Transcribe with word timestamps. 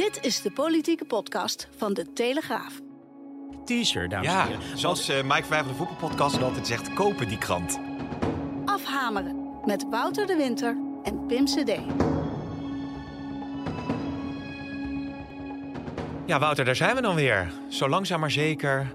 Dit 0.00 0.24
is 0.24 0.42
de 0.42 0.50
politieke 0.50 1.04
podcast 1.04 1.68
van 1.76 1.94
De 1.94 2.12
Telegraaf. 2.12 2.80
Teaser, 3.64 4.08
dames 4.08 4.26
en 4.26 4.32
Ja, 4.32 4.46
heren. 4.46 4.78
zoals 4.78 5.08
eh, 5.08 5.22
Mike 5.22 5.44
Vijver 5.44 5.68
de 5.68 5.74
voetbalpodcast 5.74 6.42
altijd 6.42 6.66
zegt, 6.66 6.94
kopen 6.94 7.28
die 7.28 7.38
krant. 7.38 7.80
Afhameren 8.64 9.58
met 9.64 9.86
Wouter 9.90 10.26
de 10.26 10.36
Winter 10.36 10.76
en 11.02 11.26
Pim 11.26 11.44
CD. 11.44 11.72
Ja, 16.26 16.38
Wouter, 16.38 16.64
daar 16.64 16.76
zijn 16.76 16.94
we 16.94 17.00
dan 17.02 17.14
weer. 17.14 17.52
Zo 17.68 17.88
langzaam 17.88 18.20
maar 18.20 18.30
zeker 18.30 18.94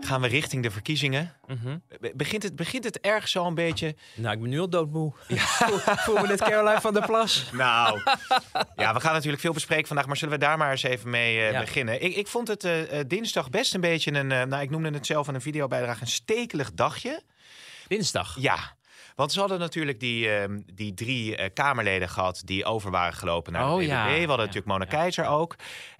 gaan 0.00 0.20
we 0.20 0.26
richting 0.28 0.62
de 0.62 0.70
verkiezingen. 0.70 1.34
Mhm. 1.46 1.78
Be- 2.00 2.12
Begint 2.14 2.42
het, 2.42 2.56
begint 2.56 2.84
het 2.84 3.00
ergens 3.00 3.36
al 3.36 3.46
een 3.46 3.54
beetje... 3.54 3.94
Nou, 4.14 4.34
ik 4.34 4.40
ben 4.40 4.50
nu 4.50 4.60
al 4.60 4.68
doodmoe. 4.70 5.12
Ja. 5.28 5.44
Voel 6.04 6.20
me 6.20 6.26
net 6.26 6.40
Caroline 6.42 6.80
van 6.80 6.94
der 6.94 7.06
Plas. 7.06 7.44
Nou, 7.52 8.00
ja, 8.76 8.94
we 8.94 9.00
gaan 9.00 9.12
natuurlijk 9.12 9.42
veel 9.42 9.52
bespreken 9.52 9.86
vandaag, 9.86 10.06
maar 10.06 10.16
zullen 10.16 10.34
we 10.38 10.44
daar 10.44 10.58
maar 10.58 10.70
eens 10.70 10.82
even 10.82 11.10
mee 11.10 11.38
eh, 11.40 11.52
Ja. 11.52 11.60
beginnen? 11.60 12.02
Ik, 12.02 12.14
ik 12.16 12.26
vond 12.26 12.48
het 12.48 12.64
eh, 12.64 12.98
eh, 13.00 13.04
dinsdag 13.08 13.50
best 13.50 13.74
een 13.74 13.80
beetje 13.80 14.12
een, 14.12 14.32
eh, 14.32 14.42
nou, 14.44 14.62
ik 14.62 14.70
noemde 14.70 14.90
het 14.90 15.06
zelf 15.06 15.28
in 15.28 15.34
een 15.34 15.40
videobijdrage, 15.40 16.00
een 16.00 16.06
stekelig 16.06 16.72
dagje. 16.72 17.22
Dinsdag. 17.88 18.36
Ja, 18.38 18.76
want 19.14 19.32
ze 19.32 19.40
hadden 19.40 19.58
natuurlijk 19.58 20.00
die, 20.00 20.30
ehm, 20.30 20.60
die 20.74 20.94
drie 20.94 21.50
Kamerleden 21.50 22.08
gehad 22.08 22.42
die 22.44 22.64
over 22.64 22.90
waren 22.90 23.14
gelopen 23.14 23.52
naar 23.52 23.62
de 23.64 23.68
Oh, 23.70 23.76
BBB. 23.76 23.86
ja. 23.88 24.04
We 24.04 24.10
hadden 24.10 24.28
Ja, 24.28 24.36
natuurlijk 24.36 24.66
Mona 24.66 24.84
ja, 24.84 24.90
Keizer 24.90 25.26
ook. 25.26 25.54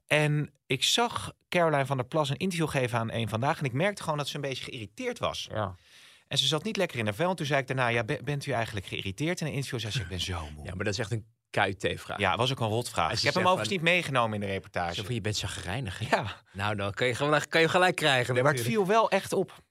En 0.07 0.51
ik 0.67 0.85
zag 0.85 1.33
Caroline 1.51 1.87
van 1.87 1.97
der 1.97 2.07
Plas 2.07 2.29
een 2.29 2.37
interview 2.37 2.69
geven 2.69 2.99
aan 2.99 3.13
een 3.13 3.29
vandaag. 3.29 3.59
En 3.59 3.65
ik 3.65 3.73
merkte 3.73 4.03
gewoon 4.03 4.19
dat 4.19 4.29
ze 4.29 4.35
een 4.35 4.41
beetje 4.41 4.65
geïrriteerd 4.65 5.19
was. 5.19 5.49
Ja. 5.53 5.75
En 6.29 6.39
ze 6.39 6.47
zat 6.47 6.63
niet 6.65 6.77
lekker 6.77 6.99
in 6.99 7.05
haar 7.05 7.15
vel. 7.15 7.31
En 7.31 7.37
toen 7.37 7.47
zei 7.47 7.61
ik 7.61 7.67
daarna, 7.67 7.89
ja, 7.89 8.05
be- 8.05 8.21
bent 8.25 8.47
u 8.47 8.51
eigenlijk 8.53 8.87
geïrriteerd? 8.87 9.41
In 9.41 9.47
een 9.47 9.53
interview 9.53 9.81
zei 9.81 9.93
ze, 9.93 10.01
ik 10.01 10.09
ben 10.09 10.21
zo 10.21 10.41
moe. 10.55 10.65
ja, 10.67 10.75
maar 10.75 10.85
dat 10.85 10.93
is 10.93 10.99
echt 10.99 11.11
een 11.11 11.27
KUT-vraag. 11.51 12.19
Ja, 12.19 12.37
was 12.37 12.51
ook 12.51 12.61
een 12.61 12.69
rotvraag. 12.69 13.13
Ik 13.13 13.21
heb 13.21 13.35
hem 13.35 13.43
overigens 13.47 13.69
van- 13.75 13.77
niet 13.85 13.95
meegenomen 13.95 14.35
in 14.35 14.41
de 14.41 14.47
reportage. 14.47 14.95
Zo 14.95 15.03
van, 15.05 15.15
je 15.15 15.21
bent 15.21 15.39
chagrijnig. 15.39 15.99
hè? 15.99 16.17
Ja, 16.17 16.43
Nou, 16.53 16.75
dan 16.77 16.93
kan 16.93 17.07
je, 17.07 17.15
gelijk, 17.15 17.51
kan 17.51 17.61
je 17.61 17.69
gelijk 17.69 17.97
krijgen. 17.97 18.35
nee, 18.35 18.43
maar 18.43 18.53
het 18.53 18.63
viel 18.63 18.87
wel 18.87 19.11
echt 19.11 19.33
op. 19.33 19.63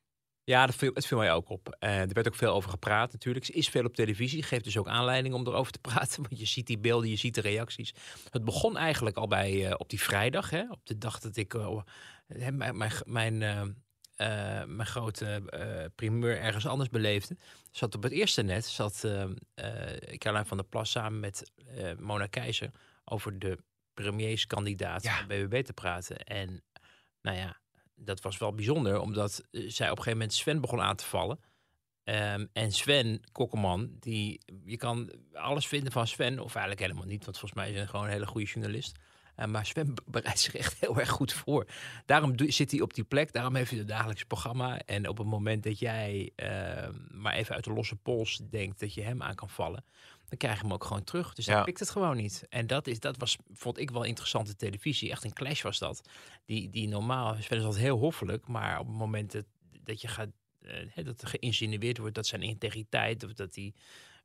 Ja, 0.49 0.65
dat 0.65 0.75
viel, 0.75 0.91
het 0.93 1.05
viel 1.05 1.17
mij 1.17 1.33
ook 1.33 1.49
op. 1.49 1.75
Eh, 1.79 1.99
er 1.99 2.13
werd 2.13 2.27
ook 2.27 2.35
veel 2.35 2.53
over 2.53 2.69
gepraat 2.69 3.11
natuurlijk. 3.11 3.45
Ze 3.45 3.51
is 3.51 3.69
veel 3.69 3.85
op 3.85 3.95
televisie. 3.95 4.43
Geeft 4.43 4.63
dus 4.63 4.77
ook 4.77 4.87
aanleiding 4.87 5.33
om 5.33 5.47
erover 5.47 5.71
te 5.71 5.79
praten. 5.89 6.21
Want 6.23 6.39
je 6.39 6.45
ziet 6.45 6.67
die 6.67 6.77
beelden, 6.77 7.09
je 7.09 7.15
ziet 7.15 7.35
de 7.35 7.41
reacties. 7.41 7.93
Het 8.29 8.45
begon 8.45 8.77
eigenlijk 8.77 9.17
al 9.17 9.27
bij, 9.27 9.67
eh, 9.67 9.75
op 9.77 9.89
die 9.89 10.01
vrijdag. 10.01 10.49
Hè, 10.49 10.63
op 10.69 10.79
de 10.83 10.97
dag 10.97 11.19
dat 11.19 11.35
ik 11.35 11.51
hè, 12.27 12.51
mijn, 12.51 12.77
mijn, 12.77 12.91
mijn, 13.05 13.41
eh, 14.15 14.63
mijn 14.65 14.85
grote 14.85 15.41
primeur 15.95 16.39
ergens 16.39 16.67
anders 16.67 16.89
beleefde. 16.89 17.37
Zat 17.71 17.95
op 17.95 18.03
het 18.03 18.11
eerste 18.11 18.41
net, 18.41 18.65
zat 18.65 18.99
Caroline 20.17 20.45
van 20.45 20.57
der 20.57 20.65
Plas 20.65 20.91
samen 20.91 21.19
met 21.19 21.51
Mona 21.97 22.25
Keizer... 22.25 22.71
over 23.05 23.39
de 23.39 23.57
premierskandidaat 23.93 25.03
Ja. 25.03 25.17
van 25.17 25.27
BBB 25.27 25.63
te 25.63 25.73
praten. 25.73 26.17
En 26.23 26.63
nou 27.21 27.37
ja, 27.37 27.57
dat 27.99 28.21
was 28.21 28.37
wel 28.37 28.53
bijzonder, 28.53 28.99
omdat 28.99 29.43
eh, 29.51 29.61
zij 29.67 29.85
op 29.91 29.97
een 29.97 30.03
gegeven 30.03 30.11
moment 30.11 30.33
Sven 30.33 30.61
begon 30.61 30.81
aan 30.81 30.95
te 30.95 31.05
vallen. 31.05 31.39
Ehm, 32.03 32.45
en 32.53 32.71
Sven 32.71 33.21
Kokkelman, 33.31 33.95
die, 33.99 34.41
je 34.65 34.77
kan 34.77 35.11
alles 35.33 35.67
vinden 35.67 35.91
van 35.91 36.07
Sven, 36.07 36.39
of 36.39 36.55
eigenlijk 36.55 36.85
helemaal 36.85 37.07
niet, 37.07 37.25
want 37.25 37.37
volgens 37.37 37.61
mij 37.61 37.69
is 37.69 37.77
hij 37.77 37.87
gewoon 37.87 38.05
een 38.05 38.11
hele 38.11 38.27
goede 38.27 38.47
journalist. 38.47 38.97
Eh, 39.35 39.45
maar 39.45 39.65
Sven 39.65 39.95
be- 39.95 40.01
bereidt 40.05 40.39
zich 40.39 40.55
echt 40.55 40.79
heel 40.79 40.99
erg 40.99 41.09
goed 41.09 41.33
voor. 41.33 41.67
Daarom 42.05 42.33
zit 42.37 42.71
hij 42.71 42.81
op 42.81 42.93
die 42.93 43.03
plek, 43.03 43.33
daarom 43.33 43.55
heeft 43.55 43.69
hij 43.69 43.79
het 43.79 43.87
dagelijks 43.87 44.23
programma. 44.23 44.79
En 44.79 45.07
op 45.07 45.17
het 45.17 45.27
moment 45.27 45.63
dat 45.63 45.79
jij 45.79 46.31
ehm, 46.35 46.93
maar 47.09 47.33
even 47.33 47.55
uit 47.55 47.63
de 47.63 47.73
losse 47.73 47.95
pols 47.95 48.41
denkt 48.49 48.79
dat 48.79 48.93
je 48.93 49.01
hem 49.01 49.21
aan 49.21 49.35
kan 49.35 49.49
vallen, 49.49 49.83
dan 50.29 50.37
krijg 50.37 50.55
je 50.55 50.61
hem 50.61 50.73
ook 50.73 50.83
gewoon 50.83 51.03
terug. 51.03 51.33
Dus 51.33 51.45
Ja. 51.45 51.53
hij 51.53 51.63
pikt 51.63 51.79
het 51.79 51.89
gewoon 51.89 52.17
niet. 52.17 52.45
En 52.49 52.67
dat, 52.67 52.87
is, 52.87 52.99
dat 52.99 53.17
was, 53.17 53.37
vond 53.53 53.77
ik 53.77 53.91
wel 53.91 54.03
interessante 54.03 54.55
televisie. 54.55 55.11
Echt 55.11 55.23
een 55.23 55.33
clash 55.33 55.61
was 55.61 55.79
dat. 55.79 56.09
Die, 56.45 56.69
die 56.69 56.87
normaal, 56.87 57.35
is 57.35 57.49
altijd 57.51 57.75
heel 57.77 57.97
hoffelijk, 57.97 58.47
maar 58.47 58.79
op 58.79 58.87
het 58.87 58.95
moment 58.95 59.31
dat, 59.31 59.45
dat 59.83 60.01
je 60.01 60.07
gaat, 60.07 60.29
eh, 60.61 61.05
dat 61.05 61.21
er 61.21 61.27
geïnsinueerd 61.27 61.97
wordt 61.97 62.15
dat 62.15 62.27
zijn 62.27 62.41
integriteit 62.41 63.23
of 63.23 63.33
dat 63.33 63.55
hij 63.55 63.73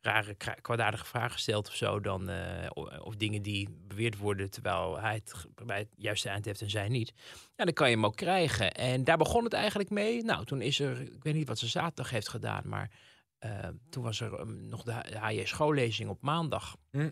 rare, 0.00 0.36
kwaadaardige 0.60 1.04
vragen 1.04 1.38
stelt 1.40 1.68
of 1.68 1.74
zo, 1.74 2.00
dan, 2.00 2.28
eh, 2.28 2.70
of 3.02 3.16
dingen 3.16 3.42
die 3.42 3.68
beweerd 3.88 4.18
worden 4.18 4.50
terwijl 4.50 4.98
hij 5.00 5.14
het 5.14 5.46
bij 5.64 5.78
het 5.78 5.88
juiste 5.96 6.28
eind 6.28 6.44
heeft 6.44 6.60
en 6.60 6.70
zij 6.70 6.88
niet. 6.88 7.12
Ja, 7.56 7.64
dan 7.64 7.74
kan 7.74 7.88
je 7.88 7.94
hem 7.94 8.04
ook 8.06 8.16
krijgen. 8.16 8.72
En 8.72 9.04
daar 9.04 9.16
begon 9.16 9.44
het 9.44 9.52
eigenlijk 9.52 9.90
mee. 9.90 10.22
Nou, 10.22 10.44
toen 10.44 10.60
is 10.60 10.80
er, 10.80 11.00
ik 11.00 11.22
weet 11.22 11.34
niet 11.34 11.48
wat 11.48 11.58
ze 11.58 11.66
zaterdag 11.66 12.10
heeft 12.10 12.28
gedaan, 12.28 12.62
maar 12.68 12.90
eh, 13.38 13.68
toen 13.90 14.02
was 14.02 14.20
er 14.20 14.40
um, 14.40 14.68
nog 14.68 14.82
de 14.82 14.92
HJ 15.18 15.44
schoollezing 15.44 16.08
op 16.08 16.22
maandag. 16.22 16.76
Hm. 16.90 17.10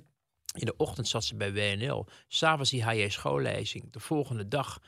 In 0.55 0.67
de 0.67 0.77
ochtend 0.77 1.09
zat 1.09 1.25
ze 1.25 1.37
bij 1.37 1.53
WNL. 1.53 2.07
S'avonds 2.29 2.71
die 2.71 2.85
HJ 2.85 3.09
schoollezing. 3.09 3.93
De 3.93 4.01
volgende 4.01 4.49
dag 4.49 4.81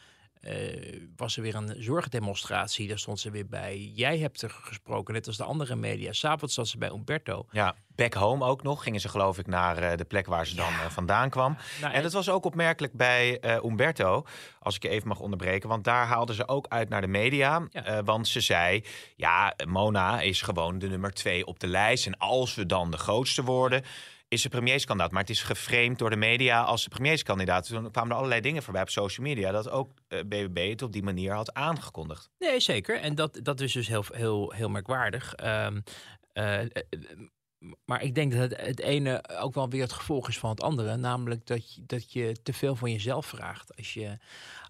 was 1.17 1.37
er 1.37 1.43
weer 1.43 1.55
een 1.55 1.75
zorgdemonstratie. 1.79 2.89
Daar 2.89 2.99
stond 2.99 3.21
ze 3.21 3.31
weer 3.31 3.47
bij. 3.47 3.93
Jij 3.95 4.19
hebt 4.19 4.43
er 4.43 4.51
gesproken, 4.51 5.15
net 5.15 5.27
als 5.27 5.37
de 5.37 5.45
andere 5.45 5.77
media. 5.77 6.13
S'avonds 6.13 6.55
zat 6.55 6.69
ze 6.69 6.79
bij 6.79 6.91
Umberto. 6.91 7.47
Ja, 7.51 7.75
back 7.95 8.15
home 8.15 8.45
ook 8.45 8.63
nog. 8.63 8.83
Gingen 8.83 9.01
ze 9.01 9.09
geloof 9.09 9.39
ik 9.39 9.47
naar 9.47 9.79
eh, 9.79 9.97
de 9.97 10.05
plek 10.05 10.27
waar 10.27 10.47
ze 10.47 10.55
dan 10.55 10.73
eh, 10.73 10.87
vandaan 10.91 11.31
kwam. 11.31 11.57
Nou, 11.81 11.95
En 11.95 12.03
dat 12.03 12.13
was 12.13 12.29
ook 12.29 12.45
opmerkelijk 12.45 12.93
bij 12.93 13.41
eh, 13.41 13.65
Umberto, 13.65 14.25
als 14.61 14.77
ik 14.77 14.83
je 14.83 14.89
even 14.89 15.09
mag 15.09 15.21
onderbreken. 15.21 15.69
Want 15.69 15.85
daar 15.85 16.07
haalden 16.07 16.35
ze 16.35 16.49
ook 16.49 16.67
uit 16.69 16.89
naar 16.89 17.01
de 17.01 17.07
media. 17.07 17.67
Ja. 17.71 17.85
Eh, 17.85 17.99
want 18.05 18.29
ze 18.29 18.41
zei, 18.41 18.85
ja, 19.17 19.55
Mona 19.67 20.21
is 20.21 20.43
gewoon 20.43 20.79
de 20.79 20.89
nummer 20.89 21.13
twee 21.13 21.47
op 21.47 21.61
de 21.61 21.67
lijst. 21.67 22.07
En 22.07 22.19
als 22.19 22.55
we 22.55 22.67
dan 22.67 22.91
de 22.91 22.97
grootste 22.97 23.43
worden, 23.43 23.85
is 24.29 24.43
ze 24.43 24.49
premierskandidaat. 24.49 25.13
Maar 25.13 25.21
het 25.21 25.31
is 25.31 25.43
geframed 25.43 25.99
door 25.99 26.11
de 26.11 26.17
media 26.17 26.63
als 26.63 26.83
de 26.83 26.89
premierskandidaat. 26.89 27.67
Toen 27.67 27.91
kwamen 27.91 28.11
er 28.11 28.17
allerlei 28.17 28.41
dingen 28.41 28.63
voorbij 28.63 28.83
op 28.83 28.91
social 28.91 29.27
media... 29.27 29.51
dat 29.51 29.71
ook 29.71 29.91
eh, 30.09 30.21
BBB 30.21 30.71
het 30.71 30.83
op 30.83 30.93
die 30.93 31.03
manier 31.03 31.33
had 31.33 31.55
aangekondigd. 31.55 32.31
Nee, 32.39 32.61
zeker. 32.61 33.01
En 33.01 33.15
dat, 33.15 33.39
dat 33.43 33.61
is 33.61 33.73
dus 33.73 33.89
heel, 33.89 34.05
heel, 34.13 34.53
heel 34.53 34.69
merkwaardig. 34.69 35.35
Ehm, 35.35 35.81
eh, 36.33 36.61
eh, 36.61 36.69
maar 37.85 38.03
ik 38.03 38.15
denk 38.15 38.33
dat 38.33 38.41
het, 38.41 38.61
het 38.61 38.81
ene 38.81 39.25
ook 39.41 39.55
wel 39.55 39.69
weer 39.69 39.83
het 39.83 39.93
gevolg 39.93 40.29
is 40.29 40.39
van 40.39 40.51
het 40.51 40.63
andere. 40.63 40.97
Namelijk 40.97 41.47
dat 41.47 41.75
je, 41.75 41.83
dat 41.87 42.13
je 42.13 42.37
te 42.43 42.53
veel 42.53 42.77
van 42.77 42.91
jezelf 42.91 43.27
vraagt. 43.27 43.77
Als 43.77 43.95
je 43.95 44.19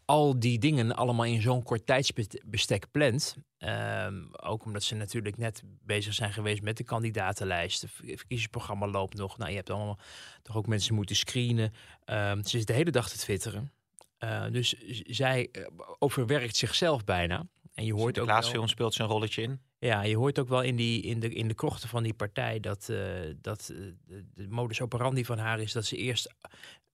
al 0.05 0.39
die 0.39 0.59
dingen 0.59 0.97
allemaal 0.97 1.25
in 1.25 1.43
zo'n 1.43 1.63
kort 1.63 1.87
tijdsbestek 1.87 2.91
plant. 2.91 3.37
ehm, 3.59 4.23
ook 4.31 4.65
omdat 4.65 4.83
ze 4.83 4.95
natuurlijk 4.95 5.37
net 5.37 5.63
bezig 5.83 6.15
zijn 6.15 6.33
geweest 6.33 6.63
met 6.63 6.77
de 6.77 6.85
kandidatenlijst. 6.85 7.81
Het 7.83 7.91
ver- 7.91 8.07
verkiezingsprogramma 8.07 8.87
loopt 8.87 9.17
nog. 9.17 9.39
Nou, 9.39 9.51
je 9.51 9.57
hebt 9.57 9.71
allemaal 9.71 9.99
toch 10.43 10.57
ook 10.57 10.67
mensen 10.67 10.95
moeten 10.95 11.17
screenen. 11.17 11.73
Ehm, 12.05 12.43
ze 12.43 12.59
is 12.59 12.65
de 12.65 12.73
hele 12.73 12.91
dag 12.91 13.09
te 13.11 13.19
twitteren. 13.19 13.73
Eh, 14.19 14.45
dus 14.51 14.75
zij 15.07 15.49
eh, 15.53 15.63
overwerkt 15.99 16.57
zichzelf 16.57 17.05
bijna. 17.05 17.47
En 17.75 17.85
je 17.85 17.93
hoort 17.93 18.03
ook 18.03 18.03
wel, 18.03 18.15
Sinterklaasfilm 18.15 18.69
speelt 18.69 18.95
zijn 18.95 19.09
rolletje 19.09 19.43
in. 19.43 19.61
ja, 19.79 20.03
je 20.03 20.17
hoort 20.17 20.39
ook 20.39 20.49
wel 20.49 20.63
in, 20.63 20.77
die, 20.77 21.03
in, 21.03 21.21
de, 21.21 21.29
in 21.35 21.49
de 21.49 21.55
krochten 21.55 21.89
van 21.89 22.03
die 22.03 22.15
partij 22.15 22.61
dat, 22.61 22.89
eh, 22.89 22.99
dat 23.41 23.73
eh, 23.73 24.17
de 24.35 24.49
modus 24.49 24.81
operandi 24.81 25.25
van 25.25 25.39
haar 25.39 25.61
is 25.61 25.73
dat 25.73 25.85
ze 25.85 25.97
eerst 25.97 26.35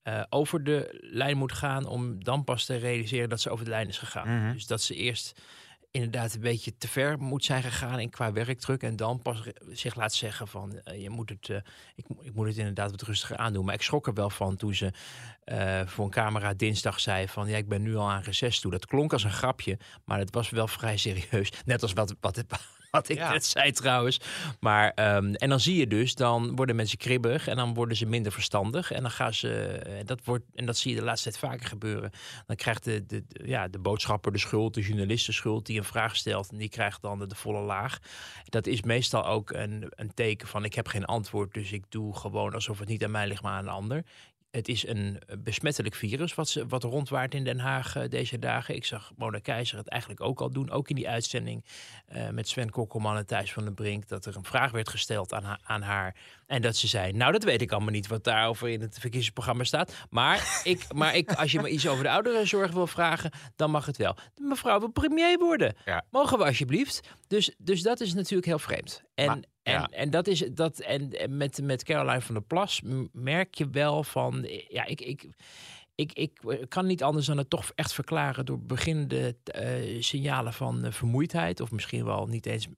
eh, 0.03 0.23
over 0.29 0.65
de 0.65 0.99
lijn 1.01 1.37
moet 1.37 1.53
gaan 1.53 1.87
om 1.87 2.25
dan 2.25 2.45
pas 2.45 2.65
te 2.65 2.77
realiseren 2.77 3.29
dat 3.29 3.41
ze 3.41 3.51
over 3.51 3.65
de 3.65 3.71
lijn 3.71 3.89
is 3.89 3.99
gegaan. 3.99 4.43
Mhm. 4.43 4.53
Dus 4.53 4.67
dat 4.67 4.83
ze 4.83 4.95
eerst 4.95 5.41
inderdaad 5.91 6.35
een 6.35 6.41
beetje 6.41 6.77
te 6.77 6.89
ver 6.89 7.19
moet 7.19 7.45
zijn 7.45 7.63
gegaan 7.63 8.01
in 8.01 8.11
qua 8.11 8.33
werkdruk 8.33 8.83
en 8.83 8.97
dan 8.97 9.23
pas 9.23 9.43
zich 9.71 9.95
laat 9.95 10.15
zeggen 10.15 10.49
van 10.49 10.79
eh, 10.79 11.03
je 11.03 11.11
moet 11.11 11.29
het, 11.29 11.49
eh, 11.49 11.57
ik, 11.95 12.05
ik 12.21 12.35
moet 12.35 12.47
het 12.47 12.57
inderdaad 12.57 12.91
wat 12.91 13.03
rustiger 13.03 13.37
aandoen. 13.37 13.65
Maar 13.65 13.75
ik 13.75 13.83
schrok 13.83 14.07
er 14.07 14.15
wel 14.15 14.31
van 14.31 14.57
toen 14.57 14.75
ze 14.75 14.93
voor 15.87 16.05
een 16.05 16.11
camera 16.11 16.55
dinsdag 16.55 17.01
zei 17.01 17.29
van 17.29 17.49
ja 17.49 17.57
ik 17.57 17.69
ben 17.69 17.83
nu 17.83 17.97
al 17.97 18.11
aan 18.11 18.23
reces 18.23 18.61
toe. 18.61 18.71
Dat 18.71 18.87
klonk 18.87 19.13
als 19.13 19.25
een 19.25 19.31
grapje, 19.31 19.79
maar 20.05 20.19
het 20.19 20.35
was 20.35 20.51
wel 20.51 20.69
vrij 20.69 20.97
serieus. 20.97 21.53
Net 21.65 21.83
als 21.83 21.93
wat, 21.93 22.15
wat, 22.21 22.45
wat 23.01 23.09
ik 23.09 23.17
Ja. 23.17 23.33
net 23.33 23.45
zei 23.47 23.73
trouwens. 23.73 24.21
Maar, 24.61 24.93
ehm, 24.95 25.35
en 25.35 25.49
dan 25.49 25.61
zie 25.61 25.77
je 25.77 25.87
dus, 25.87 26.15
dan 26.15 26.57
worden 26.57 26.77
mensen 26.77 26.99
kribbig 26.99 27.49
en 27.49 27.57
dan 27.57 27.75
worden 27.75 27.97
ze 27.97 28.07
minder 28.07 28.33
verstandig. 28.33 28.91
En 28.91 29.03
dan 29.03 29.11
gaan 29.11 29.35
ze, 29.35 29.53
eh, 29.65 30.05
dat 30.07 30.21
wordt, 30.25 30.45
en 30.55 30.67
dat 30.67 30.77
zie 30.77 30.91
je 30.95 30.99
de 30.99 31.05
laatste 31.05 31.31
tijd 31.31 31.43
vaker 31.53 31.67
gebeuren. 31.67 32.11
Dan 32.47 32.57
krijgt 32.57 32.85
de, 32.85 33.07
de, 33.07 33.25
de- 33.29 33.47
ja, 33.49 33.69
de 33.69 33.79
boodschapper 33.79 34.33
de 34.33 34.39
schuld, 34.39 34.75
de 34.75 34.81
journalist 34.81 35.27
de 35.27 35.33
schuld, 35.33 35.67
die 35.67 35.79
een 35.79 35.85
vraag 35.85 36.17
stelt. 36.17 36.51
En 36.51 36.59
die 36.59 36.69
krijgt 36.69 37.03
dan 37.03 37.19
de, 37.19 37.27
de 37.27 37.35
volle 37.35 37.61
laag. 37.61 37.99
Dat 38.45 38.67
is 38.67 38.83
meestal 38.83 39.27
ook 39.27 39.51
een, 39.51 39.93
een 39.97 40.15
teken 40.15 40.49
van 40.49 40.65
ik 40.65 40.75
heb 40.75 40.89
geen 40.89 41.05
antwoord, 41.05 41.55
dus 41.55 41.73
ik 41.73 41.85
doe 41.89 42.17
gewoon 42.17 42.55
alsof 42.55 42.79
het 42.79 42.89
niet 42.89 43.05
aan 43.05 43.11
mij 43.11 43.27
ligt, 43.27 43.43
maar 43.43 43.53
aan 43.53 43.65
een 43.65 43.69
ander. 43.73 44.05
Het 44.51 44.69
is 44.69 44.87
een 44.87 45.23
besmettelijk 45.39 45.95
virus 45.95 46.35
wat, 46.35 46.49
ze, 46.49 46.67
wat 46.67 46.83
rondwaart 46.83 47.35
in 47.35 47.45
Den 47.45 47.59
Haag 47.59 47.97
eh, 47.97 48.09
deze 48.09 48.39
dagen. 48.39 48.75
Ik 48.75 48.85
zag 48.85 49.13
Mona 49.17 49.39
Keizer 49.39 49.79
het 49.79 49.89
eigenlijk 49.89 50.21
ook 50.21 50.41
al 50.41 50.51
doen. 50.51 50.71
Ook 50.71 50.89
in 50.89 50.95
die 50.97 51.09
uitzending 51.09 51.65
eh, 52.07 52.29
met 52.29 52.49
Sven 52.49 52.71
Kokkelman 52.71 53.17
en 53.17 53.27
Thijs 53.27 53.53
van 53.53 53.65
den 53.65 53.75
Brink. 53.75 54.09
Dat 54.09 54.27
er 54.27 54.37
een 54.37 54.45
vraag 54.45 54.71
werd 54.71 54.89
gesteld 54.89 55.33
aan, 55.33 55.45
ha- 55.45 55.59
aan 55.63 55.83
haar. 55.83 56.17
En 56.47 56.63
dat 56.63 56.77
ze 56.77 56.87
zei, 56.87 57.13
nou 57.13 57.33
dat 57.33 57.45
weet 57.45 57.61
ik 57.63 57.73
allemaal 57.73 57.91
niet 57.91 58.07
wat 58.07 58.25
daarover 58.25 58.69
in 58.69 58.81
het 58.81 58.99
verkiezingsprogramma 58.99 59.65
staat. 59.65 59.95
Maar, 60.11 60.61
ik, 60.65 60.93
maar 60.93 61.17
ik, 61.17 61.33
als 61.33 61.53
je 61.53 61.61
me 61.61 61.69
iets 61.69 61.89
over 61.89 62.03
de 62.05 62.11
ouderenzorg 62.11 62.71
wil 62.73 62.87
vragen, 62.87 63.31
dan 63.57 63.71
mag 63.71 63.87
het 63.87 63.97
wel. 63.97 64.17
Mevrouw 64.37 64.79
wil 64.79 64.91
premier 64.91 65.39
worden. 65.39 65.75
Ja. 65.85 66.05
Mogen 66.11 66.39
we 66.39 66.45
alsjeblieft? 66.45 67.01
Dus, 67.27 67.55
dus 67.59 67.83
dat 67.83 68.01
is 68.01 68.15
natuurlijk 68.15 68.47
heel 68.47 68.59
vreemd. 68.59 69.03
En, 69.15 69.27
Maar- 69.27 69.41
en, 69.63 69.85
en 69.85 70.11
dat 70.11 70.27
is 70.27 70.39
dat. 70.39 70.79
En, 70.79 71.13
met, 71.29 71.63
met 71.63 71.85
Caroline 71.85 72.21
van 72.21 72.35
der 72.35 72.45
Plas 72.45 72.81
merk 73.13 73.55
je 73.55 73.71
wel 73.71 74.05
van. 74.05 74.47
Ja, 74.69 74.87
ik, 74.87 75.01
ik, 75.01 75.29
ik, 75.95 76.13
ik 76.13 76.69
kan 76.69 76.87
niet 76.87 77.03
anders 77.03 77.27
dan 77.27 77.39
het 77.39 77.51
toch 77.51 77.73
echt 77.75 77.93
verklaren 77.93 78.47
door 78.47 78.61
beginnende 78.61 79.37
eh, 79.45 80.03
signalen 80.03 80.53
van 80.53 80.85
eh, 80.85 80.93
vermoeidheid. 80.93 81.61
Of 81.61 81.71
misschien 81.71 82.05
wel 82.05 82.27
niet 82.27 82.47
eens 82.47 82.67
eh, 82.67 82.73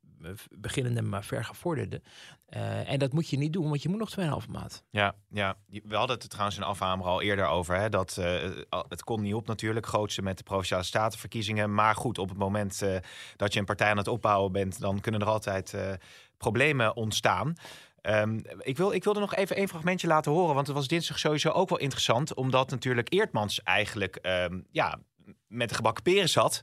beginnende, 0.51 1.03
maar 1.03 1.25
vergevorderde. 1.25 2.03
Eh, 2.47 2.91
en 2.91 2.99
dat 2.99 3.13
moet 3.13 3.29
je 3.29 3.39
niet 3.39 3.53
doen, 3.53 3.69
want 3.69 3.83
je 3.83 3.89
moet 3.89 3.99
nog 3.99 4.11
2,5 4.11 4.49
maand. 4.49 4.85
Ja, 4.91 5.15
ja, 5.31 5.57
we 5.67 5.97
hadden 5.97 6.19
het 6.19 6.31
trouwens 6.31 6.57
in 6.57 6.63
Afhamer 6.63 7.07
al 7.07 7.23
eerder 7.23 7.47
over. 7.47 7.77
Hè, 7.77 7.89
dat 7.89 8.17
eh, 8.17 8.51
al- 8.69 8.87
het 8.89 9.05
kon 9.05 9.23
niet 9.23 9.35
op 9.35 9.47
natuurlijk, 9.47 9.87
grootste 9.87 10.23
met 10.23 10.37
de 10.39 10.43
provinciale 10.43 10.83
statenverkiezingen. 10.83 11.75
Maar 11.75 11.95
goed, 11.95 12.19
op 12.19 12.29
het 12.29 12.39
moment 12.39 12.83
eh, 12.83 12.97
dat 13.37 13.53
je 13.53 13.59
een 13.59 13.65
partij 13.65 13.91
aan 13.91 13.97
het 13.97 14.09
opbouwen 14.09 14.53
bent, 14.53 14.81
dan 14.81 15.01
kunnen 15.01 15.21
er 15.21 15.27
altijd 15.27 15.75
eh, 15.75 15.93
problemen 16.37 16.97
ontstaan. 16.97 17.55
Ehm, 18.01 18.41
ik, 18.59 18.77
wil, 18.77 18.93
ik 18.93 19.05
wilde 19.05 19.21
nog 19.21 19.35
even 19.35 19.61
een 19.61 19.69
fragmentje 19.69 20.07
laten 20.07 20.33
horen, 20.33 20.55
want 20.55 20.67
het 20.67 20.77
was 20.77 20.87
dinsdag 20.89 21.19
sowieso 21.19 21.51
ook 21.51 21.69
wel 21.69 21.79
interessant. 21.79 22.35
Omdat 22.35 22.71
natuurlijk 22.71 23.13
Eertmans 23.13 23.63
eigenlijk 23.63 24.17
ehm, 24.17 24.61
ja, 24.71 24.99
met 25.47 25.69
de 25.69 25.75
gebakken 25.75 26.03
peren 26.03 26.29
zat. 26.29 26.63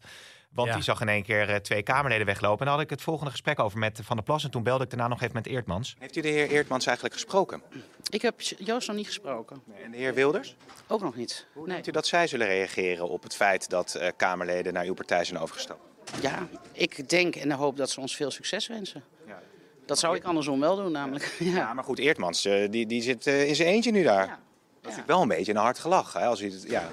Want 0.53 0.67
Ja. 0.67 0.73
die 0.73 0.83
zag 0.83 1.01
in 1.01 1.09
één 1.09 1.23
keer 1.23 1.49
eh, 1.49 1.55
twee 1.55 1.83
Kamerleden 1.83 2.25
weglopen. 2.25 2.59
En 2.59 2.65
daar 2.65 2.73
had 2.73 2.83
ik 2.83 2.89
het 2.89 3.01
volgende 3.01 3.31
gesprek 3.31 3.59
over 3.59 3.79
met 3.79 3.99
Van 4.03 4.15
der 4.15 4.25
Plas. 4.25 4.43
En 4.43 4.51
toen 4.51 4.63
belde 4.63 4.83
ik 4.83 4.89
daarna 4.89 5.07
nog 5.07 5.21
even 5.21 5.35
met 5.35 5.45
Eertmans. 5.47 5.95
Heeft 5.99 6.15
u 6.15 6.21
de 6.21 6.27
heer 6.27 6.49
Eertmans 6.49 6.85
eigenlijk 6.85 7.15
gesproken? 7.15 7.61
Ik 8.09 8.21
heb 8.21 8.41
Joost 8.41 8.87
nog 8.87 8.95
niet 8.97 9.05
gesproken. 9.05 9.61
En 9.83 9.91
de 9.91 9.97
heer 9.97 10.13
Wilders? 10.13 10.55
Ook 10.87 11.01
nog 11.01 11.15
niet. 11.15 11.45
Hoe 11.53 11.63
Nee. 11.63 11.71
denkt 11.73 11.87
u 11.87 11.91
dat 11.91 12.07
zij 12.07 12.27
zullen 12.27 12.47
reageren 12.47 13.09
op 13.09 13.23
het 13.23 13.35
feit 13.35 13.69
dat 13.69 13.95
eh, 13.95 14.11
Kamerleden 14.17 14.73
naar 14.73 14.85
uw 14.85 14.93
partij 14.93 15.23
zijn 15.23 15.39
overgestapt? 15.39 15.81
Ja, 16.21 16.47
ik 16.71 17.09
denk 17.09 17.35
en 17.35 17.51
hoop 17.51 17.77
dat 17.77 17.89
ze 17.89 17.99
ons 17.99 18.15
veel 18.15 18.31
succes 18.31 18.67
wensen. 18.67 19.03
Ja. 19.27 19.41
Dat 19.85 19.99
zou 19.99 20.15
ik 20.15 20.23
andersom 20.23 20.59
wel 20.59 20.75
doen, 20.75 20.91
namelijk. 20.91 21.35
Ja, 21.39 21.55
Ja, 21.55 21.73
maar 21.73 21.83
goed, 21.83 21.99
Eertmans 21.99 22.45
eh, 22.45 22.69
die, 22.71 22.85
die 22.85 23.01
zit 23.01 23.27
eh, 23.27 23.47
in 23.47 23.55
zijn 23.55 23.67
eentje 23.67 23.91
nu 23.91 24.03
daar. 24.03 24.25
ja. 24.25 24.39
Dat 24.81 24.91
is 24.91 24.97
wel 25.05 25.21
een 25.21 25.27
beetje 25.27 25.51
een 25.51 25.57
hard 25.57 25.79
gelach. 25.79 26.13
Hè, 26.13 26.25
als 26.25 26.41
u 26.41 26.51
het, 26.51 26.63
ja. 26.67 26.89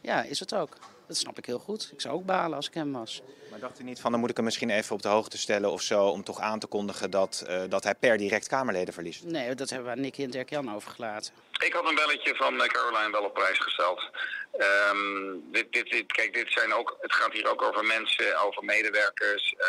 ja, 0.00 0.22
is 0.22 0.40
het 0.40 0.54
ook. 0.54 0.76
Dat 1.08 1.16
snap 1.16 1.38
ik 1.38 1.46
heel 1.46 1.58
goed. 1.58 1.90
Ik 1.92 2.00
zou 2.00 2.14
ook 2.14 2.24
balen 2.26 2.56
als 2.56 2.66
ik 2.68 2.74
hem 2.74 2.92
was. 2.92 3.22
Maar 3.50 3.58
dacht 3.58 3.80
u 3.80 3.84
niet 3.84 4.00
van, 4.00 4.10
dan 4.10 4.20
moet 4.20 4.30
ik 4.30 4.36
hem 4.36 4.44
misschien 4.44 4.70
even 4.70 4.94
op 4.94 5.02
de 5.02 5.08
hoogte 5.08 5.38
stellen 5.38 5.70
of 5.70 5.82
zo... 5.82 6.04
om 6.06 6.24
toch 6.24 6.40
aan 6.40 6.58
te 6.58 6.66
kondigen 6.66 7.10
dat, 7.10 7.44
eh, 7.46 7.62
dat 7.68 7.84
hij 7.84 7.94
per 7.94 8.18
direct 8.18 8.48
Kamerleden 8.48 8.94
verliest? 8.94 9.24
Nee, 9.24 9.54
dat 9.54 9.70
hebben 9.70 9.86
we 9.88 9.92
aan 9.96 10.00
Nicky 10.00 10.22
en 10.22 10.30
Dirk-Jan 10.30 10.74
overgelaten. 10.74 11.32
Ik 11.64 11.72
had 11.72 11.88
een 11.88 11.94
belletje 11.94 12.34
van 12.34 12.60
eh, 12.62 12.68
Caroline 12.68 13.10
wel 13.10 13.24
op 13.24 13.34
prijs 13.34 13.58
gesteld. 13.58 14.10
Ehm, 14.58 15.34
dit, 15.52 15.72
dit, 15.72 15.90
dit, 15.90 16.12
kijk, 16.12 16.34
dit 16.34 16.52
zijn 16.52 16.72
ook, 16.74 16.96
het 17.00 17.14
gaat 17.14 17.32
hier 17.32 17.50
ook 17.50 17.62
over 17.62 17.84
mensen, 17.84 18.40
over 18.46 18.64
medewerkers. 18.64 19.54
Eh, 19.58 19.66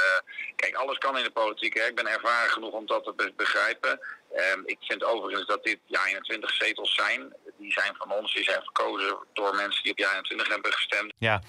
kijk, 0.56 0.76
alles 0.76 0.98
kan 0.98 1.18
in 1.18 1.24
de 1.24 1.32
politiek. 1.32 1.74
Hè. 1.78 1.86
Ik 1.86 1.96
ben 1.96 2.08
ervaren 2.08 2.50
genoeg 2.52 2.74
om 2.74 2.86
dat 2.86 3.04
te 3.04 3.14
be- 3.16 3.34
begrijpen. 3.36 4.00
Ehm, 4.36 4.60
ik 4.66 4.78
vind 4.80 5.04
overigens 5.04 5.48
dat 5.48 5.64
dit 5.64 5.80
ja 5.86 6.06
21 6.08 6.52
zetels 6.54 6.96
zijn. 6.96 7.34
Die 7.60 7.72
zijn 7.72 7.96
van 7.98 8.12
ons, 8.12 8.34
die 8.34 8.44
zijn 8.44 8.62
verkozen 8.62 9.18
door 9.34 9.56
mensen 9.56 9.84
die 9.84 9.92
op 9.92 9.98
ja 9.98 10.10
21 10.10 10.48
hebben 10.48 10.72
gestemd. 10.74 11.14
Ja, 11.18 11.42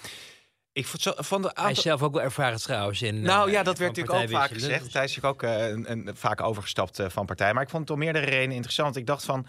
ik 0.72 0.86
vond, 0.86 1.02
zo- 1.02 1.12
van 1.16 1.42
de 1.42 1.48
Hij 1.48 1.56
aantal... 1.56 1.76
is 1.76 1.82
zelf 1.82 2.02
ook 2.02 2.12
wel 2.12 2.22
ervaren 2.22 2.58
trouwens 2.60 3.02
in. 3.02 3.20
Nou 3.20 3.46
eh, 3.46 3.52
ja, 3.52 3.62
dat 3.62 3.78
werd 3.78 3.96
natuurlijk 3.96 4.22
ook 4.22 4.30
vaak 4.30 4.50
gezegd. 4.50 4.92
Hij 4.92 5.04
is 5.04 5.14
natuurlijk 5.16 5.34
ook 5.34 5.42
eh, 5.42 5.68
een, 5.68 5.90
een, 5.90 6.16
vaak 6.16 6.40
overgestapt 6.40 6.98
eh, 6.98 7.08
van 7.08 7.26
partij. 7.26 7.52
Maar 7.52 7.62
ik 7.62 7.68
vond 7.68 7.82
het 7.82 7.90
om 7.90 7.98
meerdere 7.98 8.24
redenen 8.26 8.54
interessant. 8.54 8.96
Ik 8.96 9.06
dacht 9.06 9.24
van, 9.24 9.46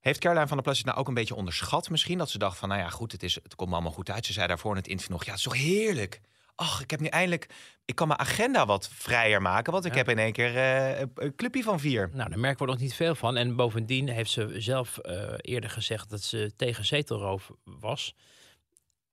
heeft 0.00 0.20
Caroline 0.20 0.46
van 0.46 0.56
der 0.56 0.64
Plas 0.64 0.76
het 0.76 0.86
nou 0.86 0.98
ook 0.98 1.08
een 1.08 1.14
beetje 1.14 1.34
onderschat 1.34 1.90
misschien? 1.90 2.18
Dat 2.18 2.30
ze 2.30 2.38
dacht 2.38 2.58
van, 2.58 2.68
nou 2.68 2.80
ja, 2.80 2.88
goed, 2.88 3.12
het, 3.12 3.22
is, 3.22 3.34
het 3.34 3.54
komt 3.54 3.72
allemaal 3.72 3.92
goed 3.92 4.10
uit. 4.10 4.26
Ze 4.26 4.32
zei 4.32 4.46
daarvoor 4.46 4.70
in 4.70 4.76
het 4.76 4.88
interview 4.88 5.12
nog, 5.12 5.24
ja, 5.24 5.30
het 5.30 5.38
is 5.38 5.44
toch 5.44 5.56
heerlijk. 5.56 6.20
Ach, 6.54 6.82
ik 6.82 6.90
heb 6.90 7.00
nu 7.00 7.06
eindelijk, 7.06 7.48
ik 7.84 7.94
kan 7.94 8.08
mijn 8.08 8.20
agenda 8.20 8.66
wat 8.66 8.88
vrijer 8.92 9.42
maken. 9.42 9.72
Want 9.72 9.84
ik 9.84 9.90
Ja. 9.92 9.96
heb 9.98 10.08
in 10.08 10.18
één 10.18 10.32
keer 10.32 10.56
eh, 10.56 11.00
een, 11.14 11.34
clubje 11.36 11.62
van 11.62 11.80
vier. 11.80 12.10
Nou, 12.12 12.28
daar 12.30 12.38
merken 12.38 12.66
we 12.66 12.72
nog 12.72 12.80
niet 12.80 12.94
veel 12.94 13.14
van. 13.14 13.36
En 13.36 13.56
bovendien 13.56 14.08
heeft 14.08 14.30
ze 14.30 14.54
zelf 14.60 14.98
eh, 14.98 15.32
eerder 15.36 15.70
gezegd 15.70 16.10
dat 16.10 16.22
ze 16.22 16.52
tegen 16.56 16.84
zetelroof 16.84 17.50
was. 17.64 18.14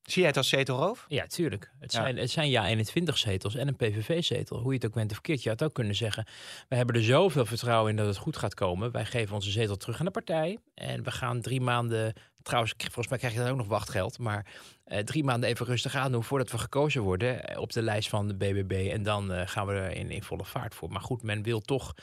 Zie 0.01 0.17
jij 0.19 0.27
het 0.27 0.37
als 0.37 0.49
zetelroof? 0.49 1.05
Ja, 1.07 1.25
tuurlijk. 1.27 1.71
Het 1.79 1.91
Ja. 1.91 2.01
zijn, 2.01 2.17
het 2.17 2.31
zijn 2.31 2.49
ja 2.49 2.67
21 2.67 3.17
zetels 3.17 3.55
en 3.55 3.67
een 3.67 3.75
PVV-zetel. 3.75 4.57
Hoe 4.59 4.67
je 4.69 4.77
het 4.77 4.85
ook 4.85 4.93
bent 4.93 5.07
of 5.09 5.13
verkeerd. 5.13 5.43
Je 5.43 5.49
had 5.49 5.63
ook 5.63 5.73
kunnen 5.73 5.95
zeggen, 5.95 6.25
we 6.69 6.75
hebben 6.75 6.95
er 6.95 7.03
zoveel 7.03 7.45
vertrouwen 7.45 7.89
in 7.89 7.95
dat 7.95 8.07
het 8.07 8.17
goed 8.17 8.37
gaat 8.37 8.53
komen. 8.53 8.91
Wij 8.91 9.05
geven 9.05 9.35
onze 9.35 9.51
zetel 9.51 9.77
terug 9.77 9.99
aan 9.99 10.05
de 10.05 10.11
partij. 10.11 10.57
En 10.73 11.03
we 11.03 11.11
gaan 11.11 11.41
drie 11.41 11.61
maanden, 11.61 12.13
trouwens, 12.43 12.73
volgens 12.77 13.07
mij 13.07 13.17
krijg 13.17 13.33
je 13.33 13.39
dan 13.39 13.49
ook 13.49 13.57
nog 13.57 13.67
wachtgeld. 13.67 14.19
Maar 14.19 14.45
eh, 14.91 14.99
drie 14.99 15.23
maanden 15.23 15.49
even 15.49 15.65
rustig 15.65 15.95
aan 15.95 16.11
doen 16.11 16.23
voordat 16.23 16.51
we 16.51 16.57
gekozen 16.57 17.01
worden 17.01 17.43
eh, 17.43 17.59
op 17.59 17.71
de 17.71 17.81
lijst 17.81 18.09
van 18.09 18.27
de 18.27 18.35
BBB. 18.35 18.89
En 18.91 19.03
dan 19.03 19.31
eh, 19.31 19.47
gaan 19.47 19.67
we 19.67 19.73
er 19.73 19.91
in, 19.91 20.23
volle 20.23 20.45
vaart 20.45 20.75
voor. 20.75 20.91
Maar 20.91 21.01
goed, 21.01 21.23
men 21.23 21.43
wil 21.43 21.61
toch 21.61 21.95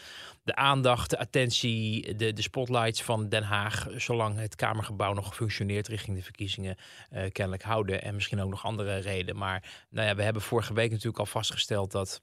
de 0.43 0.55
aandacht, 0.55 1.11
de 1.11 1.19
attentie, 1.19 2.15
de, 2.17 2.33
de 2.33 2.43
spotlights 2.43 3.03
van 3.03 3.29
Den 3.29 3.43
Haag, 3.43 3.87
zolang 3.97 4.39
het 4.39 4.55
Kamergebouw 4.55 5.13
nog 5.13 5.35
functioneert 5.35 5.89
richting 5.89 6.17
de 6.17 6.23
verkiezingen, 6.23 6.77
kennelijk 7.11 7.63
houden. 7.63 8.03
En 8.03 8.15
misschien 8.15 8.41
ook 8.41 8.51
nog 8.51 8.65
andere 8.65 8.97
redenen. 8.97 9.37
Maar 9.37 9.87
nou 9.91 10.07
ja, 10.09 10.15
we 10.15 10.23
hebben 10.23 10.43
vorige 10.43 10.75
week 10.75 10.91
natuurlijk 10.91 11.19
al 11.19 11.27
vastgesteld 11.27 11.91
dat 11.91 12.21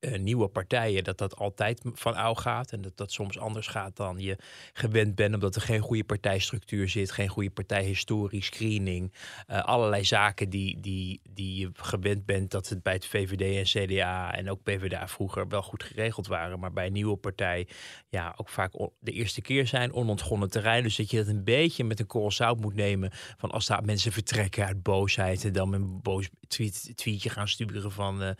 eh, 0.00 0.18
nieuwe 0.18 0.48
partijen, 0.48 1.04
dat 1.04 1.18
dat 1.18 1.36
altijd 1.36 1.82
van 1.92 2.14
ouw 2.14 2.34
gaat. 2.34 2.72
En 2.72 2.80
dat 2.80 2.96
dat 2.96 3.12
soms 3.12 3.38
anders 3.38 3.66
gaat 3.66 3.96
dan 3.96 4.18
je 4.18 4.36
gewend 4.72 5.14
bent, 5.14 5.34
omdat 5.34 5.54
er 5.54 5.60
geen 5.60 5.80
goede 5.80 6.04
partijstructuur 6.04 6.88
zit, 6.88 7.10
geen 7.10 7.28
goede 7.28 7.50
partijhistorie, 7.50 8.42
screening. 8.42 9.12
eh, 9.46 9.64
allerlei 9.64 10.04
zaken 10.04 10.50
die, 10.50 10.80
die, 10.80 11.20
die 11.30 11.58
je 11.60 11.70
gewend 11.72 12.26
bent 12.26 12.50
dat 12.50 12.68
het 12.68 12.82
bij 12.82 12.92
het 12.92 13.06
VVD 13.06 13.56
en 13.56 13.86
CDA 13.86 14.34
en 14.34 14.50
ook 14.50 14.62
PvdA 14.62 15.08
vroeger 15.08 15.48
wel 15.48 15.62
goed 15.62 15.82
geregeld 15.82 16.26
waren. 16.26 16.58
Maar 16.58 16.72
bij 16.72 16.86
een 16.86 16.92
nieuwe 16.92 17.16
partij 17.16 17.68
ja, 18.08 18.34
ook 18.36 18.48
vaak 18.48 18.72
de 19.00 19.12
eerste 19.12 19.40
keer 19.40 19.66
zijn, 19.66 19.92
onontgonnen 19.92 20.50
terrein. 20.50 20.82
Dus 20.82 20.96
dat 20.96 21.10
je 21.10 21.16
dat 21.16 21.26
een 21.26 21.44
beetje 21.44 21.84
met 21.84 22.00
een 22.00 22.06
korrel 22.06 22.30
zout 22.30 22.60
moet 22.60 22.74
nemen. 22.74 23.10
Van 23.36 23.50
als 23.50 23.66
daar 23.66 23.84
mensen 23.84 24.12
vertrekken 24.12 24.66
uit 24.66 24.82
boosheid 24.82 25.44
en 25.44 25.52
dan 25.52 25.72
een 25.72 26.02
boos 26.02 26.28
tweet, 26.48 26.92
tweetje 26.94 27.30
gaan 27.30 27.48
sturen 27.48 27.92
van 27.92 28.22
eh, 28.22 28.30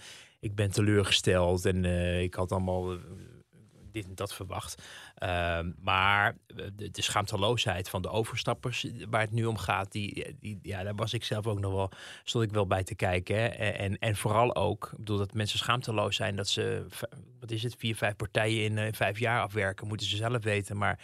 ik 0.40 0.54
ben 0.54 0.70
teleurgesteld 0.70 1.64
en 1.64 1.84
eh, 1.84 2.22
ik 2.22 2.34
had 2.34 2.52
allemaal 2.52 2.92
eh, 2.92 2.98
dit 3.92 4.04
en 4.04 4.14
dat 4.14 4.34
verwacht. 4.34 4.82
Ehm, 5.18 5.70
maar 5.82 6.36
de, 6.46 6.90
de 6.90 7.02
schaamteloosheid 7.02 7.88
van 7.88 8.02
de 8.02 8.08
overstappers 8.08 8.84
eh, 8.84 8.92
waar 9.10 9.20
het 9.20 9.32
nu 9.32 9.44
om 9.44 9.56
gaat, 9.56 9.92
die, 9.92 10.36
die, 10.40 10.58
ja, 10.62 10.82
daar 10.82 10.94
was 10.94 11.12
ik 11.12 11.24
zelf 11.24 11.46
ook 11.46 11.60
nog 11.60 11.72
wel, 11.72 11.90
stond 12.24 12.44
ik 12.44 12.50
wel 12.50 12.66
bij 12.66 12.84
te 12.84 12.94
kijken. 12.94 13.36
Hè. 13.36 13.46
En, 13.48 13.98
en 13.98 14.16
vooral 14.16 14.54
ook, 14.56 14.88
ik 14.92 14.98
bedoel 14.98 15.18
dat 15.18 15.34
mensen 15.34 15.58
schaamteloos 15.58 16.16
zijn 16.16 16.36
dat 16.36 16.48
ze, 16.48 16.86
wat 17.40 17.50
is 17.50 17.62
het, 17.62 17.74
vier, 17.78 17.96
vijf 17.96 18.16
partijen 18.16 18.64
in 18.64 18.78
eh, 18.78 18.92
vijf 18.92 19.18
jaar 19.18 19.42
afwerken, 19.42 19.88
moeten 19.88 20.06
ze 20.06 20.16
zelf 20.16 20.44
weten. 20.44 20.76
Maar 20.76 20.98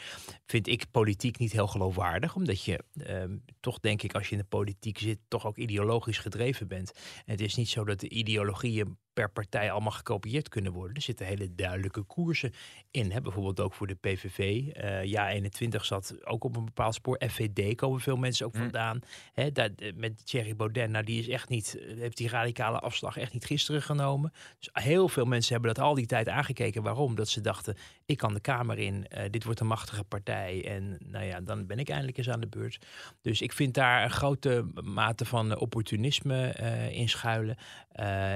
vind 0.46 0.66
ik 0.66 0.90
politiek 0.90 1.38
niet 1.38 1.52
heel 1.52 1.68
geloofwaardig, 1.68 2.34
omdat 2.34 2.64
je 2.64 2.84
ehm, 2.96 3.36
toch 3.60 3.80
denk 3.80 4.02
ik 4.02 4.14
als 4.14 4.28
je 4.28 4.32
in 4.32 4.40
de 4.40 4.48
politiek 4.48 4.98
zit, 4.98 5.18
toch 5.28 5.46
ook 5.46 5.56
ideologisch 5.56 6.18
gedreven 6.18 6.68
bent. 6.68 6.92
En 6.92 7.32
het 7.32 7.40
is 7.40 7.54
niet 7.54 7.68
zo 7.68 7.84
dat 7.84 8.00
de 8.00 8.08
ideologieën 8.08 8.96
per 9.14 9.30
partij 9.30 9.70
allemaal 9.70 9.92
gekopieerd 9.92 10.48
kunnen 10.48 10.72
worden. 10.72 10.96
Er 10.96 11.02
zitten 11.02 11.26
hele 11.26 11.54
duidelijke 11.54 12.02
koersen 12.02 12.52
in. 12.90 13.10
Hè? 13.10 13.20
Bijvoorbeeld 13.20 13.60
ook 13.60 13.74
voor 13.74 13.86
de 13.86 13.94
PVV. 14.12 14.62
Ja, 15.04 15.30
21 15.30 15.84
zat 15.84 16.26
ook 16.26 16.44
op 16.44 16.56
een 16.56 16.64
bepaald 16.64 16.94
spoor. 16.94 17.20
FVD 17.28 17.74
komen 17.76 18.00
veel 18.00 18.16
mensen 18.16 18.46
ook 18.46 18.52
Mm. 18.54 18.60
vandaan. 18.60 19.00
Daar, 19.52 19.70
eh, 19.76 19.92
met 19.94 20.26
Thierry 20.26 20.56
Baudet, 20.56 20.90
nou 20.90 21.04
die 21.04 21.18
is 21.20 21.28
echt 21.28 21.48
niet, 21.48 21.78
eh, 21.78 21.96
heeft 21.98 22.16
die 22.16 22.28
radicale 22.28 22.78
afslag 22.78 23.16
echt 23.16 23.32
niet 23.32 23.44
gisteren 23.44 23.82
genomen. 23.82 24.32
Dus 24.58 24.68
heel 24.72 25.08
veel 25.08 25.24
mensen 25.24 25.52
hebben 25.52 25.74
dat 25.74 25.84
al 25.84 25.94
die 25.94 26.06
tijd 26.06 26.28
aangekeken. 26.28 26.82
Waarom? 26.82 27.14
Dat 27.14 27.28
ze 27.28 27.40
dachten, 27.40 27.76
ik 28.06 28.16
kan 28.16 28.34
de 28.34 28.40
Kamer 28.40 28.78
in, 28.78 29.06
eh, 29.08 29.30
dit 29.30 29.44
wordt 29.44 29.60
een 29.60 29.66
machtige 29.66 30.04
partij. 30.04 30.64
En 30.68 30.98
nou 31.04 31.24
ja, 31.24 31.40
dan 31.40 31.66
ben 31.66 31.78
ik 31.78 31.88
eindelijk 31.88 32.16
eens 32.18 32.30
aan 32.30 32.40
de 32.40 32.46
beurt. 32.48 32.78
Dus 33.22 33.42
ik 33.42 33.52
vind 33.52 33.74
daar 33.74 34.04
een 34.04 34.10
grote 34.10 34.64
mate 34.82 35.24
van 35.24 35.58
opportunisme 35.58 36.46
eh, 36.48 36.90
in 36.90 37.08
schuilen. 37.08 37.56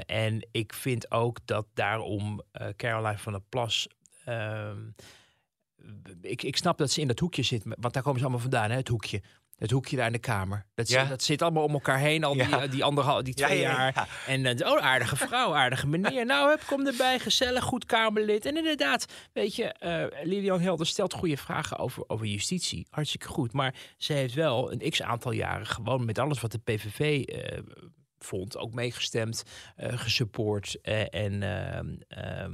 En 0.06 0.48
ik 0.50 0.72
vind 0.72 1.10
ook 1.10 1.38
dat 1.44 1.66
daarom 1.75 2.42
Caroline 2.76 3.18
van 3.18 3.32
der 3.32 3.42
Plas. 3.48 3.88
ehm, 4.25 4.80
ik, 6.20 6.42
ik 6.42 6.56
snap 6.56 6.78
dat 6.78 6.90
ze 6.90 7.00
in 7.00 7.06
dat 7.08 7.18
hoekje 7.18 7.42
zit, 7.42 7.62
want 7.64 7.94
daar 7.94 8.02
komen 8.02 8.18
ze 8.18 8.25
allemaal 8.25 8.42
vandaan, 8.42 8.70
hè, 8.70 8.76
het 8.76 8.88
hoekje. 8.88 9.23
Het 9.56 9.70
hoekje 9.70 9.97
daar 9.97 10.06
in 10.06 10.12
de 10.12 10.18
kamer. 10.18 10.66
Dat, 10.75 10.88
Ja. 10.88 11.00
zit, 11.00 11.08
dat 11.08 11.23
zit 11.23 11.42
allemaal 11.42 11.64
om 11.64 11.73
elkaar 11.73 11.99
heen, 11.99 12.25
al 12.25 12.32
die, 12.32 12.49
Ja. 12.49 12.62
eh, 12.62 12.70
die, 12.70 12.85
anderhal, 12.85 13.23
die 13.23 13.35
twee 13.35 13.58
ja, 13.61 13.70
jaar. 13.73 13.92
ja. 13.94 14.06
En 14.26 14.47
eh, 14.47 14.70
oh, 14.70 14.78
aardige 14.78 15.16
vrouw, 15.16 15.54
aardige 15.54 15.87
meneer. 15.87 16.26
Nou, 16.26 16.49
hup, 16.49 16.62
kom 16.66 16.87
erbij, 16.87 17.18
gezellig, 17.18 17.64
goed 17.64 17.85
Kamerlid. 17.85 18.47
En 18.47 18.56
inderdaad, 18.56 19.06
weet 19.32 19.56
je, 19.56 19.64
eh 19.64 20.25
Lilian 20.26 20.61
Helder 20.61 20.87
stelt 20.87 21.12
goede 21.14 21.37
vragen 21.37 21.78
over, 21.78 22.04
over 22.06 22.26
justitie. 22.26 22.87
Hartstikke 22.90 23.26
goed. 23.28 23.52
Maar 23.52 23.75
ze 23.97 24.12
heeft 24.12 24.35
wel 24.35 24.73
een 24.73 24.90
x 24.90 25.02
aantal 25.02 25.32
jaren 25.32 25.66
gewoon 25.66 26.04
met 26.04 26.18
alles 26.18 26.40
wat 26.40 26.52
de 26.52 26.58
PVV 26.64 27.23
eh, 27.25 27.58
vond, 28.18 28.56
ook 28.56 28.73
meegestemd, 28.75 29.42
eh 29.76 29.99
gesupport. 29.99 30.78
eh, 30.82 31.14
en 31.14 31.42
ehm, 31.42 31.94
ehm, 32.08 32.52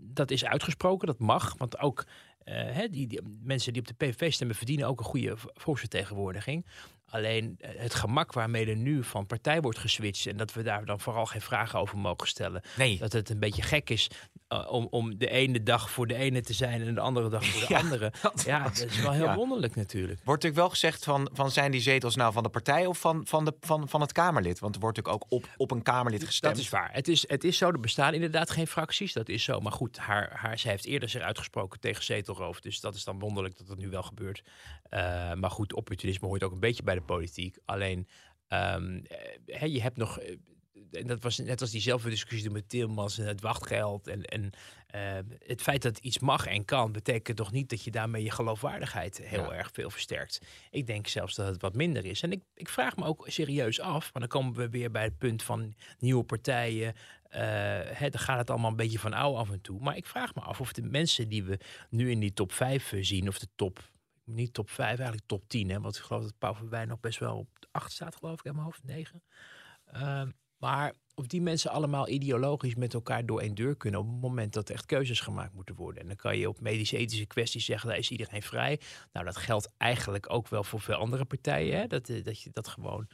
dat 0.00 0.30
is 0.30 0.44
uitgesproken, 0.44 1.06
dat 1.06 1.18
mag. 1.18 1.54
Want 1.56 1.78
ook 1.78 2.00
eh, 2.00 2.06
hè, 2.54 2.88
die, 2.88 3.06
die 3.06 3.20
mensen 3.42 3.72
die 3.72 3.82
op 3.82 3.88
de 3.88 3.94
PVV 3.94 4.32
stemmen 4.32 4.56
verdienen 4.56 4.86
ook 4.86 4.98
een 4.98 5.04
goede 5.04 5.34
volksvertegenwoordiging. 5.54 6.66
Alleen 7.10 7.56
eh, 7.58 7.70
het 7.76 7.94
gemak 7.94 8.32
waarmee 8.32 8.66
er 8.66 8.76
nu 8.76 9.04
van 9.04 9.26
partij 9.26 9.60
wordt 9.60 9.78
geswitcht 9.78 10.26
en 10.26 10.36
dat 10.36 10.52
we 10.52 10.62
daar 10.62 10.84
dan 10.84 11.00
vooral 11.00 11.26
geen 11.26 11.40
vragen 11.40 11.78
over 11.78 11.98
mogen 11.98 12.28
stellen. 12.28 12.62
Nee. 12.76 12.98
Dat 12.98 13.12
het 13.12 13.30
een 13.30 13.38
beetje 13.38 13.62
gek 13.62 13.90
is 13.90 14.10
eh, 14.10 14.16
om, 14.48 14.86
om 14.90 15.18
de 15.18 15.30
ene 15.30 15.62
dag 15.62 15.90
voor 15.90 16.06
de 16.06 16.14
ene 16.14 16.40
te 16.40 16.52
zijn 16.52 16.82
en 16.82 16.94
de 16.94 17.00
andere 17.00 17.28
dag 17.28 17.44
voor 17.46 17.60
de 17.60 17.66
Ja, 17.74 17.78
andere. 17.80 18.12
dat- 18.22 18.42
Ja, 18.46 18.62
dat 18.62 18.84
is 18.84 19.00
wel 19.00 19.12
heel 19.12 19.24
ja. 19.24 19.34
wonderlijk 19.34 19.76
natuurlijk. 19.76 20.20
Wordt 20.24 20.42
natuurlijk 20.42 20.60
wel 20.60 20.68
gezegd 20.68 21.04
van, 21.04 21.30
van 21.32 21.50
zijn 21.50 21.70
die 21.70 21.80
zetels 21.80 22.16
nou 22.16 22.32
van 22.32 22.42
de 22.42 22.48
partij 22.48 22.86
of 22.86 22.98
van, 22.98 23.26
van, 23.26 23.44
de, 23.44 23.54
van, 23.60 23.88
van 23.88 24.00
het 24.00 24.12
Kamerlid? 24.12 24.58
Want 24.58 24.74
er 24.74 24.80
wordt 24.80 24.96
natuurlijk 24.96 25.24
ook 25.24 25.32
op, 25.38 25.48
op 25.56 25.70
een 25.70 25.82
Kamerlid 25.82 26.24
gestemd. 26.24 26.54
Dat 26.54 26.64
is 26.64 26.70
waar. 26.70 26.88
Het 26.92 27.08
is, 27.08 27.28
het 27.28 27.44
is 27.44 27.56
zo, 27.58 27.68
er 27.68 27.80
bestaan 27.80 28.14
inderdaad 28.14 28.50
geen 28.50 28.66
fracties. 28.66 29.12
Dat 29.12 29.28
is 29.28 29.42
zo. 29.44 29.60
Maar 29.60 29.72
goed, 29.72 29.96
haar, 29.98 30.30
haar, 30.34 30.58
zij 30.58 30.70
heeft 30.70 30.84
eerder 30.86 31.08
zich 31.08 31.22
uitgesproken 31.22 31.80
tegen 31.80 32.04
zetelroof. 32.04 32.60
Dus 32.60 32.80
dat 32.80 32.94
is 32.94 33.04
dan 33.04 33.18
wonderlijk 33.18 33.58
dat 33.58 33.66
dat 33.66 33.78
nu 33.78 33.88
wel 33.88 34.02
gebeurt. 34.02 34.42
Eh, 34.82 35.32
maar 35.34 35.50
goed, 35.50 35.74
opportunisme 35.74 36.26
hoort 36.28 36.42
ook 36.42 36.52
een 36.52 36.60
beetje 36.60 36.82
bij 36.82 36.94
de 36.94 37.00
politiek. 37.02 37.58
Alleen, 37.64 38.08
ehm, 38.48 39.00
eh, 39.46 39.72
je 39.74 39.82
hebt 39.82 39.96
nog... 39.96 40.18
eh, 40.90 41.00
en 41.00 41.06
dat 41.06 41.22
was 41.22 41.38
net 41.38 41.60
als 41.60 41.70
diezelfde 41.70 42.10
discussie 42.10 42.50
met 42.50 42.68
Tilmans 42.68 43.18
en 43.18 43.26
het 43.26 43.40
wachtgeld. 43.40 44.06
En, 44.06 44.22
en 44.22 44.50
eh, 44.86 45.18
het 45.46 45.62
feit 45.62 45.82
dat 45.82 45.98
iets 45.98 46.18
mag 46.18 46.46
en 46.46 46.64
kan, 46.64 46.92
betekent 46.92 47.36
toch 47.36 47.52
niet 47.52 47.70
dat 47.70 47.84
je 47.84 47.90
daarmee 47.90 48.22
je 48.22 48.30
geloofwaardigheid 48.30 49.18
heel 49.24 49.42
Ja. 49.42 49.52
erg 49.52 49.70
veel 49.72 49.90
versterkt. 49.90 50.40
Ik 50.70 50.86
denk 50.86 51.06
zelfs 51.06 51.34
dat 51.34 51.46
het 51.46 51.62
wat 51.62 51.74
minder 51.74 52.04
is. 52.04 52.22
En 52.22 52.32
ik, 52.32 52.42
ik 52.54 52.68
vraag 52.68 52.96
me 52.96 53.04
ook 53.04 53.24
serieus 53.28 53.80
af, 53.80 54.12
maar 54.12 54.22
dan 54.22 54.30
komen 54.40 54.54
we 54.54 54.68
weer 54.68 54.90
bij 54.90 55.04
het 55.04 55.18
punt 55.18 55.42
van 55.42 55.74
nieuwe 55.98 56.24
partijen. 56.24 56.94
eh 57.28 57.40
hè, 57.84 58.08
dan 58.10 58.20
gaat 58.20 58.38
het 58.38 58.50
allemaal 58.50 58.70
een 58.70 58.76
beetje 58.76 58.98
van 58.98 59.12
oude 59.12 59.38
af 59.38 59.50
en 59.50 59.60
toe. 59.60 59.80
Maar 59.80 59.96
ik 59.96 60.06
vraag 60.06 60.34
me 60.34 60.40
af 60.40 60.60
of 60.60 60.72
de 60.72 60.82
mensen 60.82 61.28
die 61.28 61.44
we 61.44 61.58
nu 61.90 62.10
in 62.10 62.20
die 62.20 62.32
top 62.32 62.52
5 62.52 62.92
zien, 63.00 63.28
of 63.28 63.38
de 63.38 63.48
top, 63.54 63.90
niet 64.24 64.52
top 64.52 64.70
5, 64.70 64.88
eigenlijk 64.88 65.26
top 65.28 65.48
10. 65.48 65.70
Hè, 65.70 65.80
want 65.80 65.96
ik 65.96 66.02
geloof 66.02 66.22
dat 66.22 66.38
Pauw 66.38 66.54
van 66.54 66.68
Wijn 66.68 66.88
nog 66.88 67.00
best 67.00 67.18
wel 67.18 67.36
op 67.36 67.48
8 67.70 67.92
staat, 67.92 68.16
geloof 68.16 68.38
ik, 68.38 68.44
in 68.44 68.52
mijn 68.52 68.64
hoofd, 68.64 68.84
9. 68.84 69.22
Ehm, 69.84 70.30
maar 70.58 70.92
of 71.14 71.26
die 71.26 71.42
mensen 71.42 71.70
allemaal 71.70 72.08
ideologisch 72.08 72.74
met 72.74 72.94
elkaar 72.94 73.26
door 73.26 73.40
één 73.40 73.54
deur 73.54 73.76
kunnen 73.76 74.00
op 74.00 74.06
het 74.06 74.20
moment 74.20 74.52
dat 74.52 74.68
er 74.68 74.74
echt 74.74 74.86
keuzes 74.86 75.20
gemaakt 75.20 75.54
moeten 75.54 75.74
worden. 75.74 76.02
En 76.02 76.06
dan 76.06 76.16
kan 76.16 76.38
je 76.38 76.48
op 76.48 76.60
medisch-ethische 76.60 77.26
kwesties 77.26 77.64
zeggen, 77.64 77.88
daar 77.88 77.98
is 77.98 78.10
iedereen 78.10 78.42
vrij. 78.42 78.80
Nou, 79.12 79.26
dat 79.26 79.36
geldt 79.36 79.72
eigenlijk 79.76 80.32
ook 80.32 80.48
wel 80.48 80.64
voor 80.64 80.80
veel 80.80 80.94
andere 80.94 81.24
partijen. 81.24 81.78
Hè? 81.78 81.86
Dat, 81.86 82.08
eh, 82.08 82.24
dat 82.24 82.42
je 82.42 82.50
dat 82.52 82.68
gewoon 82.68 83.08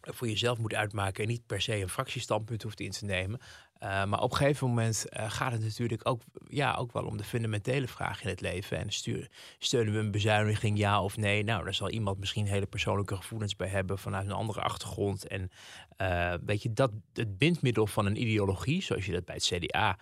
voor 0.00 0.28
jezelf 0.28 0.58
moet 0.58 0.74
uitmaken 0.74 1.22
en 1.22 1.28
niet 1.28 1.46
per 1.46 1.60
se 1.60 1.76
een 1.76 1.88
fractiestandpunt 1.88 2.62
hoeft 2.62 2.80
in 2.80 2.90
te 2.90 3.04
nemen. 3.04 3.40
Uh, 3.82 4.04
maar 4.04 4.20
op 4.20 4.30
een 4.30 4.36
gegeven 4.36 4.68
moment 4.68 5.06
uh, 5.10 5.30
gaat 5.30 5.52
het 5.52 5.62
natuurlijk 5.62 6.08
ook, 6.08 6.22
ja, 6.48 6.74
ook 6.74 6.92
wel 6.92 7.04
om 7.04 7.16
de 7.16 7.24
fundamentele 7.24 7.88
vraag 7.88 8.22
in 8.22 8.28
het 8.28 8.40
leven. 8.40 8.78
En 8.78 8.86
steunen 9.58 9.92
we 9.92 9.98
een 9.98 10.10
bezuiniging, 10.10 10.78
ja 10.78 11.02
of 11.02 11.16
nee? 11.16 11.44
Nou, 11.44 11.64
daar 11.64 11.74
zal 11.74 11.90
iemand 11.90 12.18
misschien 12.18 12.46
hele 12.46 12.66
persoonlijke 12.66 13.16
gevoelens 13.16 13.56
bij 13.56 13.68
hebben 13.68 13.98
vanuit 13.98 14.26
een 14.26 14.32
andere 14.32 14.60
achtergrond. 14.60 15.26
En 15.26 15.50
uh, 16.00 16.34
weet 16.44 16.62
je, 16.62 16.72
dat 16.72 16.92
het 17.12 17.38
bindmiddel 17.38 17.86
van 17.86 18.06
een 18.06 18.20
ideologie, 18.20 18.82
zoals 18.82 19.06
je 19.06 19.12
dat 19.12 19.24
bij 19.24 19.34
het 19.34 19.44
CDA 19.44 19.98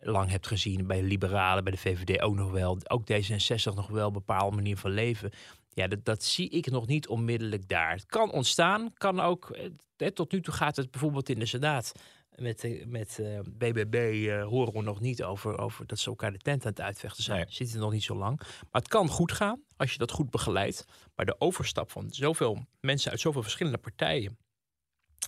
lang 0.00 0.30
hebt 0.30 0.46
gezien, 0.46 0.86
bij 0.86 1.00
de 1.00 1.06
liberalen, 1.06 1.64
bij 1.64 1.72
de 1.72 1.78
VVD 1.78 2.20
ook 2.20 2.34
nog 2.34 2.50
wel, 2.50 2.78
ook 2.84 3.12
D66 3.12 3.74
nog 3.74 3.88
wel, 3.88 4.06
een 4.06 4.12
bepaalde 4.12 4.56
manier 4.56 4.76
van 4.76 4.90
leven. 4.90 5.30
Ja, 5.68 5.86
dat, 5.86 6.04
dat 6.04 6.24
zie 6.24 6.48
ik 6.48 6.70
nog 6.70 6.86
niet 6.86 7.08
onmiddellijk 7.08 7.68
daar. 7.68 7.90
Het 7.90 8.06
kan 8.06 8.32
ontstaan, 8.32 8.92
kan 8.94 9.20
ook. 9.20 9.50
Eh, 9.96 10.08
tot 10.08 10.32
nu 10.32 10.40
toe 10.40 10.54
gaat 10.54 10.76
het 10.76 10.90
bijvoorbeeld 10.90 11.28
in 11.28 11.38
de 11.38 11.46
Senaat 11.46 11.92
met, 12.40 12.64
uh, 12.64 12.86
met 12.86 13.18
uh, 13.20 13.38
BBB 13.58 13.94
uh, 13.94 14.44
horen 14.44 14.72
we 14.72 14.82
nog 14.82 15.00
niet 15.00 15.22
over, 15.22 15.58
over 15.58 15.86
dat 15.86 15.98
ze 15.98 16.08
elkaar 16.08 16.32
de 16.32 16.38
tent 16.38 16.64
aan 16.64 16.70
het 16.70 16.80
uitvechten 16.80 17.22
zijn. 17.22 17.38
Nee. 17.38 17.46
Zitten 17.54 17.80
nog 17.80 17.92
niet 17.92 18.02
zo 18.02 18.16
lang. 18.16 18.38
Maar 18.38 18.82
het 18.82 18.88
kan 18.88 19.08
goed 19.08 19.32
gaan 19.32 19.62
als 19.76 19.92
je 19.92 19.98
dat 19.98 20.10
goed 20.10 20.30
begeleidt. 20.30 20.84
Maar 21.14 21.26
de 21.26 21.40
overstap 21.40 21.90
van 21.90 22.06
zoveel 22.10 22.66
mensen 22.80 23.10
uit 23.10 23.20
zoveel 23.20 23.42
verschillende 23.42 23.78
partijen 23.78 24.38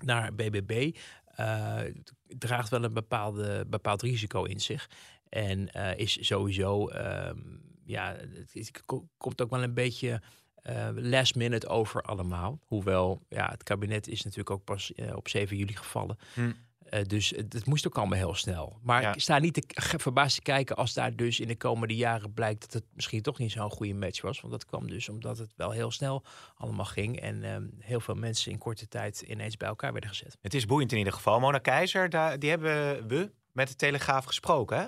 naar 0.04 0.34
BBB 0.34 0.96
uh, 1.40 1.80
draagt 2.26 2.68
wel 2.68 2.84
een 2.84 2.94
bepaalde, 2.94 3.66
bepaald 3.66 4.02
risico 4.02 4.44
in 4.44 4.60
zich. 4.60 4.90
En 5.28 5.68
is 5.96 6.26
sowieso, 6.26 6.90
uh, 6.90 7.30
ja, 7.84 8.16
het, 8.34 8.52
het, 8.52 8.82
komt 9.16 9.42
ook 9.42 9.50
wel 9.50 9.62
een 9.62 9.74
beetje 9.74 10.20
uh, 10.62 10.88
last 10.94 11.34
minute 11.34 11.68
over 11.68 12.02
allemaal. 12.02 12.60
Hoewel, 12.64 13.26
ja, 13.28 13.50
het 13.50 13.62
kabinet 13.62 14.08
is 14.08 14.22
natuurlijk 14.22 14.50
ook 14.50 14.64
pas 14.64 14.92
uh, 14.96 15.16
op 15.16 15.28
7 15.28 15.56
juli 15.56 15.76
gevallen. 15.76 16.18
Hm. 16.34 16.52
Uh, 16.90 17.02
dus 17.02 17.30
het, 17.30 17.52
het, 17.52 17.66
moest 17.66 17.86
ook 17.86 17.98
allemaal 17.98 18.18
heel 18.18 18.34
snel. 18.34 18.78
Maar 18.82 19.02
Ja. 19.02 19.14
ik 19.14 19.20
sta 19.20 19.38
niet 19.38 19.54
te, 19.54 19.62
verbaasd 19.98 20.34
te 20.34 20.42
kijken 20.42 20.76
als 20.76 20.94
daar 20.94 21.16
dus 21.16 21.40
in 21.40 21.48
de 21.48 21.56
komende 21.56 21.96
jaren 21.96 22.32
blijkt 22.32 22.60
dat 22.60 22.72
het 22.72 22.84
misschien 22.94 23.22
toch 23.22 23.38
niet 23.38 23.52
zo'n 23.52 23.70
goede 23.70 23.94
match 23.94 24.20
was. 24.20 24.40
Want 24.40 24.52
dat 24.52 24.66
kwam 24.66 24.86
dus 24.88 25.08
omdat 25.08 25.38
het 25.38 25.52
wel 25.56 25.70
heel 25.70 25.90
snel 25.90 26.24
allemaal 26.54 26.84
ging. 26.84 27.20
En 27.20 27.44
um, 27.44 27.74
heel 27.78 28.00
veel 28.00 28.14
mensen 28.14 28.52
in 28.52 28.58
korte 28.58 28.88
tijd 28.88 29.20
ineens 29.20 29.56
bij 29.56 29.68
elkaar 29.68 29.92
werden 29.92 30.10
gezet. 30.10 30.36
Het 30.40 30.54
is 30.54 30.66
boeiend 30.66 30.92
in 30.92 30.98
ieder 30.98 31.12
geval. 31.12 31.40
Mona 31.40 31.58
Keizer, 31.58 32.08
daar, 32.08 32.38
die 32.38 32.50
hebben 32.50 33.06
we 33.08 33.32
met 33.52 33.68
de 33.68 33.76
Telegraaf 33.76 34.24
gesproken. 34.24 34.78
Hè? 34.78 34.86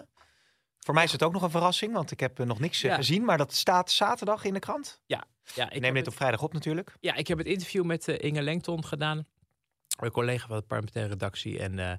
Voor 0.79 0.95
mij 0.95 1.05
is 1.05 1.13
het 1.13 1.23
ook 1.23 1.33
nog 1.33 1.43
een 1.43 1.51
verrassing, 1.51 1.93
want 1.93 2.11
ik 2.11 2.21
heb 2.21 2.41
uh, 2.41 2.47
nog 2.47 2.59
niks 2.59 2.81
Ja. 2.81 2.95
gezien. 2.95 3.25
Maar 3.25 3.39
dat 3.39 3.53
staat 3.55 3.91
zaterdag 3.91 4.45
in 4.45 4.53
de 4.53 4.59
krant. 4.61 5.01
Ja, 5.07 5.25
ja 5.55 5.71
Ik 5.71 5.81
neem 5.81 5.95
dit 5.95 6.07
op 6.07 6.15
vrijdag 6.15 6.43
op 6.43 6.53
natuurlijk. 6.53 6.97
Ja, 7.01 7.15
ik 7.15 7.27
heb 7.29 7.39
het 7.39 7.47
interview 7.47 7.85
met 7.85 8.09
uh, 8.09 8.17
Inge 8.19 8.43
Lengton 8.43 8.85
gedaan. 8.85 9.27
Een 10.01 10.11
collega 10.11 10.47
van 10.47 10.57
de 10.57 10.63
parlementaire 10.63 11.13
redactie. 11.13 11.59
En 11.59 11.79
uh, 11.79 11.93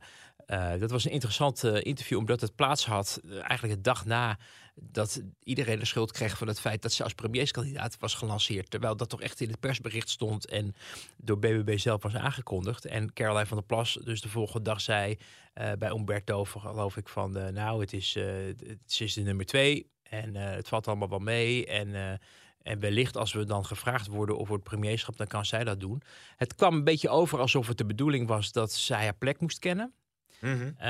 uh, 0.47 0.79
dat 0.79 0.91
was 0.91 1.05
een 1.05 1.11
interessant 1.11 1.63
uh, 1.63 1.83
interview, 1.83 2.17
omdat 2.17 2.41
het 2.41 2.55
plaats 2.55 2.85
had 2.85 3.21
eigenlijk 3.27 3.73
de 3.73 3.81
dag 3.81 4.05
na 4.05 4.37
dat 4.75 5.21
iedereen 5.43 5.79
de 5.79 5.85
schuld 5.85 6.11
kreeg 6.11 6.37
van 6.37 6.47
het 6.47 6.59
feit 6.59 6.81
dat 6.81 6.91
ze 6.91 7.03
als 7.03 7.13
premierskandidaat 7.13 7.97
was 7.99 8.13
gelanceerd. 8.13 8.69
Terwijl 8.69 8.95
dat 8.95 9.09
toch 9.09 9.21
echt 9.21 9.41
in 9.41 9.49
het 9.49 9.59
persbericht 9.59 10.09
stond 10.09 10.45
en 10.45 10.75
door 11.17 11.39
BBB 11.39 11.77
zelf 11.77 12.03
was 12.03 12.15
aangekondigd. 12.15 12.85
En 12.85 13.13
Caroline 13.13 13.45
van 13.45 13.57
der 13.57 13.65
Plas 13.65 13.99
dus 14.03 14.21
de 14.21 14.29
volgende 14.29 14.63
dag 14.63 14.81
zei 14.81 15.17
bij 15.53 15.89
Umberto, 15.89 16.45
geloof 16.45 16.97
ik, 16.97 17.09
van 17.09 17.31
nou, 17.53 17.81
het 17.81 17.93
is, 17.93 18.13
het 18.57 18.99
is 18.99 19.13
de 19.13 19.21
nummer 19.21 19.45
twee 19.45 19.91
en 20.03 20.35
het 20.35 20.67
valt 20.67 20.87
allemaal 20.87 21.09
wel 21.09 21.19
mee. 21.19 21.65
En 21.65 22.19
en 22.63 22.79
wellicht 22.79 23.17
als 23.17 23.33
we 23.33 23.45
dan 23.45 23.65
gevraagd 23.65 24.07
worden 24.07 24.39
over 24.39 24.53
het 24.53 24.63
premierschap, 24.63 25.17
dan 25.17 25.27
kan 25.27 25.45
zij 25.45 25.63
dat 25.63 25.79
doen. 25.79 26.01
Het 26.35 26.55
kwam 26.55 26.73
een 26.73 26.83
beetje 26.83 27.09
over 27.09 27.39
alsof 27.39 27.67
het 27.67 27.77
de 27.77 27.85
bedoeling 27.85 28.27
was 28.27 28.51
dat 28.51 28.71
zij 28.71 29.03
haar 29.03 29.15
plek 29.15 29.39
moest 29.39 29.59
kennen. 29.59 29.93
Mm 30.39 30.75
Uh, 30.77 30.85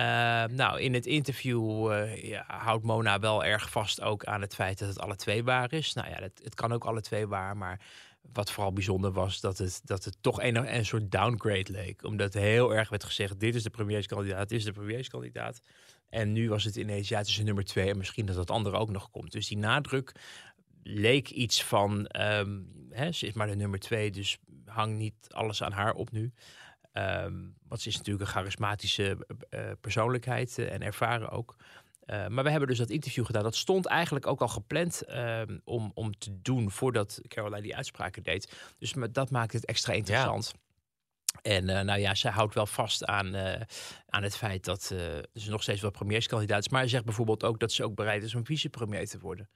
nou, 0.46 0.80
in 0.80 0.94
het 0.94 1.06
interview 1.06 1.92
uh, 1.92 2.24
ja, 2.24 2.44
houdt 2.48 2.84
Mona 2.84 3.20
wel 3.20 3.44
erg 3.44 3.70
vast 3.70 4.02
ook 4.02 4.26
aan 4.26 4.42
het 4.42 4.56
feit 4.56 4.80
dat 4.80 4.88
het 4.88 5.00
alle 5.00 5.16
twee 5.16 5.44
waar 5.44 5.74
is. 5.74 5.94
Nou 5.94 6.10
ja, 6.10 6.16
het, 6.16 6.42
het 6.44 6.56
kan 6.56 6.72
ook 6.72 6.86
alle 6.86 7.02
twee 7.02 7.28
waar, 7.28 7.58
maar 7.58 7.80
wat 8.34 8.52
vooral 8.52 8.74
bijzonder 8.74 9.12
was 9.12 9.40
dat 9.40 9.58
het, 9.58 9.82
dat 9.84 10.04
het 10.04 10.18
toch 10.22 10.42
een, 10.42 10.76
een 10.76 10.86
soort 10.86 11.12
downgrade 11.12 11.72
leek. 11.72 12.04
Omdat 12.04 12.34
heel 12.34 12.76
erg 12.76 12.90
werd 12.90 13.04
gezegd, 13.04 13.40
dit 13.40 13.56
is 13.56 13.64
de 13.64 13.70
premierskandidaat, 13.70 14.50
dit 14.50 14.58
is 14.60 14.66
de 14.66 14.72
premierskandidaat. 14.72 15.62
En 16.10 16.32
nu 16.32 16.50
was 16.50 16.64
het 16.64 16.76
ineens, 16.76 17.10
ja, 17.10 17.18
het 17.18 17.28
is 17.28 17.40
nummer 17.40 17.64
twee 17.64 17.90
en 17.90 17.98
misschien 17.98 18.26
dat 18.26 18.36
het 18.36 18.52
andere 18.52 18.78
ook 18.78 18.90
nog 18.90 19.10
komt. 19.10 19.32
Dus 19.32 19.48
die 19.48 19.58
nadruk 19.58 20.12
leek 20.84 21.30
iets 21.30 21.64
van, 21.64 22.10
um, 22.20 22.72
hè, 22.90 23.12
ze 23.12 23.28
is 23.28 23.34
maar 23.34 23.48
de 23.48 23.56
nummer 23.56 23.80
twee, 23.80 24.12
dus 24.12 24.38
hang 24.66 24.98
niet 24.98 25.14
alles 25.30 25.64
aan 25.64 25.72
haar 25.72 25.94
op 25.94 26.12
nu. 26.12 26.34
Um, 26.94 27.56
want 27.68 27.82
ze 27.82 27.90
is 27.90 27.98
natuurlijk 27.98 28.26
een 28.26 28.32
charismatische 28.32 29.28
uh, 29.50 29.72
persoonlijkheid 29.82 30.58
uh, 30.58 30.74
en 30.74 30.82
ervaren 30.82 31.30
ook. 31.30 31.56
Eh, 32.06 32.28
maar 32.28 32.44
we 32.44 32.50
hebben 32.50 32.70
dus 32.70 32.78
dat 32.78 32.90
interview 32.90 33.26
gedaan. 33.26 33.44
Dat 33.44 33.56
stond 33.56 33.86
eigenlijk 33.86 34.28
ook 34.28 34.42
al 34.42 34.48
gepland 34.48 35.02
ehm, 35.02 35.58
om, 35.64 35.92
om 35.94 36.18
te 36.18 36.42
doen 36.42 36.72
voordat 36.72 37.22
Caroline 37.28 37.62
die 37.62 37.76
uitspraken 37.76 38.24
deed. 38.24 38.54
Dus 38.78 38.94
dat 39.12 39.32
maakt 39.32 39.54
het 39.54 39.66
extra 39.66 39.94
interessant. 39.94 40.54
En 41.42 41.70
eh, 41.70 41.84
nou 41.84 42.00
ja, 42.00 42.16
zij 42.16 42.32
houdt 42.32 42.54
wel 42.54 42.66
vast 42.66 43.06
aan, 43.06 43.36
eh, 43.36 43.62
aan 44.08 44.24
het 44.24 44.36
feit 44.36 44.66
dat 44.66 44.92
eh, 44.92 45.00
ze 45.34 45.50
nog 45.50 45.62
steeds 45.62 45.82
wel 45.82 45.92
premierskandidaat 45.92 46.60
is. 46.60 46.70
Maar 46.70 46.84
ze 46.84 46.90
zegt 46.90 47.06
bijvoorbeeld 47.06 47.44
ook 47.44 47.60
dat 47.60 47.72
ze 47.72 47.84
ook 47.84 47.96
bereid 47.96 48.24
is 48.24 48.36
om 48.36 48.46
vicepremier 48.46 49.08
te 49.08 49.20
worden. 49.20 49.50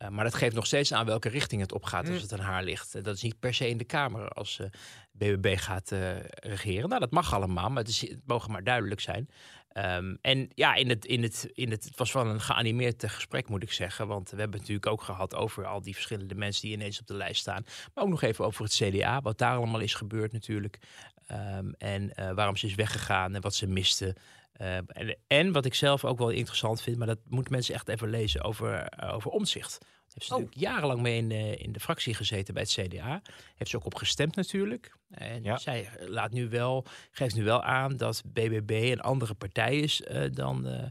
Eh, 0.00 0.08
maar 0.08 0.24
dat 0.24 0.34
geeft 0.34 0.54
nog 0.54 0.66
steeds 0.66 0.92
aan 0.92 1.06
welke 1.06 1.28
richting 1.28 1.60
het 1.60 1.72
opgaat 1.72 2.08
als 2.08 2.22
het 2.22 2.32
aan 2.32 2.38
haar 2.38 2.62
ligt. 2.62 2.94
Eh, 2.94 3.02
dat 3.02 3.16
is 3.16 3.22
niet 3.22 3.40
per 3.40 3.54
se 3.54 3.68
in 3.68 3.76
de 3.76 3.84
Kamer 3.84 4.28
als 4.28 4.58
eh 4.58 4.66
BBB 5.12 5.58
gaat 5.58 5.92
regeren. 6.34 6.88
Nou, 6.88 7.00
dat 7.00 7.10
mag 7.10 7.34
allemaal, 7.34 7.68
maar 7.68 7.82
het, 7.82 7.88
is, 7.88 8.00
het 8.00 8.26
mogen 8.26 8.52
maar 8.52 8.64
duidelijk 8.64 9.00
zijn. 9.00 9.28
Ehm, 9.72 10.14
en 10.20 10.50
ja, 10.54 10.74
in 10.74 10.88
het, 10.88 11.04
in 11.04 11.22
het, 11.22 11.50
in 11.52 11.70
het, 11.70 11.84
het 11.84 11.96
was 11.96 12.12
wel 12.12 12.26
een 12.26 12.40
geanimeerd 12.40 13.04
gesprek, 13.06 13.48
moet 13.48 13.62
ik 13.62 13.72
zeggen. 13.72 14.06
Want 14.06 14.30
we 14.30 14.36
hebben 14.36 14.60
het 14.60 14.68
natuurlijk 14.68 14.86
ook 14.86 15.02
gehad 15.02 15.34
over 15.34 15.66
al 15.66 15.82
die 15.82 15.94
verschillende 15.94 16.34
mensen 16.34 16.62
die 16.62 16.72
ineens 16.72 17.00
op 17.00 17.06
de 17.06 17.14
lijst 17.14 17.40
staan. 17.40 17.64
Maar 17.94 18.04
ook 18.04 18.10
nog 18.10 18.22
even 18.22 18.44
over 18.44 18.64
het 18.64 18.74
CDA, 18.74 19.20
wat 19.20 19.38
daar 19.38 19.56
allemaal 19.56 19.80
is 19.80 19.94
gebeurd 19.94 20.32
natuurlijk. 20.32 20.78
Ehm, 21.26 21.70
en 21.78 22.34
waarom 22.34 22.56
ze 22.56 22.66
is 22.66 22.74
weggegaan 22.74 23.34
en 23.34 23.40
wat 23.40 23.54
ze 23.54 23.66
miste. 23.66 24.16
Ehm, 24.60 24.82
en, 24.86 25.16
en 25.26 25.52
wat 25.52 25.64
ik 25.64 25.74
zelf 25.74 26.04
ook 26.04 26.18
wel 26.18 26.28
interessant 26.30 26.82
vind, 26.82 26.96
maar 26.96 27.06
dat 27.06 27.18
moeten 27.28 27.52
mensen 27.52 27.74
echt 27.74 27.88
even 27.88 28.08
lezen 28.10 28.42
over, 28.42 28.74
eh, 28.74 29.14
over 29.14 29.30
omzicht. 29.30 29.78
Heeft 30.12 30.26
ze 30.26 30.32
natuurlijk 30.32 30.60
jarenlang 30.60 31.00
mee 31.00 31.16
in 31.16 31.28
de, 31.28 31.56
in 31.56 31.72
de 31.72 31.80
fractie 31.80 32.14
gezeten 32.14 32.54
bij 32.54 32.62
het 32.62 32.72
CDA. 32.72 33.22
Heeft 33.54 33.70
ze 33.70 33.76
ook 33.76 33.84
op 33.84 33.94
gestemd 33.94 34.36
natuurlijk. 34.36 34.96
En 35.10 35.42
Ja. 35.42 35.58
zij 35.58 35.88
laat 35.98 36.32
nu 36.32 36.48
wel, 36.48 36.84
geeft 37.10 37.34
nu 37.34 37.44
wel 37.44 37.62
aan 37.62 37.96
dat 37.96 38.22
BBB 38.26 38.70
een 38.70 39.00
andere 39.00 39.34
partij 39.34 39.78
is 39.78 40.02
eh, 40.02 40.22
dan, 40.32 40.66
eh, 40.66 40.86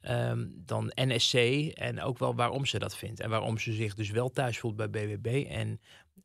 ehm, 0.00 0.46
dan 0.50 0.92
NSC. 0.94 1.34
En 1.74 2.02
ook 2.02 2.18
wel 2.18 2.34
waarom 2.34 2.66
ze 2.66 2.78
dat 2.78 2.96
vindt. 2.96 3.20
En 3.20 3.30
waarom 3.30 3.58
ze 3.58 3.72
zich 3.72 3.94
dus 3.94 4.10
wel 4.10 4.30
thuis 4.30 4.58
voelt 4.58 4.76
bij 4.76 4.90
BBB 4.90 5.46
en 5.48 5.80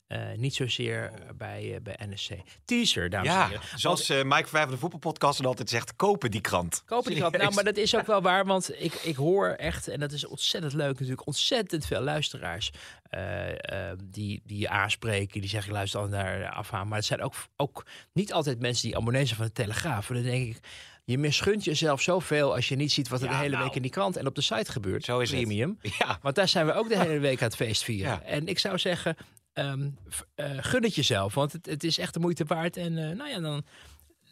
eh, 0.08 0.20
niet 0.36 0.56
zozeer 0.56 1.12
bij, 1.38 1.74
eh, 1.76 1.82
bij 1.82 1.96
NSC. 2.10 2.30
Teaser, 2.66 3.10
dames 3.10 3.28
en 3.28 3.34
Ja, 3.34 3.48
heren. 3.48 3.62
zoals 3.76 4.10
eh 4.10 4.24
Mike 4.24 4.48
van 4.48 4.70
de 4.70 4.78
voetbalpodcast 4.78 5.46
altijd 5.46 5.70
zegt, 5.70 5.96
kopen 5.96 6.32
die 6.32 6.42
krant. 6.42 6.84
Kopen 6.86 7.10
die 7.12 7.20
krant. 7.20 7.38
Nou, 7.38 7.54
maar 7.54 7.64
dat 7.64 7.78
is 7.78 7.96
ook 7.96 8.06
wel 8.06 8.22
waar, 8.22 8.46
want 8.46 8.72
ik, 8.84 8.94
ik 8.94 9.16
hoor 9.16 9.48
echt, 9.50 9.88
en 9.88 10.00
dat 10.00 10.12
is 10.12 10.26
ontzettend 10.26 10.74
leuk 10.74 10.94
natuurlijk, 10.94 11.28
ontzettend 11.28 11.86
veel 11.86 12.02
luisteraars 12.02 12.72
eh, 13.10 13.90
eh, 13.92 13.98
die, 14.04 14.42
die 14.46 14.60
je 14.60 14.70
aanspreken, 14.70 15.42
die 15.42 15.50
zeggen, 15.50 15.70
ik 15.70 15.76
luister 15.76 16.00
al 16.00 16.08
naar 16.08 16.50
afhaan. 16.50 16.88
Maar 16.88 16.98
het 16.98 17.06
zijn 17.08 17.22
ook, 17.22 17.34
ook 17.56 17.86
niet 18.14 18.34
altijd 18.34 18.60
mensen 18.60 18.88
die 18.88 18.98
abonnees 18.98 19.26
zijn 19.26 19.38
van 19.38 19.46
de 19.48 19.54
Telegraaf. 19.54 20.10
En 20.10 20.16
dan 20.16 20.24
denk 20.24 20.56
ik, 20.56 20.60
je 21.06 21.18
misgunt 21.18 21.64
jezelf 21.64 22.02
zoveel 22.02 22.56
als 22.56 22.68
je 22.68 22.76
niet 22.76 22.92
ziet 22.92 23.08
wat 23.08 23.22
er 23.22 23.26
Ja, 23.26 23.32
de 23.32 23.38
hele 23.38 23.52
nou. 23.52 23.64
week 23.64 23.76
in 23.76 23.82
die 23.82 23.92
krant 23.92 24.18
en 24.18 24.28
op 24.28 24.36
de 24.36 24.42
site 24.42 24.72
gebeurt. 24.72 25.04
Zo 25.04 25.20
is 25.20 25.30
het. 25.32 25.40
Premium. 25.40 25.78
Ja, 26.00 26.20
Want 26.22 26.36
daar 26.36 26.48
zijn 26.48 26.66
we 26.66 26.74
ook 26.74 26.90
de 26.90 26.98
hele 27.06 27.20
week 27.20 27.42
aan 27.42 27.48
het 27.48 27.56
feest 27.56 27.84
vieren. 27.84 28.12
Ja. 28.12 28.22
En 28.22 28.48
ik 28.48 28.60
zou 28.60 28.78
zeggen, 28.78 29.18
eh, 29.58 30.58
gun 30.60 30.84
het 30.84 30.96
jezelf. 30.96 31.34
Want 31.34 31.52
het, 31.52 31.66
het 31.66 31.84
is 31.84 31.98
echt 31.98 32.14
de 32.14 32.20
moeite 32.20 32.46
waard. 32.46 32.78
En 32.78 32.98
eh, 33.10 33.16
nou 33.16 33.30
ja, 33.30 33.40
dan, 33.40 33.66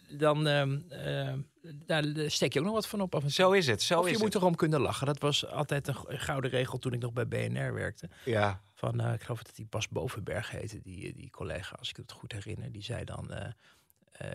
dan 0.10 0.48
ehm, 0.48 0.80
ehm, 0.90 1.40
daar 1.86 2.04
steek 2.28 2.54
je 2.54 2.60
ook 2.60 2.66
nog 2.66 2.74
wat 2.74 2.88
van 2.88 3.02
op. 3.02 3.16
Af 3.16 3.24
en 3.24 3.32
zo 3.32 3.52
is 3.52 3.68
het. 3.68 3.82
Zo 3.82 4.00
of 4.00 4.06
je 4.06 4.12
is 4.12 4.18
moet 4.18 4.34
het. 4.34 4.42
erom 4.42 4.56
kunnen 4.56 4.82
lachen. 4.82 5.06
Dat 5.08 5.20
was 5.20 5.46
altijd 5.48 5.88
een 5.88 5.96
go- 5.96 6.10
een 6.10 6.20
gouden 6.20 6.50
regel 6.52 6.78
toen 6.78 6.94
ik 6.94 7.00
nog 7.02 7.14
bij 7.14 7.28
BNR 7.28 7.74
werkte. 7.74 8.10
Ja. 8.26 8.62
Van, 8.74 9.00
eh, 9.00 9.14
ik 9.14 9.22
geloof 9.22 9.44
dat 9.44 9.56
die 9.56 9.66
Bas 9.70 9.90
Bovenberg 9.90 10.52
heette, 10.52 10.82
die, 10.82 11.14
die 11.14 11.30
collega, 11.30 11.76
als 11.80 11.90
ik 11.90 11.98
het 11.98 12.12
goed 12.12 12.32
herinner. 12.32 12.72
Die 12.72 12.84
zei 12.84 13.04
dan, 13.04 13.30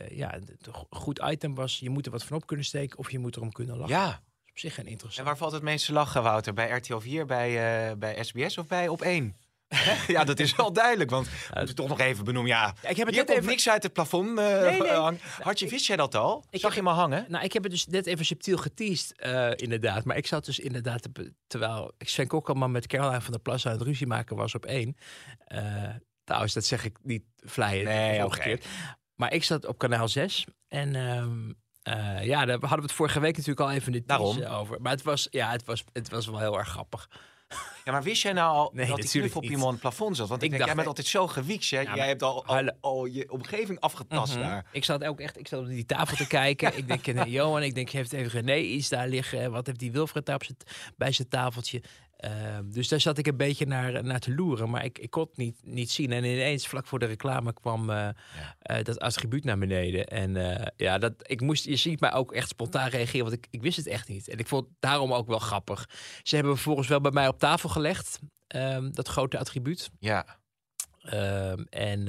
ja, 0.09 0.31
het 0.31 0.49
het 0.49 0.69
go- 0.71 0.87
goed 0.91 1.21
item 1.31 1.55
was, 1.55 1.79
je 1.79 1.91
moet 1.91 2.07
er 2.07 2.13
wat 2.13 2.25
van 2.25 2.37
op 2.37 2.47
kunnen 2.47 2.67
steken 2.67 2.99
of 2.99 3.11
je 3.11 3.19
moet 3.19 3.37
erom 3.37 3.53
kunnen 3.53 3.77
lachen. 3.77 3.97
ja. 3.97 4.23
Op 4.51 4.59
zich 4.59 4.75
geen 4.75 4.85
En 4.85 4.91
interessant. 4.91 5.27
waar 5.27 5.37
valt 5.37 5.53
het 5.53 5.63
meeste 5.63 5.93
lachen, 5.93 6.23
Wouter? 6.23 6.53
Bij 6.53 6.71
RTL 6.71 6.99
4, 6.99 7.27
bij, 7.27 7.99
bij 7.99 8.25
SBS 8.25 8.59
of 8.59 8.67
bij 8.67 8.89
Op 8.89 9.01
1? 9.03 9.37
ja, 10.07 10.25
dat 10.25 10.39
is 10.39 10.57
wel 10.57 10.73
duidelijk, 10.73 11.11
want 11.11 11.27
we 11.29 11.35
moeten 11.57 11.75
toch 11.75 11.89
nog 11.89 12.00
even 12.00 12.25
benoemen. 12.25 12.50
Ja, 12.50 12.75
Ja, 12.83 12.89
ik 12.89 12.97
heb 12.97 13.07
het 13.07 13.17
net 13.17 13.25
komt 13.25 13.39
even- 13.39 13.50
niks 13.50 13.69
uit 13.69 13.83
het 13.83 13.93
plafond 13.93 14.39
eh, 14.39 14.61
Nee, 14.61 14.81
nee. 14.81 14.91
hangen. 15.07 15.21
Hartje, 15.43 15.69
wist 15.69 15.87
jij 15.87 15.97
dat 15.97 16.15
al? 16.15 16.45
Ik 16.50 16.61
Zag 16.61 16.75
heb- 16.75 16.85
je 16.85 16.89
al 16.91 16.95
hangen? 16.97 17.25
Nou, 17.29 17.45
ik 17.45 17.53
heb 17.53 17.62
het 17.62 17.73
dus 17.73 17.87
net 17.87 18.07
even 18.07 18.25
subtiel 18.25 18.57
geteased, 18.57 19.19
eh, 19.21 19.50
inderdaad. 19.57 20.05
Maar 20.05 20.17
ik 20.17 20.27
zat 20.27 20.45
dus 20.45 20.59
inderdaad, 20.59 21.03
te- 21.12 21.33
terwijl 21.47 21.93
Sven 21.99 22.27
Kokkelman 22.27 22.71
met 22.71 22.87
Caroline 22.87 23.21
van 23.21 23.33
der 23.33 23.41
Plas 23.41 23.67
aan 23.67 23.73
het 23.73 23.83
ruzie 23.83 24.07
maken 24.07 24.37
was 24.37 24.55
op 24.55 24.67
één. 24.67 24.97
Eh 25.45 25.89
trouwens, 26.25 26.55
dat 26.55 26.65
zeg 26.65 26.85
ik 26.85 26.97
niet 27.03 27.23
vleien, 27.37 27.85
Nee, 27.85 28.25
omgekeerd. 28.25 28.65
Maar 29.15 29.33
ik 29.33 29.45
zat 29.45 29.67
op 29.67 29.79
kanaal 29.79 30.09
6 30.09 30.47
en 30.69 30.95
ehm, 30.97 31.53
eh, 31.83 32.25
ja, 32.27 32.45
daar 32.45 32.59
hadden 32.61 32.77
we 32.79 32.83
het 32.83 32.93
vorige 32.93 33.21
week 33.21 33.37
natuurlijk 33.37 33.61
al 33.69 33.71
even 33.71 33.95
in 33.95 34.05
tease 34.07 34.49
over. 34.49 34.81
Maar 34.81 34.93
het 34.93 35.03
was, 35.03 35.27
ja, 35.31 35.50
het 35.50 35.65
was, 35.65 35.85
het 35.93 36.11
was 36.11 36.27
wel 36.27 36.39
heel 36.39 36.59
erg 36.59 36.69
grappig. 36.69 37.09
Ja, 37.85 37.92
maar 37.92 38.02
wist 38.02 38.23
jij 38.23 38.33
nou 38.33 38.54
al 38.54 38.71
Nee, 38.75 38.87
dat 38.87 38.97
die 38.97 39.04
natuurlijk 39.04 39.33
knuffel 39.33 39.40
niet. 39.40 39.62
op 39.64 39.71
het 39.71 39.80
plafond 39.80 40.16
zat? 40.16 40.28
Want 40.28 40.42
ik, 40.42 40.45
Ik 40.52 40.57
denk, 40.59 40.62
dacht- 40.62 40.66
jij 40.66 40.75
bent 40.75 40.87
altijd 40.88 41.07
zo 41.07 41.26
gewiekt. 41.26 41.66
Jij, 41.66 41.85
maar- 41.85 42.07
hebt 42.07 42.23
al, 42.23 42.45
al, 42.80 43.04
je 43.07 43.30
omgeving 43.30 43.80
afgetast 43.80 44.33
Mhm. 44.35 44.42
daar. 44.42 44.64
Ik 44.73 44.85
zat 44.85 45.04
ook 45.04 45.21
echt, 45.21 45.38
ik 45.38 45.49
zat 45.49 45.61
op 45.61 45.66
die 45.66 45.87
tafel 45.87 46.16
te 46.16 46.26
kijken. 46.26 46.76
ik 46.76 46.87
denk, 46.88 47.04
Johan, 47.28 47.62
ik 47.62 47.75
denk, 47.75 47.88
heeft 47.90 48.12
even 48.12 48.30
René 48.30 48.57
iets 48.57 48.88
daar 48.88 49.09
liggen? 49.09 49.50
Wat 49.50 49.66
heeft 49.66 49.78
die 49.78 49.92
Wilfred 49.92 50.26
daar 50.26 50.35
op 50.35 50.42
bij 50.97 51.12
zijn 51.12 51.28
tafeltje? 51.28 51.83
Ehm, 52.21 52.71
dus 52.71 52.89
daar 52.89 53.00
zat 53.00 53.19
ik 53.19 53.27
een 53.27 53.37
beetje 53.37 53.67
naar, 53.67 54.05
naar 54.05 54.19
te 54.19 54.35
loeren, 54.35 54.71
maar 54.71 54.85
ik, 54.85 54.99
ik 54.99 55.11
kon 55.11 55.23
het 55.23 55.37
niet, 55.37 55.57
niet 55.62 55.91
zien. 55.91 56.12
En 56.12 56.25
ineens, 56.25 56.67
vlak 56.67 56.87
voor 56.87 56.99
de 56.99 57.07
reclame, 57.07 57.53
kwam 57.53 57.91
eh, 57.91 58.09
eh, 58.59 58.85
dat 58.85 58.99
attribuut 58.99 59.45
naar 59.45 59.59
beneden. 59.59 60.06
En 60.06 60.37
eh, 60.37 60.67
ja, 60.76 60.99
dat, 60.99 61.13
ik 61.23 61.41
moest, 61.41 61.65
je 61.65 61.76
ziet 61.76 62.00
mij 62.00 62.13
ook 62.13 62.33
echt 62.33 62.49
spontaan 62.49 62.89
reageren, 62.89 63.26
want 63.26 63.37
ik, 63.37 63.47
ik 63.50 63.63
wist 63.63 63.76
het 63.76 63.87
echt 63.87 64.09
niet. 64.09 64.28
En 64.28 64.39
ik 64.39 64.47
vond 64.47 64.67
het 64.67 64.75
daarom 64.80 65.13
ook 65.13 65.26
wel 65.26 65.39
grappig. 65.39 65.89
Ze 66.23 66.35
hebben 66.35 66.54
vervolgens 66.54 66.89
wel 66.89 67.00
bij 67.00 67.11
mij 67.11 67.28
op 67.28 67.39
tafel 67.39 67.69
gelegd, 67.69 68.19
ehm, 68.47 68.91
dat 68.91 69.09
grote 69.09 69.39
attribuut. 69.39 69.91
Ja. 69.99 70.39
Ehm, 71.00 71.63
en 71.69 72.04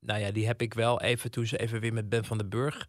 nou 0.00 0.20
ja, 0.20 0.30
die 0.30 0.46
heb 0.46 0.62
ik 0.62 0.74
wel 0.74 1.00
even, 1.00 1.30
toen 1.30 1.46
ze 1.46 1.58
even 1.58 1.80
weer 1.80 1.92
met 1.92 2.08
Ben 2.08 2.24
van 2.24 2.38
den 2.38 2.48
Burg 2.48 2.88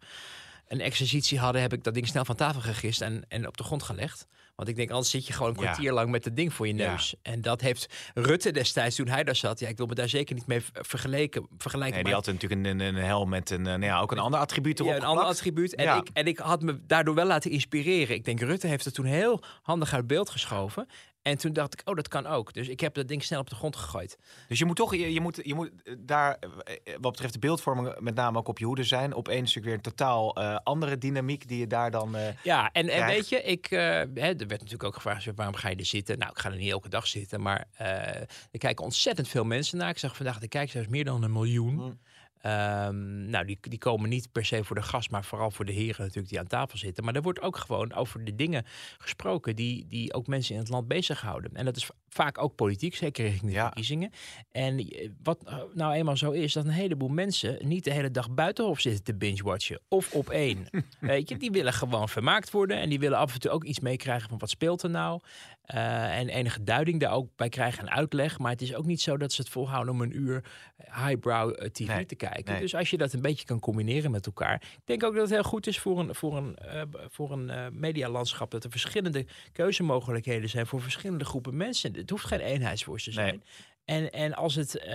een 0.68 0.80
exercitie 0.80 1.38
hadden, 1.38 1.62
heb 1.62 1.72
ik 1.72 1.84
dat 1.84 1.94
ding 1.94 2.06
snel 2.06 2.24
van 2.24 2.36
tafel 2.36 2.60
gegist 2.60 3.00
en, 3.00 3.24
en 3.28 3.46
op 3.46 3.56
de 3.56 3.64
grond 3.64 3.82
gelegd. 3.82 4.26
Want 4.56 4.68
ik 4.68 4.76
denk, 4.76 4.90
anders 4.90 5.10
zit 5.10 5.26
je 5.26 5.32
gewoon 5.32 5.48
een 5.48 5.60
Ja. 5.60 5.62
kwartier 5.64 5.92
lang 5.92 6.10
met 6.10 6.24
het 6.24 6.36
ding 6.36 6.54
voor 6.54 6.66
je 6.66 6.74
Ja. 6.74 6.90
neus. 6.90 7.14
En 7.22 7.40
dat 7.40 7.60
heeft 7.60 7.86
Rutte 8.14 8.50
destijds, 8.50 8.96
toen 8.96 9.08
hij 9.08 9.24
daar 9.24 9.36
zat, 9.36 9.60
ja, 9.60 9.68
ik 9.68 9.76
wil 9.76 9.86
me 9.86 9.94
daar 9.94 10.08
zeker 10.08 10.34
niet 10.34 10.46
mee 10.46 10.60
ver- 10.60 10.84
vergeleken. 10.84 11.46
vergelijken 11.58 11.94
Nee, 11.94 12.04
die 12.04 12.14
had 12.14 12.26
natuurlijk 12.26 12.66
een, 12.66 12.80
een, 12.80 12.94
helm 12.94 13.28
met 13.28 13.50
een, 13.50 13.58
eh, 13.66 13.72
nou 13.72 13.84
ja, 13.84 14.00
ook 14.00 14.12
een 14.12 14.18
ander 14.18 14.40
attribuut 14.40 14.78
erop 14.80 14.90
ja, 14.90 14.96
een 14.96 15.04
ander 15.04 15.24
attribuut. 15.24 15.74
En, 15.74 15.84
Ja. 15.84 15.96
ik, 15.96 16.08
en 16.12 16.26
ik 16.26 16.38
had 16.38 16.62
me 16.62 16.80
daardoor 16.86 17.14
wel 17.14 17.26
laten 17.26 17.50
inspireren. 17.50 18.14
Ik 18.16 18.24
denk, 18.24 18.40
Rutte 18.40 18.66
heeft 18.66 18.84
het 18.84 18.94
toen 18.94 19.04
heel 19.04 19.42
handig 19.62 19.92
uit 19.92 20.06
beeld 20.06 20.30
geschoven. 20.30 20.88
En 21.24 21.38
toen 21.38 21.52
dacht 21.52 21.72
ik, 21.72 21.88
oh, 21.88 21.94
dat 21.96 22.08
kan 22.08 22.26
ook. 22.26 22.52
Dus 22.52 22.68
ik 22.68 22.80
heb 22.80 22.94
dat 22.94 23.08
ding 23.08 23.22
snel 23.22 23.40
op 23.40 23.48
de 23.48 23.54
grond 23.54 23.76
gegooid. 23.76 24.18
Dus 24.48 24.58
je 24.58 24.64
moet 24.64 24.76
toch, 24.76 24.94
je, 24.94 25.12
je 25.12 25.20
moet, 25.20 25.40
je 25.42 25.54
moet 25.54 25.70
daar, 25.98 26.38
eh, 26.38 26.94
wat 27.00 27.10
betreft 27.12 27.32
de 27.32 27.38
beeldvorming, 27.38 27.98
met 27.98 28.14
name 28.14 28.38
ook 28.38 28.48
op 28.48 28.58
je 28.58 28.64
hoede 28.64 28.84
zijn. 28.84 29.14
Op 29.14 29.28
één 29.28 29.38
natuurlijk 29.38 29.66
weer 29.66 29.74
een 29.74 29.80
totaal 29.80 30.36
eh, 30.36 30.56
andere 30.62 30.98
dynamiek 30.98 31.48
die 31.48 31.58
je 31.58 31.66
daar 31.66 31.90
dan... 31.90 32.16
eh, 32.16 32.28
Ja, 32.42 32.70
en, 32.72 32.88
en 32.88 33.06
weet 33.06 33.28
je, 33.28 33.42
ik, 33.42 33.66
hè, 33.70 34.00
er 34.10 34.36
werd 34.36 34.50
natuurlijk 34.50 34.84
ook 34.84 34.94
gevraagd, 34.94 35.26
waarom 35.34 35.54
ga 35.54 35.68
je 35.68 35.76
er 35.76 35.84
zitten? 35.86 36.18
Nou, 36.18 36.30
ik 36.30 36.38
ga 36.38 36.50
er 36.50 36.56
niet 36.56 36.70
elke 36.70 36.88
dag 36.88 37.06
zitten, 37.06 37.42
maar 37.42 37.66
er 37.76 38.58
kijken 38.58 38.84
ontzettend 38.84 39.28
veel 39.28 39.44
mensen 39.44 39.78
naar. 39.78 39.88
Ik 39.88 39.98
zag 39.98 40.16
vandaag 40.16 40.38
de 40.38 40.48
kijkcijfers 40.48 40.92
meer 40.92 41.04
dan 41.04 41.22
een 41.22 41.32
miljoen. 41.32 41.74
Mm. 41.74 41.98
Ehm, 42.44 43.30
nou, 43.30 43.44
die, 43.44 43.58
die 43.60 43.78
komen 43.78 44.08
niet 44.08 44.32
per 44.32 44.44
se 44.44 44.64
voor 44.64 44.76
de 44.76 44.82
gast, 44.82 45.10
maar 45.10 45.24
vooral 45.24 45.50
voor 45.50 45.64
de 45.64 45.72
heren 45.72 46.00
natuurlijk 46.00 46.28
die 46.28 46.38
aan 46.38 46.46
tafel 46.46 46.78
zitten. 46.78 47.04
Maar 47.04 47.14
er 47.14 47.22
wordt 47.22 47.40
ook 47.40 47.56
gewoon 47.56 47.92
over 47.94 48.24
de 48.24 48.34
dingen 48.34 48.64
gesproken 48.98 49.56
die, 49.56 49.86
die 49.88 50.14
ook 50.14 50.26
mensen 50.26 50.54
in 50.54 50.60
het 50.60 50.68
land 50.68 50.88
bezighouden. 50.88 51.50
En 51.54 51.64
dat 51.64 51.76
is 51.76 51.90
vaak 52.08 52.42
ook 52.42 52.54
politiek, 52.54 52.94
zeker 52.94 53.24
richting 53.24 53.50
de 53.50 53.56
Ja. 53.56 53.64
verkiezingen. 53.64 54.10
En 54.52 54.78
eh, 54.78 55.08
wat 55.22 55.44
nou 55.74 55.94
eenmaal 55.94 56.16
zo 56.16 56.30
is, 56.30 56.52
dat 56.52 56.64
een 56.64 56.70
heleboel 56.70 57.08
mensen 57.08 57.58
niet 57.68 57.84
de 57.84 57.92
hele 57.92 58.10
dag 58.10 58.30
buitenhof 58.30 58.80
zitten 58.80 59.04
te 59.04 59.14
binge-watchen. 59.14 59.80
Of 59.88 60.12
op 60.12 60.30
één. 60.30 60.68
Weet 61.00 61.28
je, 61.28 61.36
die 61.36 61.50
willen 61.50 61.72
gewoon 61.72 62.08
vermaakt 62.08 62.50
worden. 62.50 62.76
En 62.78 62.88
die 62.88 62.98
willen 62.98 63.18
af 63.18 63.34
en 63.34 63.40
toe 63.40 63.50
ook 63.50 63.64
iets 63.64 63.80
meekrijgen 63.80 64.28
van 64.28 64.38
wat 64.38 64.50
speelt 64.50 64.82
er 64.82 64.90
nou. 64.90 65.20
Eh, 65.64 66.18
en 66.18 66.28
enige 66.28 66.62
duiding 66.62 67.00
daar 67.00 67.12
ook 67.12 67.28
bij 67.36 67.48
krijgen 67.48 67.86
en 67.86 67.90
uitleg. 67.94 68.38
Maar 68.38 68.50
het 68.50 68.62
is 68.62 68.74
ook 68.74 68.86
niet 68.86 69.00
zo 69.00 69.16
dat 69.16 69.32
ze 69.32 69.40
het 69.40 69.50
volhouden 69.50 69.94
om 69.94 70.00
een 70.00 70.16
uur 70.16 70.44
highbrow 70.76 71.54
eh, 71.58 71.68
tv 71.68 71.86
Nee, 71.86 72.06
te 72.06 72.14
kijken. 72.14 72.52
nee. 72.52 72.60
Dus 72.60 72.74
als 72.74 72.90
je 72.90 72.96
dat 72.96 73.12
een 73.12 73.20
beetje 73.20 73.44
kan 73.44 73.60
combineren 73.60 74.10
met 74.10 74.26
elkaar. 74.26 74.54
Ik 74.54 74.80
denk 74.84 75.02
ook 75.04 75.12
dat 75.12 75.22
het 75.22 75.30
heel 75.30 75.42
goed 75.42 75.66
is 75.66 75.78
voor 75.78 75.98
een, 75.98 76.14
voor 76.14 76.36
een, 76.36 76.56
eh, 76.56 76.82
voor 77.08 77.32
een 77.32 77.50
eh, 77.50 77.66
medialandschap. 77.72 78.50
Dat 78.50 78.64
er 78.64 78.70
verschillende 78.70 79.26
keuzemogelijkheden 79.52 80.48
zijn 80.48 80.66
voor 80.66 80.82
verschillende 80.82 81.24
groepen 81.24 81.56
mensen. 81.56 81.94
Het 81.96 82.10
hoeft 82.10 82.24
geen 82.26 82.40
eenheidsworst 82.40 83.04
te 83.04 83.20
Nee. 83.20 83.28
zijn. 83.28 83.42
En, 83.84 84.10
en 84.10 84.34
als 84.34 84.54
het 84.54 84.86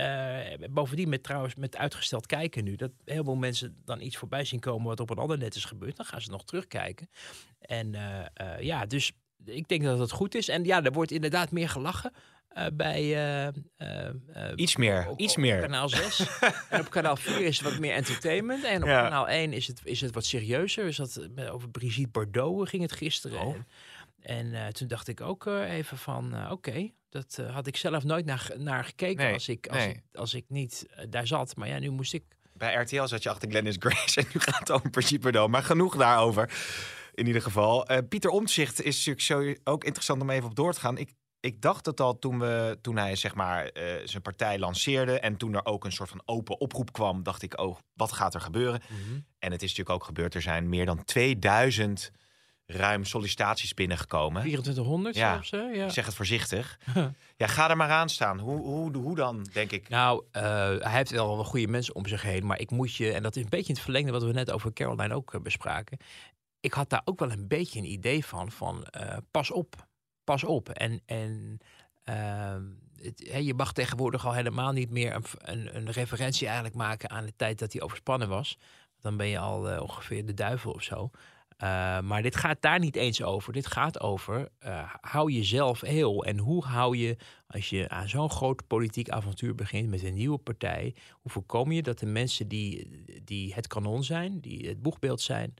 bovendien 0.70 1.08
met 1.08 1.22
trouwens 1.22 1.54
met 1.54 1.76
uitgesteld 1.76 2.26
kijken 2.26 2.64
nu, 2.64 2.76
dat 2.76 2.90
heel 3.04 3.24
veel 3.24 3.34
mensen 3.34 3.76
dan 3.84 4.00
iets 4.00 4.16
voorbij 4.16 4.44
zien 4.44 4.60
komen 4.60 4.86
wat 4.86 5.00
op 5.00 5.10
een 5.10 5.16
ander 5.18 5.38
net 5.38 5.54
is 5.54 5.64
gebeurd, 5.64 5.96
dan 5.96 6.06
gaan 6.06 6.20
ze 6.20 6.30
nog 6.30 6.44
terugkijken. 6.44 7.10
En 7.60 7.94
ja, 8.60 8.86
dus 8.86 9.12
ik 9.44 9.68
denk 9.68 9.82
dat 9.82 9.98
het 9.98 10.10
goed 10.10 10.34
is. 10.34 10.48
En 10.48 10.64
ja, 10.64 10.82
er 10.84 10.92
wordt 10.92 11.10
inderdaad 11.10 11.50
meer 11.50 11.68
gelachen 11.68 12.12
eh, 12.48 12.66
bij 12.72 13.00
eh, 13.02 13.46
eh, 13.76 14.52
iets 14.54 14.76
meer, 14.76 15.06
op- 15.08 15.18
iets 15.18 15.34
op 15.34 15.40
meer. 15.40 15.60
kanaal 15.60 15.88
6. 15.88 16.26
en 16.70 16.80
op 16.80 16.90
kanaal 16.90 17.16
4 17.16 17.40
is 17.40 17.58
het 17.58 17.70
wat 17.70 17.78
meer 17.78 17.92
entertainment. 17.94 18.64
En 18.64 18.82
op 18.82 18.88
Ja. 18.88 19.02
kanaal 19.02 19.28
1 19.28 19.52
is 19.52 19.66
het, 19.66 19.80
is 19.84 20.00
het 20.00 20.14
wat 20.14 20.24
serieuzer. 20.24 20.86
Is 20.86 20.96
dat, 20.96 21.20
over 21.50 21.68
Brigitte 21.70 22.10
Bardot 22.10 22.68
ging 22.68 22.82
het 22.82 22.92
gisteren. 22.92 23.40
Oh. 23.40 23.54
En, 24.20 24.54
En 24.54 24.72
toen 24.74 24.88
dacht 24.88 25.08
ik 25.08 25.20
ook 25.20 25.46
even 25.46 25.98
van, 25.98 26.50
oké, 26.50 26.90
dat 27.08 27.42
had 27.50 27.66
ik 27.66 27.76
zelf 27.76 28.04
nooit 28.04 28.24
naar, 28.24 28.50
naar 28.56 28.84
gekeken 28.84 29.24
Nee, 29.24 29.32
als, 29.34 29.48
ik, 29.48 29.66
als, 29.68 29.78
nee. 29.78 29.88
ik, 29.88 30.02
als 30.12 30.34
ik 30.34 30.44
niet 30.48 30.86
daar 31.08 31.26
zat. 31.26 31.56
Maar 31.56 31.68
ja, 31.68 31.78
nu 31.78 31.90
moest 31.90 32.12
ik 32.12 32.22
Bij 32.52 32.74
RTL 32.74 33.04
zat 33.06 33.22
je 33.22 33.30
achter 33.30 33.48
Glennis 33.50 33.76
Grace 33.78 34.20
en 34.20 34.26
nu 34.34 34.40
gaat 34.40 34.58
het 34.58 34.70
over 34.70 34.90
Brigitte 34.90 35.18
Bardot. 35.18 35.48
Maar 35.50 35.62
genoeg 35.62 35.96
daarover, 35.96 36.50
in 37.14 37.26
ieder 37.26 37.42
geval. 37.42 37.86
Eh, 37.86 37.98
Pieter 38.08 38.30
Omtzigt 38.30 38.82
is 38.82 39.06
natuurlijk 39.06 39.56
zo 39.64 39.70
ook 39.72 39.84
interessant 39.84 40.22
om 40.22 40.30
even 40.30 40.48
op 40.48 40.54
door 40.54 40.72
te 40.72 40.80
gaan. 40.80 40.98
Ik, 40.98 41.12
ik 41.40 41.62
dacht 41.62 41.86
het 41.86 42.00
al 42.00 42.18
toen, 42.18 42.38
we, 42.38 42.78
toen 42.80 42.96
hij 42.96 43.16
zeg 43.16 43.34
maar, 43.34 43.66
eh, 43.66 44.06
zijn 44.06 44.22
partij 44.22 44.58
lanceerde... 44.58 45.20
en 45.20 45.36
toen 45.36 45.54
er 45.54 45.64
ook 45.66 45.84
een 45.84 45.92
soort 45.92 46.08
van 46.08 46.22
open 46.24 46.60
oproep 46.60 46.92
kwam... 46.92 47.22
dacht 47.22 47.42
ik, 47.42 47.60
oh, 47.60 47.78
wat 47.94 48.12
gaat 48.12 48.34
er 48.34 48.40
gebeuren? 48.40 48.80
En 49.38 49.52
het 49.52 49.62
is 49.62 49.68
natuurlijk 49.68 49.90
ook 49.96 50.04
gebeurd. 50.04 50.34
Er 50.34 50.42
zijn 50.42 50.68
meer 50.68 50.86
dan 50.86 51.04
2000 51.04 52.10
ruim 52.66 53.04
sollicitaties 53.04 53.74
binnengekomen. 53.74 54.40
2400 54.40 55.14
Ja. 55.16 55.32
zelfs. 55.32 55.50
hè? 55.50 55.58
Ja. 55.58 55.84
Ik 55.84 55.90
zeg 55.90 56.06
het 56.06 56.14
voorzichtig. 56.14 56.78
ja, 57.36 57.46
ga 57.46 57.70
er 57.70 57.76
maar 57.76 57.90
aan 57.90 58.08
staan. 58.08 58.38
Hoe, 58.38 58.58
hoe, 58.60 58.96
hoe 58.96 59.16
dan, 59.16 59.46
denk 59.52 59.70
ik? 59.72 59.88
Nou, 59.88 60.24
eh, 60.30 60.42
hij 60.78 60.96
heeft 60.96 61.10
wel 61.10 61.44
goede 61.44 61.66
mensen 61.68 61.94
om 61.94 62.06
zich 62.06 62.22
heen. 62.22 62.46
Maar 62.46 62.60
ik 62.60 62.70
moet 62.70 62.94
je, 62.94 63.12
en 63.12 63.22
dat 63.22 63.36
is 63.36 63.42
een 63.42 63.48
beetje 63.48 63.68
in 63.68 63.74
het 63.74 63.82
verlengde 63.82 64.12
wat 64.12 64.22
we 64.22 64.32
net 64.32 64.50
over 64.50 64.72
Caroline 64.72 65.14
ook 65.14 65.42
bespraken. 65.42 65.98
Ik 66.60 66.72
had 66.72 66.90
daar 66.90 67.02
ook 67.04 67.18
wel 67.18 67.30
een 67.30 67.48
beetje 67.48 67.78
een 67.78 67.92
idee 67.92 68.24
van, 68.24 68.50
van 68.50 68.84
eh, 68.84 69.16
pas 69.30 69.50
op, 69.50 69.86
pas 70.24 70.44
op. 70.44 70.68
En, 70.68 71.00
en 71.06 71.58
ehm, 72.04 72.64
je 73.44 73.54
mag 73.54 73.72
tegenwoordig 73.72 74.26
al 74.26 74.32
helemaal 74.32 74.72
niet 74.72 74.90
meer 74.90 75.14
een, 75.14 75.24
een, 75.38 75.76
een 75.76 75.90
referentie 75.90 76.46
eigenlijk 76.46 76.76
maken 76.76 77.10
aan 77.10 77.24
de 77.24 77.36
tijd 77.36 77.58
dat 77.58 77.72
hij 77.72 77.82
overspannen 77.82 78.28
was. 78.28 78.58
Dan 79.00 79.16
ben 79.16 79.26
je 79.26 79.38
al 79.38 79.70
eh, 79.70 79.82
ongeveer 79.82 80.26
de 80.26 80.34
duivel 80.34 80.72
of 80.72 80.82
zo. 80.82 81.10
Uh, 81.62 82.00
maar 82.00 82.22
dit 82.22 82.36
gaat 82.36 82.62
daar 82.62 82.78
niet 82.78 82.96
eens 82.96 83.22
over. 83.22 83.52
Dit 83.52 83.66
gaat 83.66 84.00
over, 84.00 84.48
hou 85.00 85.32
jezelf 85.32 85.80
heel. 85.80 86.24
En 86.24 86.38
hoe 86.38 86.64
hou 86.64 86.96
je, 86.96 87.16
als 87.46 87.70
je 87.70 87.88
aan 87.88 88.08
zo'n 88.08 88.30
groot 88.30 88.66
politiek 88.66 89.08
avontuur 89.08 89.54
begint 89.54 89.88
met 89.88 90.02
een 90.02 90.14
nieuwe 90.14 90.38
partij, 90.38 90.94
hoe 91.12 91.32
voorkom 91.32 91.72
je 91.72 91.82
dat 91.82 91.98
de 91.98 92.06
mensen 92.06 92.48
die, 92.48 92.90
die 93.24 93.54
het 93.54 93.66
kanon 93.66 94.04
zijn, 94.04 94.40
die 94.40 94.68
het 94.68 94.82
boegbeeld 94.82 95.20
zijn, 95.20 95.54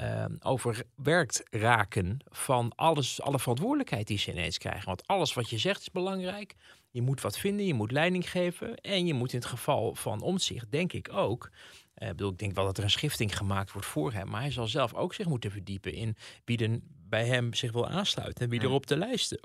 uh, 0.00 0.24
overwerkt 0.40 1.42
raken 1.50 2.18
van 2.24 2.72
alles, 2.74 3.22
alle 3.22 3.38
verantwoordelijkheid 3.38 4.06
die 4.06 4.18
ze 4.18 4.30
ineens 4.30 4.58
krijgen. 4.58 4.84
Want 4.84 5.06
alles 5.06 5.34
wat 5.34 5.50
je 5.50 5.58
zegt 5.58 5.80
is 5.80 5.90
belangrijk. 5.90 6.54
Je 6.90 7.02
moet 7.02 7.20
wat 7.20 7.38
vinden, 7.38 7.66
je 7.66 7.74
moet 7.74 7.90
leiding 7.90 8.30
geven. 8.30 8.76
En 8.76 9.06
je 9.06 9.14
moet 9.14 9.32
in 9.32 9.38
het 9.38 9.48
geval 9.48 9.94
van 9.94 10.20
omzicht, 10.20 10.70
denk 10.70 10.92
ik 10.92 11.12
ook. 11.12 11.50
Uh, 11.52 12.08
ik, 12.08 12.16
bedoel, 12.16 12.32
ik 12.32 12.38
denk 12.38 12.54
wel 12.54 12.64
dat 12.64 12.78
er 12.78 12.84
een 12.84 12.90
schifting 12.90 13.36
gemaakt 13.36 13.72
wordt 13.72 13.86
voor 13.86 14.12
hem. 14.12 14.28
Maar 14.28 14.40
hij 14.40 14.50
zal 14.50 14.66
zelf 14.66 14.94
ook 14.94 15.14
zich 15.14 15.26
moeten 15.26 15.50
verdiepen 15.50 15.92
in 15.92 16.16
wie 16.44 16.58
er 16.58 16.78
bij 16.84 17.26
hem 17.26 17.54
zich 17.54 17.72
wil 17.72 17.88
aansluiten. 17.88 18.44
En 18.44 18.50
wie 18.50 18.60
er 18.60 18.70
op 18.70 18.86
de 18.86 18.96
lijsten 18.96 19.40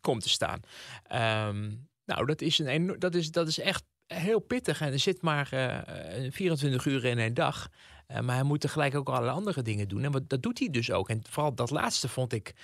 komt 0.00 0.22
te 0.22 0.28
staan. 0.28 0.60
Um, 1.48 1.88
nou, 2.04 2.26
dat 2.26 2.40
is, 2.40 2.58
een, 2.58 2.96
dat, 2.98 3.14
is, 3.14 3.30
dat 3.30 3.48
is 3.48 3.58
echt 3.58 3.84
heel 4.06 4.40
pittig. 4.40 4.80
En 4.80 4.92
er 4.92 4.98
zit 4.98 5.22
maar 5.22 5.48
uh, 5.54 6.30
24 6.30 6.84
uur 6.84 7.04
in 7.04 7.18
een 7.18 7.34
dag. 7.34 7.68
Uh, 8.12 8.20
maar 8.20 8.34
hij 8.34 8.44
moet 8.44 8.60
tegelijk 8.60 8.94
ook 8.94 9.08
allerlei 9.08 9.36
andere 9.36 9.62
dingen 9.62 9.88
doen. 9.88 10.04
En 10.04 10.12
wat, 10.12 10.28
dat 10.28 10.42
doet 10.42 10.58
hij 10.58 10.70
dus 10.70 10.90
ook. 10.90 11.08
En 11.08 11.22
vooral 11.28 11.54
dat 11.54 11.70
laatste 11.70 12.08
vond 12.08 12.32
ik, 12.32 12.54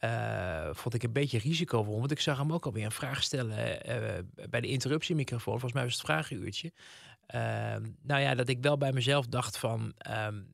uh, 0.00 0.68
vond 0.72 0.94
ik 0.94 1.02
een 1.02 1.12
beetje 1.12 1.38
risicovol. 1.38 1.98
Want 1.98 2.10
ik 2.10 2.20
zag 2.20 2.38
hem 2.38 2.52
ook 2.52 2.66
alweer 2.66 2.84
een 2.84 2.90
vraag 2.90 3.22
stellen 3.22 3.88
uh, 3.88 4.18
bij 4.50 4.60
de 4.60 4.68
interruptiemicrofoon. 4.68 5.52
Volgens 5.52 5.72
mij 5.72 5.84
was 5.84 5.92
het 5.92 6.02
vragenuurtje. 6.02 6.72
Uh, 7.34 7.40
nou 8.02 8.20
ja, 8.20 8.34
dat 8.34 8.48
ik 8.48 8.62
wel 8.62 8.76
bij 8.76 8.92
mezelf 8.92 9.26
dacht 9.26 9.58
van... 9.58 9.94
Um, 10.10 10.52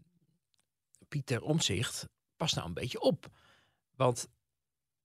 Pieter 1.09 1.43
Omzicht, 1.43 2.09
pas 2.37 2.53
nou 2.53 2.69
een 2.69 2.75
beetje 2.75 3.01
op. 3.01 3.27
Want 3.97 4.29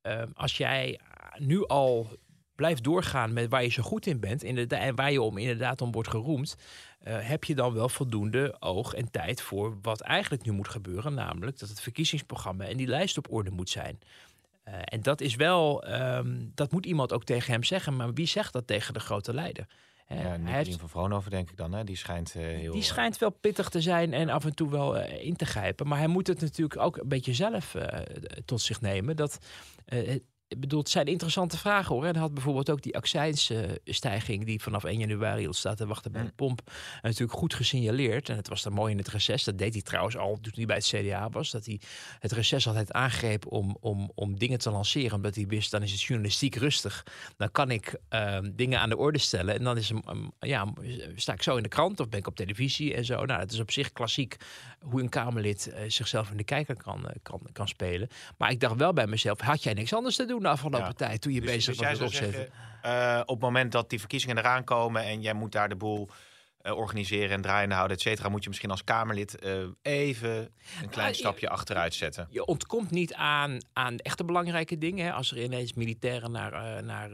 um, 0.01 0.31
als 0.34 0.58
jij 0.58 0.99
nu 1.38 1.67
al 1.67 2.17
blijft 2.56 2.84
doorgaan 2.84 3.34
met 3.34 3.50
waar 3.50 3.63
je 3.63 3.70
zo 3.70 3.84
goed 3.84 4.06
in 4.06 4.20
bent... 4.20 4.44
en 4.44 4.96
waar 4.96 5.12
je 5.12 5.22
om 5.22 5.38
inderdaad 5.38 5.82
om 5.82 5.91
wordt 5.91 6.10
geroemd... 6.10 6.56
Uh, 7.08 7.18
heb 7.20 7.44
je 7.44 7.56
dan 7.56 7.74
wel 7.74 7.89
voldoende 7.89 8.56
oog 8.60 8.94
en 8.94 9.12
tijd 9.12 9.41
voor 9.41 9.78
wat 9.82 10.02
eigenlijk 10.02 10.46
nu 10.46 10.52
moet 10.52 10.68
gebeuren. 10.68 11.13
Namelijk 11.13 11.60
dat 11.60 11.70
het 11.70 11.82
verkiezingsprogramma 11.82 12.65
en 12.65 12.78
die 12.78 12.88
lijst 12.88 13.18
op 13.18 13.32
orde 13.32 13.52
moet 13.52 13.70
zijn. 13.70 14.00
Uh, 14.68 14.74
en 14.84 15.02
dat 15.02 15.22
is 15.22 15.36
wel, 15.36 15.88
um, 15.94 16.52
dat 16.56 16.72
moet 16.72 16.86
iemand 16.86 17.13
ook 17.13 17.24
tegen 17.24 17.52
hem 17.52 17.63
zeggen. 17.63 17.96
Maar 17.96 18.13
wie 18.13 18.28
zegt 18.28 18.54
dat 18.54 18.68
tegen 18.68 18.94
de 18.94 19.00
grote 19.00 19.34
leider? 19.34 19.68
Ja, 20.08 20.15
Nicolien 20.15 20.48
heeft... 20.48 20.80
van 20.80 20.89
Vroonhoven 20.89 21.32
denk 21.32 21.50
ik 21.50 21.58
dan, 21.58 21.74
hè? 21.74 21.84
die 21.84 21.96
schijnt 21.96 22.34
heel... 22.34 22.74
Die 22.74 22.82
schijnt 22.82 23.18
wel 23.18 23.30
pittig 23.30 23.70
te 23.70 23.82
zijn 23.82 24.13
en 24.13 24.30
af 24.30 24.46
en 24.46 24.56
toe 24.56 24.70
wel 24.70 24.98
in 25.02 25.36
te 25.36 25.46
grijpen. 25.46 25.88
Maar 25.88 25.98
hij 25.98 26.08
moet 26.08 26.28
het 26.28 26.41
natuurlijk 26.41 26.80
ook 26.80 26.98
een 26.98 27.08
beetje 27.08 27.34
zelf 27.34 27.76
tot 28.46 28.62
zich 28.62 28.82
nemen. 28.82 29.15
Dat 29.15 29.39
ik 30.47 30.60
bedoel, 30.60 30.79
het 30.79 30.89
zijn 30.89 31.05
interessante 31.05 31.58
vragen 31.58 31.95
hoor. 31.95 32.05
En 32.05 32.15
had 32.15 32.34
bijvoorbeeld 32.34 32.69
ook 32.69 32.81
die 32.81 32.95
accijnsstijging 32.95 34.45
die 34.45 34.62
vanaf 34.62 34.84
1 34.84 34.99
januari 34.99 35.47
al 35.47 35.53
staat 35.53 35.77
te 35.77 35.88
wachten 35.88 36.12
bij 36.12 36.23
de 36.23 36.31
pomp. 36.36 36.71
natuurlijk 37.01 37.39
goed 37.39 37.53
gesignaleerd. 37.53 38.29
En 38.29 38.36
het 38.36 38.47
was 38.47 38.63
dan 38.63 38.73
mooi 38.73 38.91
in 38.91 38.97
het 38.97 39.08
reces. 39.08 39.43
Dat 39.43 39.58
deed 39.58 39.73
hij 39.73 39.81
trouwens 39.81 40.17
al 40.17 40.38
toen 40.41 40.51
hij 40.55 40.65
bij 40.65 40.75
het 40.75 40.86
CDA 40.86 41.29
was. 41.29 41.51
Dat 41.51 41.65
hij 41.65 41.79
het 42.19 42.31
reces 42.31 42.67
altijd 42.67 42.91
aangreep 42.91 43.45
om, 43.45 43.77
om, 43.79 44.12
om 44.15 44.38
dingen 44.38 44.60
te 44.60 44.71
lanceren. 44.71 45.15
Omdat 45.15 45.36
hij 45.36 45.47
wist, 45.47 45.71
dan 45.71 45.84
is 45.84 45.91
het 45.91 46.01
journalistiek 46.01 46.55
rustig. 46.55 47.05
Dan 47.38 47.51
kan 47.51 47.71
ik 47.71 47.95
um, 48.10 48.55
dingen 48.55 48.79
aan 48.79 48.89
de 48.89 48.97
orde 48.97 49.19
stellen. 49.19 49.55
En 49.55 49.63
dan 49.63 49.77
is, 49.77 49.89
um, 49.89 50.31
ja, 50.39 50.73
sta 51.15 51.34
ik 51.34 51.43
zo 51.43 51.55
in 51.55 51.63
de 51.63 51.69
krant 51.69 51.99
of 51.99 52.10
ben 52.10 52.19
ik 52.19 52.27
op 52.27 52.36
televisie 52.36 52.93
en 52.93 53.05
zo. 53.05 53.25
Nou, 53.25 53.39
dat 53.39 53.51
is 53.51 53.60
op 53.60 53.71
zich 53.71 53.91
klassiek 53.91 54.38
hoe 54.79 55.01
een 55.01 55.10
Kamerlid 55.10 55.69
uh, 55.73 55.79
zichzelf 55.88 56.31
in 56.31 56.38
de 56.38 56.43
kijker 56.43 56.75
kan, 56.75 56.99
uh, 56.99 57.10
kan, 57.21 57.41
kan 57.51 57.67
spelen. 57.67 58.08
Maar 58.38 58.51
ik 58.51 58.60
dacht 58.60 58.75
wel 58.75 58.93
bij 58.93 59.08
mezelf, 59.08 59.39
had 59.39 59.63
jij 59.63 59.73
niks 59.73 59.93
anders 59.93 60.15
te 60.15 60.25
doen 60.25 60.35
de 60.41 60.48
afgelopen 60.48 60.88
ja. 60.88 60.93
tijd 60.93 61.21
toen 61.21 61.34
je 61.34 61.41
dus, 61.41 61.52
bezig 61.52 61.76
dus 61.76 61.88
was 61.88 62.00
met 62.00 62.08
opzetten? 62.08 62.50
Zeggen, 62.84 63.17
uh, 63.17 63.21
op 63.21 63.36
het 63.36 63.39
moment 63.39 63.71
dat 63.71 63.89
die 63.89 64.00
verkiezingen 64.00 64.38
eraan 64.38 64.63
komen 64.63 65.04
en 65.04 65.21
jij 65.21 65.34
moet 65.34 65.52
daar 65.52 65.69
de 65.69 65.76
boel 65.76 66.10
uh, 66.62 66.78
organiseren 66.78 67.30
en 67.30 67.41
draaiende 67.41 67.76
houden, 67.76 67.98
et 67.98 68.04
cetera, 68.04 68.30
moet 68.30 68.43
je 68.43 68.50
misschien 68.50 68.71
als 68.71 68.84
Kamerlid 68.84 69.43
uh, 69.43 69.67
even 69.82 70.30
een 70.82 70.89
klein 70.89 71.08
Ja, 71.08 71.13
stapje 71.13 71.50
achteruit 71.50 71.93
zetten. 71.93 72.28
Je 72.30 72.45
ontkomt 72.45 72.91
niet 72.91 73.13
aan, 73.13 73.58
aan 73.74 73.98
echte 73.98 74.26
belangrijke 74.26 74.78
dingen. 74.78 75.06
Hè? 75.06 75.12
Als 75.12 75.32
er 75.32 75.43
ineens 75.43 75.74
militairen 75.74 76.32
naar, 76.32 76.54
uh, 76.54 76.84
naar 76.84 77.10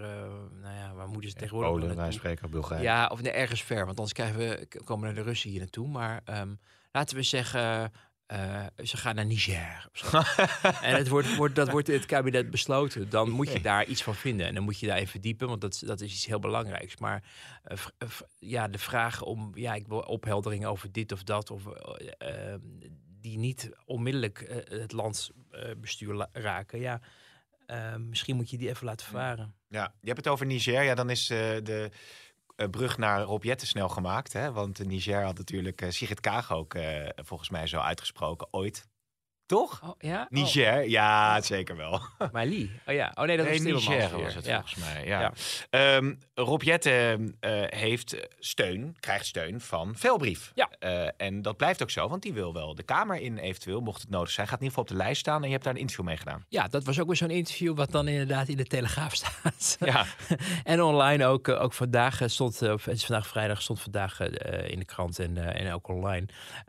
nou 0.61 0.75
ja, 0.75 0.93
waar 0.93 1.07
moeten 1.07 1.29
ze 1.29 1.35
tegenwoordig 1.35 1.71
Polen, 1.71 1.95
wij 1.95 2.11
spreken 2.11 2.49
Bulgarije. 2.49 2.83
Ja, 2.83 3.07
of 3.07 3.21
nee, 3.21 3.31
ergens 3.31 3.61
ver, 3.61 3.85
want 3.85 3.97
anders 3.97 4.13
krijgen 4.13 4.37
we, 4.37 4.67
komen 4.83 5.09
er 5.09 5.15
de 5.15 5.21
Russen 5.21 5.49
hier 5.49 5.59
naartoe. 5.59 5.87
Maar 5.87 6.21
um, 6.29 6.59
laten 6.91 7.15
we 7.15 7.23
zeggen, 7.23 7.91
uh, 8.31 8.65
ze 8.83 8.97
gaan 8.97 9.15
naar 9.15 9.25
Niger. 9.25 9.89
en 10.81 10.95
het 10.95 11.07
wordt, 11.07 11.35
wordt, 11.35 11.55
dat 11.55 11.69
wordt 11.69 11.89
in 11.89 11.93
het 11.93 12.05
kabinet 12.05 12.49
besloten. 12.49 13.09
Dan 13.09 13.29
moet 13.29 13.51
je 13.51 13.61
daar 13.61 13.85
iets 13.85 14.03
van 14.03 14.15
vinden. 14.15 14.47
En 14.47 14.53
dan 14.53 14.63
moet 14.63 14.79
je 14.79 14.87
daar 14.87 14.97
even 14.97 15.09
verdiepen, 15.09 15.47
want 15.47 15.61
dat, 15.61 15.83
dat 15.85 16.01
is 16.01 16.13
iets 16.13 16.25
heel 16.25 16.39
belangrijks. 16.39 16.97
Maar 16.97 17.23
uh, 17.71 17.77
ja, 18.39 18.67
de 18.67 18.77
vraag 18.77 19.21
om, 19.21 19.51
ja, 19.53 19.73
ik 19.73 19.87
wil 19.87 19.99
opheldering 19.99 20.65
over 20.65 20.91
dit 20.91 21.11
of 21.11 21.23
dat. 21.23 21.51
Of, 21.51 21.65
uh, 21.65 22.53
die 23.21 23.37
niet 23.37 23.71
onmiddellijk 23.85 24.41
eh, 24.41 24.79
het 24.79 24.91
landsbestuur 24.91 26.27
raken. 26.33 26.79
Ja, 26.79 27.01
misschien 27.97 28.35
moet 28.35 28.49
je 28.49 28.57
die 28.57 28.69
even 28.69 28.85
laten 28.85 29.05
varen. 29.05 29.55
Ja, 29.67 29.93
je 30.01 30.07
hebt 30.07 30.17
het 30.17 30.27
over 30.27 30.45
Niger. 30.45 30.83
Ja, 30.83 30.95
dan 30.95 31.09
is 31.09 31.27
de 31.27 31.91
brug 32.69 32.97
naar 32.97 33.21
Rob 33.21 33.43
Jetten 33.43 33.67
snel 33.67 33.89
gemaakt. 33.89 34.33
Hè? 34.33 34.51
Want 34.51 34.85
Niger 34.85 35.23
had 35.23 35.37
natuurlijk 35.37 35.81
uh, 35.81 35.89
Sigrid 35.89 36.19
Kaag 36.19 36.53
ook 36.53 36.73
uh, 36.73 37.09
volgens 37.15 37.49
mij 37.49 37.67
zo 37.67 37.79
uitgesproken 37.79 38.47
ooit. 38.51 38.87
Toch? 39.51 39.81
Oh, 39.83 39.89
ja? 39.99 40.27
Niger, 40.29 40.81
oh. 40.81 40.89
ja, 40.89 41.41
zeker 41.41 41.77
wel. 41.77 42.01
Mali. 42.31 42.71
Oh 42.85 42.93
ja. 42.93 43.11
Oh 43.15 43.25
nee, 43.25 43.37
dat 43.37 43.45
nee, 43.45 43.73
was 43.73 43.87
Niger 43.87 44.21
was 44.21 44.35
het 44.35 44.45
ja. 44.45 44.53
volgens 44.53 44.75
mij. 44.75 45.05
Ja. 45.05 45.33
ja. 45.69 45.95
Um, 45.95 46.19
Rob 46.33 46.61
Jetten 46.61 47.35
heeft 47.69 48.15
steun, 48.39 48.95
krijgt 48.99 49.25
steun 49.25 49.61
van 49.61 49.95
Velbrief. 49.95 50.51
Ja. 50.55 50.69
Uh, 50.79 51.07
en 51.17 51.41
dat 51.41 51.57
blijft 51.57 51.81
ook 51.81 51.89
zo, 51.89 52.07
want 52.07 52.21
die 52.21 52.33
wil 52.33 52.53
wel 52.53 52.75
de 52.75 52.83
Kamer 52.83 53.21
in 53.21 53.37
eventueel, 53.37 53.81
mocht 53.81 54.01
het 54.01 54.09
nodig 54.09 54.31
zijn. 54.31 54.47
Gaat 54.47 54.59
in 54.59 54.63
ieder 54.63 54.77
geval 54.77 54.93
op 54.93 54.99
de 54.99 55.03
lijst 55.05 55.19
staan 55.19 55.41
en 55.41 55.45
je 55.45 55.51
hebt 55.51 55.63
daar 55.63 55.73
een 55.73 55.79
interview 55.79 56.05
mee 56.05 56.17
gedaan. 56.17 56.45
Ja, 56.49 56.67
dat 56.67 56.83
was 56.83 56.99
ook 56.99 57.07
weer 57.07 57.15
zo'n 57.15 57.29
interview 57.29 57.75
wat 57.75 57.91
dan 57.91 58.07
inderdaad 58.07 58.47
in 58.47 58.57
de 58.57 58.65
Telegraaf 58.65 59.15
staat. 59.21 59.77
Ja. 59.79 60.05
en 60.63 60.81
online 60.81 61.25
ook, 61.25 61.47
ook 61.47 61.73
vandaag 61.73 62.19
stond, 62.25 62.61
of 62.61 62.85
het 62.85 62.95
is 62.95 63.05
vandaag 63.05 63.27
vrijdag, 63.27 63.61
stond 63.61 63.81
vandaag 63.81 64.19
uh, 64.19 64.27
in 64.69 64.79
de 64.79 64.85
krant 64.85 65.19
en, 65.19 65.55
en 65.55 65.73
ook 65.73 65.87
online. 65.87 66.25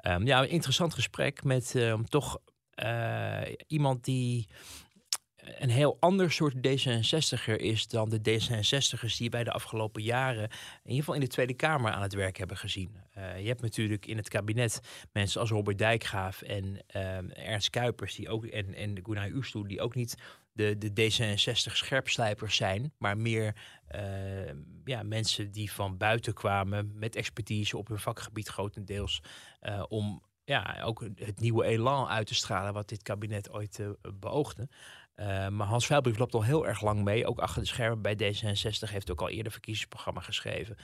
Um, 0.07 0.27
ja, 0.27 0.43
een 0.43 0.49
interessant 0.49 0.95
gesprek 0.95 1.45
met 1.45 1.75
um, 1.75 2.09
toch 2.09 2.39
iemand 3.67 4.05
die 4.05 4.49
een 5.45 5.71
heel 5.71 5.97
ander 6.01 6.33
soort 6.33 6.55
D66er 6.55 7.57
is 7.57 7.89
dan 7.89 8.09
de 8.09 8.19
D66ers 8.19 9.17
die 9.17 9.31
wij 9.31 9.45
de 9.45 9.53
afgelopen 9.53 10.03
jaren, 10.03 10.43
in 10.43 10.51
ieder 10.83 10.99
geval 10.99 11.15
in 11.15 11.21
de 11.21 11.27
Tweede 11.27 11.55
Kamer, 11.55 11.91
aan 11.91 12.03
het 12.03 12.15
werk 12.15 12.37
hebben 12.37 12.57
gezien. 12.57 12.97
Uh, 13.19 13.41
je 13.41 13.47
hebt 13.47 13.63
natuurlijk 13.63 14.07
in 14.07 14.17
het 14.17 14.29
kabinet 14.29 14.81
mensen 15.13 15.41
als 15.41 15.51
Robert 15.51 15.79
Dijkgraaf 15.79 16.43
en 16.43 16.65
uh, 16.97 17.49
Ernst 17.49 17.71
Kuipers 17.71 18.15
die 18.15 18.29
ook, 18.29 18.45
en, 18.47 18.75
en 18.75 18.99
Gunnar 19.03 19.31
Oesloe, 19.33 19.69
die 19.69 19.81
ook 19.81 19.95
niet 19.95 20.15
de, 20.53 20.79
de 20.79 20.91
D66 20.91 21.73
scherpslijpers 21.73 22.57
zijn, 22.57 22.93
maar 22.99 23.17
meer 23.17 23.57
ja, 24.85 25.03
mensen 25.03 25.51
die 25.51 25.73
van 25.73 25.97
buiten 25.97 26.35
kwamen 26.35 26.93
met 26.95 27.17
expertise 27.17 27.77
op 27.77 27.89
hun 27.89 27.99
vakgebied 27.99 28.49
grotendeels 28.49 29.23
om 29.89 30.23
ja, 30.45 30.83
ook 30.85 31.05
het 31.15 31.41
nieuwe 31.41 31.65
elan 31.65 32.09
uit 32.09 32.27
te 32.27 32.35
stralen 32.35 32.73
wat 32.73 32.89
dit 32.89 33.03
kabinet 33.03 33.51
ooit 33.51 33.79
uh, 33.79 33.89
beoogde. 34.15 34.69
Uh, 35.17 35.49
maar 35.49 35.67
Hans 35.67 35.87
Veilbrief 35.87 36.19
loopt 36.19 36.35
al 36.35 36.43
heel 36.43 36.67
erg 36.67 36.83
lang 36.83 37.03
mee. 37.03 37.27
Ook 37.27 37.39
achter 37.39 37.63
de 37.63 37.69
schermen 37.69 38.03
bij 38.03 38.15
D66 38.15 38.91
heeft 38.91 39.11
ook 39.11 39.21
al 39.21 39.29
eerder 39.29 39.53
verkiezingsprogramma 39.53 40.21
geschreven. 40.21 40.77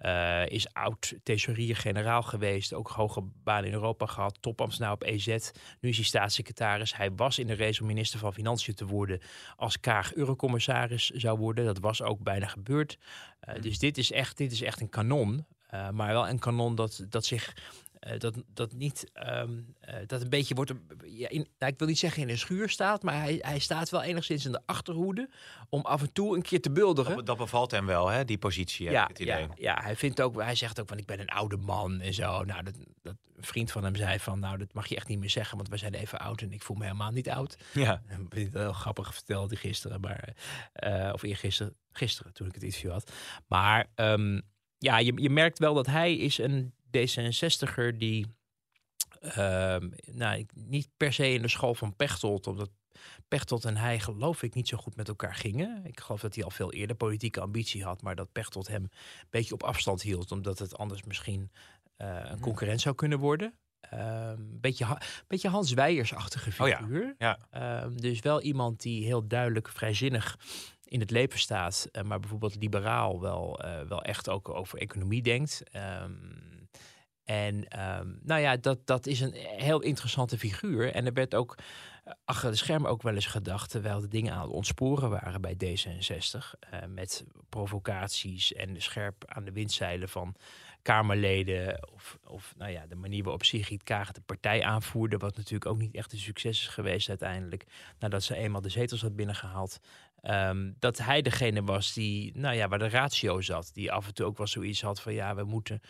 Uh, 0.00 0.46
is 0.46 0.72
oud 0.72 1.14
thesaurier-generaal 1.22 2.22
geweest. 2.22 2.74
Ook 2.74 2.88
hoge 2.88 3.22
baan 3.22 3.64
in 3.64 3.72
Europa 3.72 4.06
gehad. 4.06 4.38
Topambtenaar 4.40 4.92
op 4.92 5.02
EZ. 5.02 5.26
Nu 5.80 5.88
is 5.88 5.96
hij 5.96 6.04
staatssecretaris. 6.04 6.96
Hij 6.96 7.12
was 7.14 7.38
in 7.38 7.46
de 7.46 7.56
race 7.56 7.80
om 7.80 7.86
minister 7.86 8.18
van 8.18 8.32
Financiën 8.32 8.74
te 8.74 8.86
worden. 8.86 9.20
Als 9.56 9.80
Kaag 9.80 10.14
eurocommissaris 10.14 11.10
zou 11.10 11.38
worden. 11.38 11.64
Dat 11.64 11.78
was 11.78 12.02
ook 12.02 12.22
bijna 12.22 12.46
gebeurd. 12.46 12.98
Uh, 13.48 13.62
dus 13.62 13.78
dit 13.78 13.98
is 13.98 14.12
echt, 14.12 14.36
dit 14.36 14.52
is 14.52 14.62
echt 14.62 14.80
een 14.80 14.88
kanon. 14.88 15.46
maar 15.70 16.12
wel 16.12 16.28
een 16.28 16.38
kanon 16.38 16.74
dat, 16.74 17.06
dat 17.08 17.24
zich 17.24 17.54
dat, 18.18 18.34
dat 18.54 18.72
niet, 18.72 19.10
um, 19.28 19.74
uh, 19.88 19.94
dat 20.06 20.22
een 20.22 20.28
beetje 20.28 20.54
wordt, 20.54 20.72
ja, 21.04 21.28
in, 21.28 21.48
nou, 21.58 21.72
ik 21.72 21.78
wil 21.78 21.88
niet 21.88 21.98
zeggen 21.98 22.22
in 22.22 22.28
een 22.28 22.38
schuur 22.38 22.68
staat, 22.68 23.02
maar 23.02 23.20
hij, 23.20 23.38
hij 23.40 23.58
staat 23.58 23.90
wel 23.90 24.02
enigszins 24.02 24.44
in 24.44 24.52
de 24.52 24.60
achterhoede 24.66 25.28
om 25.68 25.80
af 25.80 26.00
en 26.00 26.12
toe 26.12 26.36
een 26.36 26.42
keer 26.42 26.60
te 26.60 26.70
bulderen. 26.70 27.16
Dat, 27.16 27.26
dat 27.26 27.36
bevalt 27.36 27.70
hem 27.70 27.86
wel, 27.86 28.08
hè, 28.08 28.24
die 28.24 28.38
positie. 28.38 28.90
Ja, 28.90 29.06
het 29.06 29.18
idee. 29.18 29.40
ja, 29.40 29.48
ja, 29.56 29.80
hij 29.82 29.96
vindt 29.96 30.20
ook, 30.20 30.42
hij 30.42 30.54
zegt 30.54 30.80
ook 30.80 30.88
van 30.88 30.98
ik 30.98 31.06
ben 31.06 31.20
een 31.20 31.28
oude 31.28 31.56
man 31.56 32.00
en 32.00 32.14
zo. 32.14 32.44
Nou, 32.44 32.62
dat, 32.62 32.74
dat 33.02 33.16
een 33.36 33.44
vriend 33.44 33.72
van 33.72 33.84
hem 33.84 33.96
zei 33.96 34.18
van 34.18 34.38
nou, 34.40 34.58
dat 34.58 34.72
mag 34.72 34.86
je 34.86 34.96
echt 34.96 35.08
niet 35.08 35.18
meer 35.18 35.30
zeggen, 35.30 35.56
want 35.56 35.68
we 35.68 35.76
zijn 35.76 35.94
even 35.94 36.18
oud 36.18 36.40
en 36.40 36.52
ik 36.52 36.62
voel 36.62 36.76
me 36.76 36.84
helemaal 36.84 37.10
niet 37.10 37.30
oud. 37.30 37.56
Ja. 37.72 38.02
Dat 38.28 38.52
heel 38.52 38.72
grappig 38.72 39.14
verteld 39.14 39.58
gisteren, 39.58 40.00
maar, 40.00 40.34
uh, 40.84 41.10
of 41.12 41.22
eergisteren, 41.22 41.74
gisteren 41.90 42.32
toen 42.32 42.46
ik 42.46 42.54
het 42.54 42.62
interview 42.62 42.90
had. 42.90 43.12
Maar 43.46 43.86
um, 43.94 44.42
ja, 44.78 44.98
je, 44.98 45.12
je 45.16 45.30
merkt 45.30 45.58
wel 45.58 45.74
dat 45.74 45.86
hij 45.86 46.16
is 46.16 46.38
een 46.38 46.74
D66er 46.96 47.96
die 47.96 48.26
uh, 49.20 49.76
nou, 50.12 50.46
niet 50.54 50.88
per 50.96 51.12
se 51.12 51.32
in 51.32 51.42
de 51.42 51.48
school 51.48 51.74
van 51.74 51.96
Pechtold, 51.96 52.46
omdat 52.46 52.70
Pechtold 53.28 53.64
en 53.64 53.76
hij 53.76 53.98
geloof 54.00 54.42
ik 54.42 54.54
niet 54.54 54.68
zo 54.68 54.76
goed 54.76 54.96
met 54.96 55.08
elkaar 55.08 55.34
gingen. 55.34 55.80
Ik 55.84 56.00
geloof 56.00 56.20
dat 56.20 56.34
hij 56.34 56.44
al 56.44 56.50
veel 56.50 56.72
eerder 56.72 56.96
politieke 56.96 57.40
ambitie 57.40 57.84
had, 57.84 58.02
maar 58.02 58.14
dat 58.14 58.32
Pechtold 58.32 58.68
hem 58.68 58.82
een 58.82 58.90
beetje 59.30 59.54
op 59.54 59.62
afstand 59.62 60.02
hield, 60.02 60.32
omdat 60.32 60.58
het 60.58 60.76
anders 60.78 61.04
misschien 61.04 61.50
uh, 61.98 62.20
een 62.22 62.40
concurrent 62.40 62.80
zou 62.80 62.94
kunnen 62.94 63.18
worden. 63.18 63.54
Een 63.80 64.30
um, 64.30 64.60
beetje, 64.60 64.98
beetje 65.26 65.48
Hans 65.48 65.72
Weijers-achtige 65.72 66.52
figuur. 66.52 67.02
Oh 67.02 67.14
ja. 67.18 67.38
Ja. 67.50 67.82
Um, 67.82 68.00
dus 68.00 68.20
wel 68.20 68.42
iemand 68.42 68.82
die 68.82 69.04
heel 69.04 69.26
duidelijk 69.26 69.68
vrijzinnig 69.68 70.38
in 70.84 71.00
het 71.00 71.10
leven 71.10 71.38
staat, 71.38 71.88
uh, 71.92 72.02
maar 72.02 72.20
bijvoorbeeld 72.20 72.56
liberaal 72.56 73.20
wel, 73.20 73.64
uh, 73.64 73.80
wel 73.80 74.02
echt 74.02 74.28
ook 74.28 74.48
over 74.48 74.78
economie 74.78 75.22
denkt. 75.22 75.62
Um, 76.02 76.55
en 77.26 77.54
um, 78.00 78.20
nou 78.22 78.40
ja, 78.40 78.56
dat, 78.56 78.86
dat 78.86 79.06
is 79.06 79.20
een 79.20 79.34
heel 79.34 79.80
interessante 79.80 80.38
figuur. 80.38 80.92
En 80.92 81.06
er 81.06 81.12
werd 81.12 81.34
ook 81.34 81.58
achter 82.24 82.50
de 82.50 82.56
schermen 82.56 82.90
ook 82.90 83.02
wel 83.02 83.14
eens 83.14 83.26
gedacht, 83.26 83.70
terwijl 83.70 84.00
de 84.00 84.08
dingen 84.08 84.32
aan 84.32 84.42
het 84.42 84.50
ontsporen 84.50 85.10
waren 85.10 85.40
bij 85.40 85.54
D66, 85.54 86.38
uh, 86.38 86.80
met 86.88 87.24
provocaties 87.48 88.52
en 88.52 88.82
scherp 88.82 89.24
aan 89.26 89.44
de 89.44 89.52
windzeilen 89.52 90.08
van 90.08 90.34
Kamerleden. 90.82 91.88
Of, 91.92 92.18
of 92.26 92.54
nou 92.56 92.70
ja, 92.70 92.86
de 92.86 92.94
manier 92.94 93.22
waarop 93.22 93.44
Sigrid 93.44 93.82
Kaag 93.82 94.12
de 94.12 94.20
partij 94.20 94.64
aanvoerde. 94.64 95.16
Wat 95.16 95.36
natuurlijk 95.36 95.70
ook 95.70 95.78
niet 95.78 95.94
echt 95.94 96.12
een 96.12 96.18
succes 96.18 96.60
is 96.60 96.68
geweest 96.68 97.08
uiteindelijk. 97.08 97.64
Nadat 97.98 98.22
ze 98.22 98.36
eenmaal 98.36 98.60
de 98.60 98.68
zetels 98.68 99.02
had 99.02 99.16
binnengehaald. 99.16 99.80
Um, 100.22 100.76
dat 100.78 100.98
hij 100.98 101.22
degene 101.22 101.62
was 101.62 101.92
die, 101.92 102.38
nou 102.38 102.56
ja, 102.56 102.68
waar 102.68 102.78
de 102.78 102.88
ratio 102.88 103.40
zat. 103.40 103.70
Die 103.74 103.92
af 103.92 104.06
en 104.06 104.14
toe 104.14 104.26
ook 104.26 104.36
wel 104.36 104.46
zoiets 104.46 104.82
had 104.82 105.00
van 105.00 105.14
ja, 105.14 105.34
we 105.34 105.44
moeten. 105.44 105.80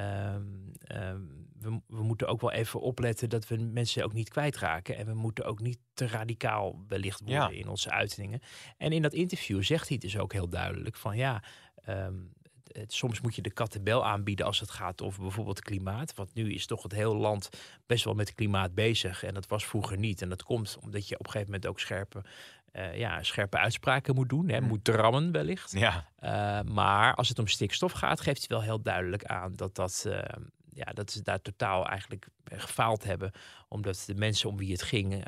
Um, 0.00 0.72
um, 0.96 1.48
we, 1.60 1.80
we, 1.86 2.02
moeten 2.02 2.28
ook 2.28 2.40
wel 2.40 2.52
even 2.52 2.80
opletten 2.80 3.28
dat 3.28 3.48
we 3.48 3.56
mensen 3.56 4.04
ook 4.04 4.12
niet 4.12 4.28
kwijtraken. 4.28 4.96
En 4.96 5.06
we 5.06 5.14
moeten 5.14 5.44
ook 5.44 5.60
niet 5.60 5.78
te 5.94 6.06
radicaal 6.06 6.84
wellicht 6.88 7.20
worden 7.20 7.52
ja. 7.52 7.58
in 7.58 7.68
onze 7.68 7.90
uitingen. 7.90 8.40
En 8.76 8.92
in 8.92 9.02
dat 9.02 9.12
interview 9.12 9.62
zegt 9.62 9.88
hij 9.88 9.98
dus 9.98 10.18
ook 10.18 10.32
heel 10.32 10.48
duidelijk 10.48 10.96
van 10.96 11.16
ja, 11.16 11.42
um, 11.88 12.32
het, 12.72 12.92
soms 12.92 13.20
moet 13.20 13.34
je 13.34 13.42
de 13.42 13.52
kattenbel 13.52 14.06
aanbieden 14.06 14.46
als 14.46 14.60
het 14.60 14.70
gaat 14.70 15.02
over 15.02 15.22
bijvoorbeeld 15.22 15.60
klimaat. 15.60 16.14
Want 16.14 16.34
nu 16.34 16.52
is 16.52 16.66
toch 16.66 16.82
het 16.82 16.92
hele 16.92 17.14
land 17.14 17.48
best 17.86 18.04
wel 18.04 18.14
met 18.14 18.34
klimaat 18.34 18.74
bezig. 18.74 19.22
En 19.22 19.34
dat 19.34 19.46
was 19.46 19.66
vroeger 19.66 19.98
niet. 19.98 20.22
En 20.22 20.28
dat 20.28 20.42
komt 20.42 20.78
omdat 20.80 21.08
je 21.08 21.18
op 21.18 21.26
een 21.26 21.32
gegeven 21.32 21.52
moment 21.52 21.70
ook 21.70 21.80
scherpe, 21.80 22.24
uh, 22.72 22.96
ja, 22.96 23.22
scherpe 23.22 23.58
uitspraken 23.58 24.14
moet 24.14 24.28
doen. 24.28 24.48
Hè, 24.48 24.60
moet 24.60 24.84
drammen 24.84 25.32
wellicht. 25.32 25.72
Ja. 25.72 26.08
Uh, 26.20 26.72
maar 26.72 27.14
als 27.14 27.28
het 27.28 27.38
om 27.38 27.46
stikstof 27.46 27.92
gaat, 27.92 28.20
geeft 28.20 28.38
hij 28.38 28.56
wel 28.56 28.66
heel 28.66 28.82
duidelijk 28.82 29.24
aan 29.24 29.52
dat 29.56 29.74
dat... 29.74 30.04
Uh, 30.06 30.18
ja, 30.72 30.92
dat 30.92 31.10
ze 31.10 31.22
daar 31.22 31.42
totaal 31.42 31.88
eigenlijk 31.88 32.28
gefaald 32.44 33.04
hebben. 33.04 33.32
Omdat 33.68 34.02
de 34.06 34.14
mensen 34.14 34.48
om 34.48 34.56
wie 34.56 34.72
het 34.72 34.82
ging, 34.82 35.24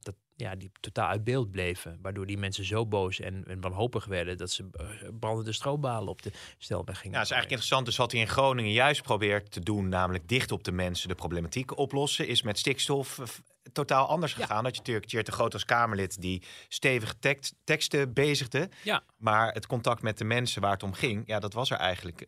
dat, 0.00 0.14
ja, 0.36 0.54
die 0.54 0.70
totaal 0.80 1.08
uit 1.08 1.24
beeld 1.24 1.50
bleven. 1.50 1.98
Waardoor 2.02 2.26
die 2.26 2.38
mensen 2.38 2.64
zo 2.64 2.86
boos 2.86 3.20
en, 3.20 3.44
en 3.46 3.60
wanhopig 3.60 4.04
werden 4.04 4.36
dat 4.36 4.50
ze 4.50 4.70
brandende 5.18 5.52
strobalen 5.52 6.08
op 6.08 6.22
de 6.22 6.32
stelweg 6.58 6.98
gingen. 6.98 7.12
Ja, 7.12 7.18
dat 7.18 7.30
is 7.30 7.30
eigenlijk 7.30 7.50
interessant. 7.50 7.86
Dus 7.86 7.96
wat 7.96 8.12
hij 8.12 8.20
in 8.20 8.28
Groningen 8.28 8.72
juist 8.72 9.02
probeert 9.02 9.50
te 9.50 9.60
doen, 9.60 9.88
namelijk 9.88 10.28
dicht 10.28 10.52
op 10.52 10.64
de 10.64 10.72
mensen 10.72 11.08
de 11.08 11.14
problematiek 11.14 11.78
oplossen, 11.78 12.28
is 12.28 12.42
met 12.42 12.58
stikstof 12.58 13.20
totaal 13.72 14.06
anders 14.06 14.32
gegaan. 14.32 14.56
Ja. 14.56 14.62
Dat 14.62 14.72
je 14.72 14.78
natuurlijk 14.78 15.06
Tjeerd 15.06 15.26
de 15.26 15.32
Groot 15.32 15.52
als 15.52 15.64
Kamerlid 15.64 16.20
die 16.20 16.42
stevige 16.68 17.18
tekst, 17.18 17.54
teksten 17.64 18.12
bezigde. 18.12 18.70
Ja. 18.82 19.02
Maar 19.16 19.52
het 19.52 19.66
contact 19.66 20.02
met 20.02 20.18
de 20.18 20.24
mensen 20.24 20.60
waar 20.60 20.72
het 20.72 20.82
om 20.82 20.92
ging, 20.92 21.22
ja, 21.26 21.38
dat 21.40 21.52
was 21.52 21.70
er 21.70 21.76
eigenlijk 21.76 22.26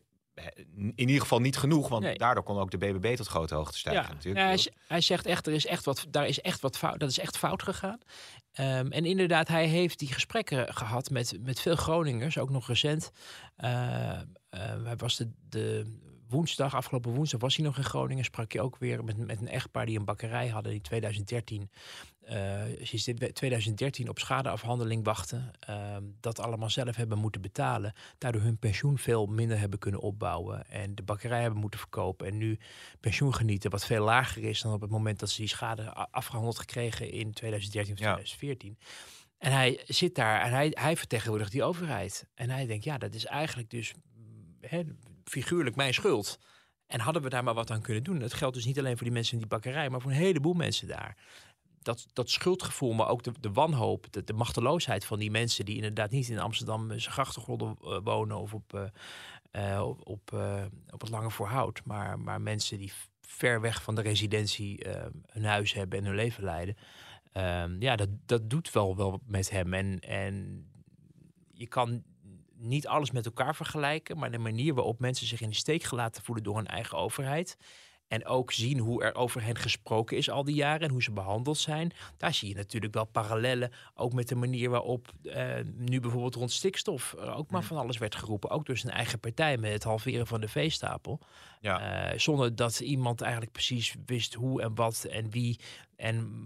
in 0.75 0.93
ieder 0.95 1.21
geval 1.21 1.39
niet 1.39 1.57
genoeg, 1.57 1.87
want 1.87 2.03
nee. 2.03 2.17
daardoor 2.17 2.43
kon 2.43 2.57
ook 2.57 2.71
de 2.71 2.77
BBB 2.77 3.15
tot 3.15 3.27
grote 3.27 3.55
hoogte 3.55 3.77
stijgen. 3.77 4.03
Ja, 4.03 4.13
natuurlijk. 4.13 4.45
Hij, 4.45 4.73
hij, 4.87 5.01
zegt 5.01 5.25
echt, 5.25 5.47
er 5.47 5.53
is 5.53 5.65
echt 5.65 5.85
wat, 5.85 6.05
daar 6.09 6.27
is 6.27 6.41
echt 6.41 6.61
wat 6.61 6.77
fout, 6.77 6.99
dat 6.99 7.09
is 7.09 7.19
echt 7.19 7.37
fout 7.37 7.63
gegaan. 7.63 7.99
Um, 8.59 8.91
en 8.91 9.05
inderdaad, 9.05 9.47
hij 9.47 9.65
heeft 9.65 9.99
die 9.99 10.13
gesprekken 10.13 10.73
gehad 10.73 11.09
met, 11.09 11.37
met 11.41 11.59
veel 11.59 11.75
Groningers, 11.75 12.37
ook 12.37 12.49
nog 12.49 12.67
recent. 12.67 13.11
Uh, 13.57 13.69
uh, 13.69 14.19
hij 14.83 14.95
was 14.95 15.15
de, 15.15 15.31
de 15.49 15.95
woensdag, 16.27 16.75
afgelopen 16.75 17.11
woensdag 17.11 17.39
was 17.39 17.55
hij 17.55 17.65
nog 17.65 17.77
in 17.77 17.83
Groningen. 17.83 18.23
Sprak 18.23 18.51
je 18.51 18.61
ook 18.61 18.77
weer 18.77 19.03
met, 19.03 19.17
met 19.17 19.41
een 19.41 19.49
echtpaar 19.49 19.85
die 19.85 19.99
een 19.99 20.05
bakkerij 20.05 20.47
hadden 20.47 20.73
in 20.73 20.81
2013. 20.81 21.69
Uh, 22.31 22.61
sinds 22.81 23.11
2013 23.33 24.09
op 24.09 24.19
schadeafhandeling 24.19 25.03
wachten. 25.03 25.51
Uh, 25.69 25.97
dat 26.19 26.39
allemaal 26.39 26.69
zelf 26.69 26.95
hebben 26.95 27.17
moeten 27.17 27.41
betalen. 27.41 27.93
Daardoor 28.17 28.41
hun 28.41 28.57
pensioen 28.57 28.97
veel 28.97 29.25
minder 29.25 29.59
hebben 29.59 29.79
kunnen 29.79 30.01
opbouwen. 30.01 30.69
En 30.69 30.95
de 30.95 31.03
bakkerij 31.03 31.41
hebben 31.41 31.59
moeten 31.59 31.79
verkopen. 31.79 32.27
En 32.27 32.37
nu 32.37 32.57
pensioen 32.99 33.33
genieten 33.33 33.71
wat 33.71 33.85
veel 33.85 34.03
lager 34.03 34.43
is 34.43 34.61
dan 34.61 34.73
op 34.73 34.81
het 34.81 34.89
moment 34.89 35.19
dat 35.19 35.29
ze 35.29 35.39
die 35.39 35.49
schade 35.49 35.93
afgehandeld 35.93 36.59
gekregen 36.59 37.11
in 37.11 37.31
2013 37.31 37.93
of 37.93 37.99
2014. 37.99 38.77
Ja. 38.79 38.85
En 39.37 39.51
hij 39.51 39.81
zit 39.85 40.15
daar 40.15 40.41
en 40.41 40.51
hij, 40.51 40.71
hij 40.73 40.97
vertegenwoordigt 40.97 41.51
die 41.51 41.63
overheid. 41.63 42.27
En 42.33 42.49
hij 42.49 42.65
denkt, 42.65 42.83
ja, 42.83 42.97
dat 42.97 43.13
is 43.13 43.25
eigenlijk 43.25 43.69
dus 43.69 43.93
hè, 44.61 44.83
figuurlijk 45.23 45.75
mijn 45.75 45.93
schuld. 45.93 46.39
En 46.87 46.99
hadden 46.99 47.21
we 47.21 47.29
daar 47.29 47.43
maar 47.43 47.53
wat 47.53 47.71
aan 47.71 47.81
kunnen 47.81 48.03
doen. 48.03 48.19
Dat 48.19 48.33
geldt 48.33 48.55
dus 48.55 48.65
niet 48.65 48.79
alleen 48.79 48.95
voor 48.95 49.03
die 49.03 49.13
mensen 49.13 49.33
in 49.33 49.39
die 49.39 49.47
bakkerij, 49.47 49.89
maar 49.89 50.01
voor 50.01 50.11
een 50.11 50.17
heleboel 50.17 50.53
mensen 50.53 50.87
daar. 50.87 51.17
Dat, 51.81 52.07
dat 52.13 52.29
schuldgevoel, 52.29 52.93
maar 52.93 53.07
ook 53.07 53.23
de, 53.23 53.31
de 53.39 53.51
wanhoop, 53.51 54.11
de, 54.11 54.23
de, 54.23 54.33
machteloosheid 54.33 55.05
van 55.05 55.19
die 55.19 55.31
mensen 55.31 55.65
die 55.65 55.75
inderdaad 55.75 56.11
niet 56.11 56.29
in 56.29 56.39
Amsterdam 56.39 56.99
zijn 56.99 57.13
grachtengolden 57.13 57.77
uh, 57.83 57.97
wonen 58.03 58.37
of 58.37 58.53
op, 58.53 58.73
uh, 58.73 58.81
uh, 59.51 59.87
op, 59.87 60.07
op, 60.07 60.33
op 60.89 61.01
het 61.01 61.09
Lange 61.09 61.31
Voorhout, 61.31 61.81
maar, 61.85 62.19
maar 62.19 62.41
mensen 62.41 62.77
die 62.77 62.91
ver 63.21 63.61
weg 63.61 63.83
van 63.83 63.95
de 63.95 64.01
residentie 64.01 64.85
hun 65.27 65.45
huis 65.45 65.73
hebben 65.73 65.99
en 65.99 66.05
hun 66.05 66.15
leven 66.15 66.43
leiden. 66.43 66.77
ja, 67.79 67.95
dat, 67.95 68.09
dat 68.25 68.49
doet 68.49 68.71
wel, 68.71 68.95
wel 68.95 69.21
met 69.25 69.49
hem. 69.49 69.73
En, 69.73 69.99
en 69.99 70.65
je 71.53 71.67
kan 71.67 72.03
niet 72.59 72.87
alles 72.87 73.11
met 73.11 73.25
elkaar 73.25 73.55
vergelijken, 73.55 74.17
maar 74.17 74.31
de 74.31 74.37
manier 74.37 74.73
waarop 74.73 74.99
mensen 74.99 75.27
zich 75.27 75.41
in 75.41 75.49
de 75.49 75.55
steek 75.55 75.83
gelaten 75.83 76.23
voelen 76.23 76.43
door 76.43 76.55
hun 76.55 76.67
eigen 76.67 76.97
overheid. 76.97 77.57
En 78.07 78.25
ook 78.25 78.51
zien 78.51 78.79
hoe 78.79 79.03
er 79.03 79.15
over 79.15 79.43
hen 79.43 79.55
gesproken 79.55 80.17
is 80.17 80.29
al 80.29 80.43
die 80.43 80.55
jaren 80.55 80.87
en 80.87 80.91
hoe 80.91 81.03
ze 81.03 81.11
behandeld 81.11 81.57
zijn. 81.57 81.91
Daar 82.17 82.33
zie 82.33 82.49
je 82.49 82.55
natuurlijk 82.55 82.93
wel 82.93 83.05
parallellen. 83.05 83.71
Ook 83.95 84.13
met 84.13 84.27
de 84.27 84.35
manier 84.35 84.69
waarop 84.69 85.13
uh, 85.23 85.55
nu 85.75 85.99
bijvoorbeeld 85.99 86.35
rond 86.35 86.51
stikstof 86.51 87.15
ook 87.15 87.51
maar 87.51 87.63
van 87.63 87.77
alles 87.77 87.97
werd 87.97 88.15
geroepen. 88.15 88.49
Ook 88.49 88.65
door 88.65 88.77
zijn 88.77 88.93
eigen 88.93 89.19
partij 89.19 89.57
met 89.57 89.71
het 89.71 89.83
halveren 89.83 90.27
van 90.27 90.41
de 90.41 90.47
veestapel. 90.47 91.19
Ja. 91.61 92.11
Uh, 92.11 92.19
zonder 92.19 92.55
dat 92.55 92.79
iemand 92.79 93.21
eigenlijk 93.21 93.51
precies 93.51 93.95
wist 94.05 94.33
hoe 94.33 94.61
en 94.61 94.75
wat 94.75 95.03
en 95.03 95.29
wie. 95.29 95.59
En 95.95 96.43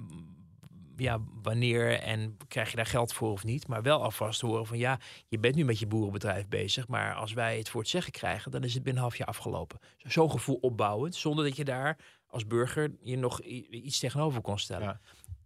ja, 1.02 1.22
wanneer 1.42 2.00
en 2.00 2.38
krijg 2.48 2.70
je 2.70 2.76
daar 2.76 2.86
geld 2.86 3.14
voor 3.14 3.32
of 3.32 3.44
niet. 3.44 3.68
Maar 3.68 3.82
wel 3.82 4.04
alvast 4.04 4.42
horen 4.42 4.66
van 4.66 4.78
ja, 4.78 5.00
je 5.28 5.40
bent 5.40 5.56
nu 5.56 5.66
met 5.66 5.80
je 5.80 5.88
boerenbedrijf 5.88 6.48
bezig. 6.48 6.88
Maar 6.88 7.14
als 7.14 7.34
wij 7.34 7.58
het 7.58 7.70
voor 7.70 7.82
het 7.82 7.90
zeggen 7.90 8.12
krijgen, 8.12 8.52
dan 8.52 8.64
is 8.64 8.74
het 8.74 8.84
binnen 8.84 9.04
een 9.04 9.10
half 9.10 9.18
jaar 9.18 9.28
afgelopen. 9.28 9.80
Zo'n 9.98 10.32
gevoel 10.32 10.58
opbouwend, 10.62 11.16
zonder 11.16 11.46
dat 11.46 11.56
je 11.56 11.66
daar 11.66 11.98
als 12.28 12.48
burger 12.48 12.92
je 13.02 13.18
nog 13.18 13.42
iets 13.42 14.00
tegenover 14.00 14.42
kon 14.42 14.60
stellen. 14.60 14.88
Ja. 14.88 15.00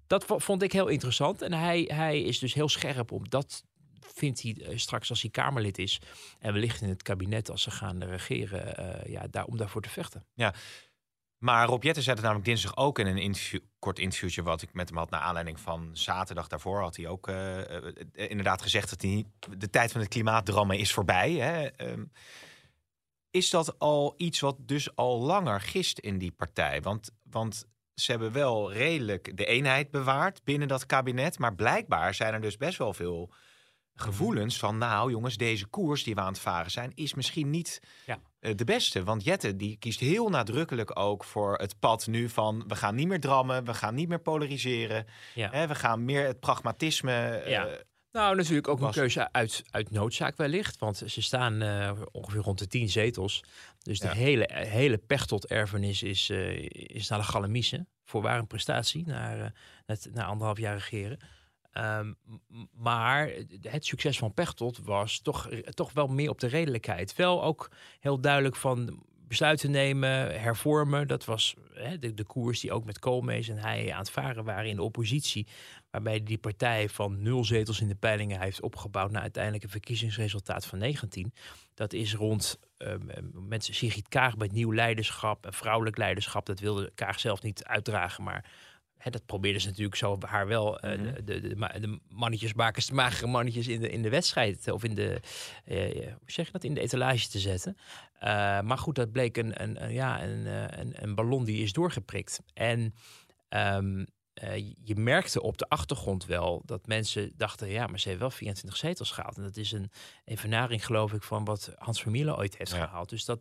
Dat 0.07 0.25
vond 0.27 0.61
ik 0.61 0.71
heel 0.71 0.87
interessant. 0.87 1.41
En 1.41 1.53
hij, 1.53 1.81
hij 1.93 2.21
is 2.21 2.39
dus 2.39 2.53
heel 2.53 2.69
scherp 2.69 3.11
op 3.11 3.29
dat 3.29 3.63
vindt 4.13 4.41
hij 4.41 4.55
uh, 4.59 4.77
straks 4.77 5.09
als 5.09 5.21
hij 5.21 5.31
Kamerlid 5.31 5.77
is 5.77 6.01
en 6.39 6.53
wellicht 6.53 6.81
in 6.81 6.89
het 6.89 7.03
kabinet 7.03 7.49
als 7.49 7.61
ze 7.61 7.71
gaan 7.71 8.03
regeren, 8.03 8.79
uh, 8.79 9.11
ja, 9.13 9.27
daar, 9.29 9.45
om 9.45 9.57
daarvoor 9.57 9.81
te 9.81 9.89
vechten. 9.89 10.25
Ja, 10.33 10.53
Maar 11.45 11.67
Rob 11.67 11.83
Jetten 11.83 12.03
zei 12.03 12.15
het 12.15 12.23
namelijk 12.23 12.47
dinsdag 12.47 12.77
ook 12.77 12.99
in 12.99 13.07
een 13.07 13.17
interview, 13.17 13.59
kort 13.79 13.99
interviewtje 13.99 14.43
wat 14.43 14.61
ik 14.61 14.73
met 14.73 14.89
hem 14.89 14.97
had 14.97 15.09
naar 15.09 15.19
aanleiding 15.19 15.59
van 15.59 15.89
zaterdag 15.93 16.47
daarvoor 16.47 16.81
had 16.81 16.95
hij 16.95 17.07
ook 17.07 17.27
eh, 17.27 17.77
eh, 17.77 17.93
inderdaad 18.13 18.61
gezegd 18.61 18.89
dat 18.89 19.01
hij 19.01 19.25
de 19.57 19.69
tijd 19.69 19.91
van 19.91 20.01
het 20.01 20.09
klimaatdramma 20.09 20.73
is 20.73 20.93
voorbij. 20.93 21.31
Hè? 21.33 21.65
Ehm, 21.65 22.03
is 23.31 23.49
dat 23.49 23.79
al 23.79 24.13
iets 24.17 24.39
wat 24.39 24.55
dus 24.59 24.95
al 24.95 25.19
langer 25.19 25.61
gist 25.61 25.99
in 25.99 26.17
die 26.17 26.31
partij? 26.31 26.81
Want, 26.81 27.09
want 27.23 27.65
ze 27.93 28.11
hebben 28.11 28.31
wel 28.31 28.73
redelijk 28.73 29.37
de 29.37 29.45
eenheid 29.45 29.91
bewaard 29.91 30.43
binnen 30.43 30.67
dat 30.67 30.85
kabinet, 30.85 31.39
maar 31.39 31.55
blijkbaar 31.55 32.13
zijn 32.13 32.33
er 32.33 32.41
dus 32.41 32.57
best 32.57 32.77
wel 32.77 32.93
veel 32.93 33.33
gevoelens 33.95 34.59
van, 34.59 34.77
nou 34.77 35.11
jongens, 35.11 35.37
deze 35.37 35.65
koers 35.65 36.03
die 36.03 36.15
we 36.15 36.21
aan 36.21 36.27
het 36.27 36.39
varen 36.39 36.71
zijn, 36.71 36.91
is 36.95 37.13
misschien 37.13 37.49
niet 37.49 37.79
Ja. 38.05 38.19
Eh, 38.45 38.55
de 38.55 38.63
beste. 38.63 39.03
Want 39.03 39.23
Jette 39.23 39.55
die 39.55 39.77
kiest 39.77 39.99
heel 39.99 40.29
nadrukkelijk 40.29 40.99
ook 40.99 41.23
voor 41.23 41.55
het 41.57 41.79
pad 41.79 42.07
nu 42.07 42.29
van, 42.29 42.63
we 42.67 42.75
gaan 42.75 42.95
niet 42.95 43.07
meer 43.07 43.19
drammen, 43.19 43.63
we 43.65 43.73
gaan 43.73 43.95
niet 43.95 44.07
meer 44.07 44.19
polariseren, 44.21 45.05
Ja. 45.33 45.49
hè, 45.51 45.67
we 45.67 45.75
gaan 45.75 46.05
meer 46.05 46.25
het 46.25 46.39
pragmatisme. 46.39 47.43
Ja. 47.45 47.65
eh, 47.67 47.73
Nou, 48.11 48.35
natuurlijk 48.35 48.67
ook 48.67 48.81
een 48.81 48.91
keuze 48.91 49.31
uit, 49.31 49.63
uit 49.71 49.91
noodzaak 49.91 50.37
wellicht. 50.37 50.77
Want 50.79 50.97
ze 51.05 51.21
staan 51.21 51.61
eh, 51.61 51.91
ongeveer 52.11 52.41
rond 52.41 52.59
de 52.59 52.67
tien 52.67 52.89
zetels. 52.89 53.43
Dus 53.81 53.99
de 53.99 54.07
Ja. 54.07 54.13
hele, 54.13 54.49
hele 54.53 54.97
Pechtold-erfenis 54.97 56.03
is, 56.03 56.29
eh, 56.29 56.69
is 56.71 57.07
naar 57.07 57.19
de 57.19 57.25
galamiezen. 57.25 57.87
Voorwaar 58.03 58.37
een 58.39 58.47
prestatie, 58.47 59.03
naar, 59.05 59.39
eh, 59.39 59.49
het, 59.85 60.09
na 60.13 60.25
anderhalf 60.25 60.57
jaar 60.59 60.73
regeren. 60.75 61.19
Ehm, 61.75 62.13
maar 62.73 63.31
het 63.61 63.85
succes 63.85 64.17
van 64.17 64.33
Pechtold 64.33 64.77
was 64.77 65.19
toch, 65.19 65.49
toch 65.63 65.93
wel 65.93 66.07
meer 66.07 66.29
op 66.29 66.39
de 66.39 66.47
redelijkheid. 66.47 67.15
Wel 67.15 67.43
ook 67.43 67.71
heel 67.99 68.19
duidelijk 68.19 68.55
van 68.55 69.03
besluiten 69.27 69.71
nemen, 69.71 70.41
hervormen. 70.41 71.07
Dat 71.07 71.25
was 71.25 71.55
de, 71.99 72.13
de 72.13 72.23
koers 72.23 72.59
die 72.59 72.71
ook 72.71 72.85
met 72.85 72.99
Koolmees 72.99 73.47
en 73.47 73.57
hij 73.57 73.93
aan 73.93 73.99
het 73.99 74.11
varen 74.11 74.43
waren 74.43 74.69
in 74.69 74.75
de 74.75 74.83
oppositie. 74.83 75.47
Waarbij 75.91 76.23
die 76.23 76.37
partij 76.37 76.89
van 76.89 77.21
nul 77.21 77.45
zetels 77.45 77.81
in 77.81 77.87
de 77.87 77.95
peilingen 77.95 78.41
heeft 78.41 78.61
opgebouwd 78.61 79.11
naar 79.11 79.21
uiteindelijk 79.21 79.63
een 79.63 79.69
verkiezingsresultaat 79.69 80.65
van 80.65 80.79
19. 80.79 81.33
Dat 81.73 81.93
is 81.93 82.13
rond 82.13 82.59
ehm, 82.77 82.99
met 83.33 83.63
Sigrid 83.63 84.07
Kaag 84.07 84.33
het 84.37 84.51
nieuw 84.51 84.73
leiderschap 84.73 85.45
en 85.45 85.53
vrouwelijk 85.53 85.97
leiderschap. 85.97 86.45
Dat 86.45 86.59
wilde 86.59 86.91
Kaag 86.95 87.19
zelf 87.19 87.41
niet 87.41 87.63
uitdragen, 87.63 88.23
maar 88.23 88.45
hè, 89.05 89.11
dat 89.11 89.25
probeerde 89.25 89.59
ze 89.59 89.67
natuurlijk 89.67 89.95
zo 89.95 90.17
haar 90.25 90.47
wel 90.47 90.79
eh, 90.79 90.97
Mhm. 90.99 91.13
de, 91.13 91.23
de, 91.23 91.47
de, 91.47 91.55
ma- 91.55 91.79
de 91.79 91.99
mannetjesmakers, 92.09 92.85
de 92.85 92.93
magere 92.93 93.27
mannetjes 93.27 93.67
in 93.67 93.81
de, 93.81 93.89
in 93.89 94.01
de 94.01 94.09
wedstrijd 94.09 94.71
of 94.71 94.83
in 94.83 94.95
de, 94.95 95.19
eh, 95.65 95.77
hoe 95.93 96.31
zeg 96.31 96.45
je 96.45 96.51
dat, 96.51 96.63
in 96.63 96.73
de 96.73 96.79
etalage 96.81 97.27
te 97.29 97.39
zetten. 97.39 97.77
Eh, 98.19 98.29
maar 98.61 98.77
goed, 98.77 98.95
dat 98.95 99.11
bleek 99.11 99.37
een, 99.37 99.61
een, 99.63 99.83
een, 99.83 99.93
ja, 99.93 100.23
een, 100.23 100.45
eh, 100.47 100.79
een, 100.79 101.03
een 101.03 101.15
ballon 101.15 101.43
die 101.43 101.63
is 101.63 101.73
doorgeprikt. 101.73 102.39
En 102.53 102.93
ehm, 103.49 104.05
eh, 104.33 104.57
je 104.83 104.95
merkte 104.95 105.41
op 105.41 105.57
de 105.57 105.69
achtergrond 105.69 106.25
wel 106.25 106.61
dat 106.65 106.87
mensen 106.87 107.31
dachten, 107.35 107.69
ja, 107.69 107.87
maar 107.87 107.99
ze 107.99 108.07
heeft 108.07 108.19
wel 108.19 108.29
24 108.31 108.79
zetels 108.79 109.11
gehaald. 109.11 109.37
En 109.37 109.43
dat 109.43 109.57
is 109.57 109.71
een 109.71 109.91
evenaring, 110.25 110.85
geloof 110.85 111.13
ik, 111.13 111.23
van 111.23 111.45
wat 111.45 111.73
Hans 111.77 112.01
Vermeulen 112.01 112.37
ooit 112.37 112.57
heeft 112.57 112.71
Ja. 112.71 112.85
gehaald. 112.85 113.09
Dus 113.09 113.25
dat 113.25 113.39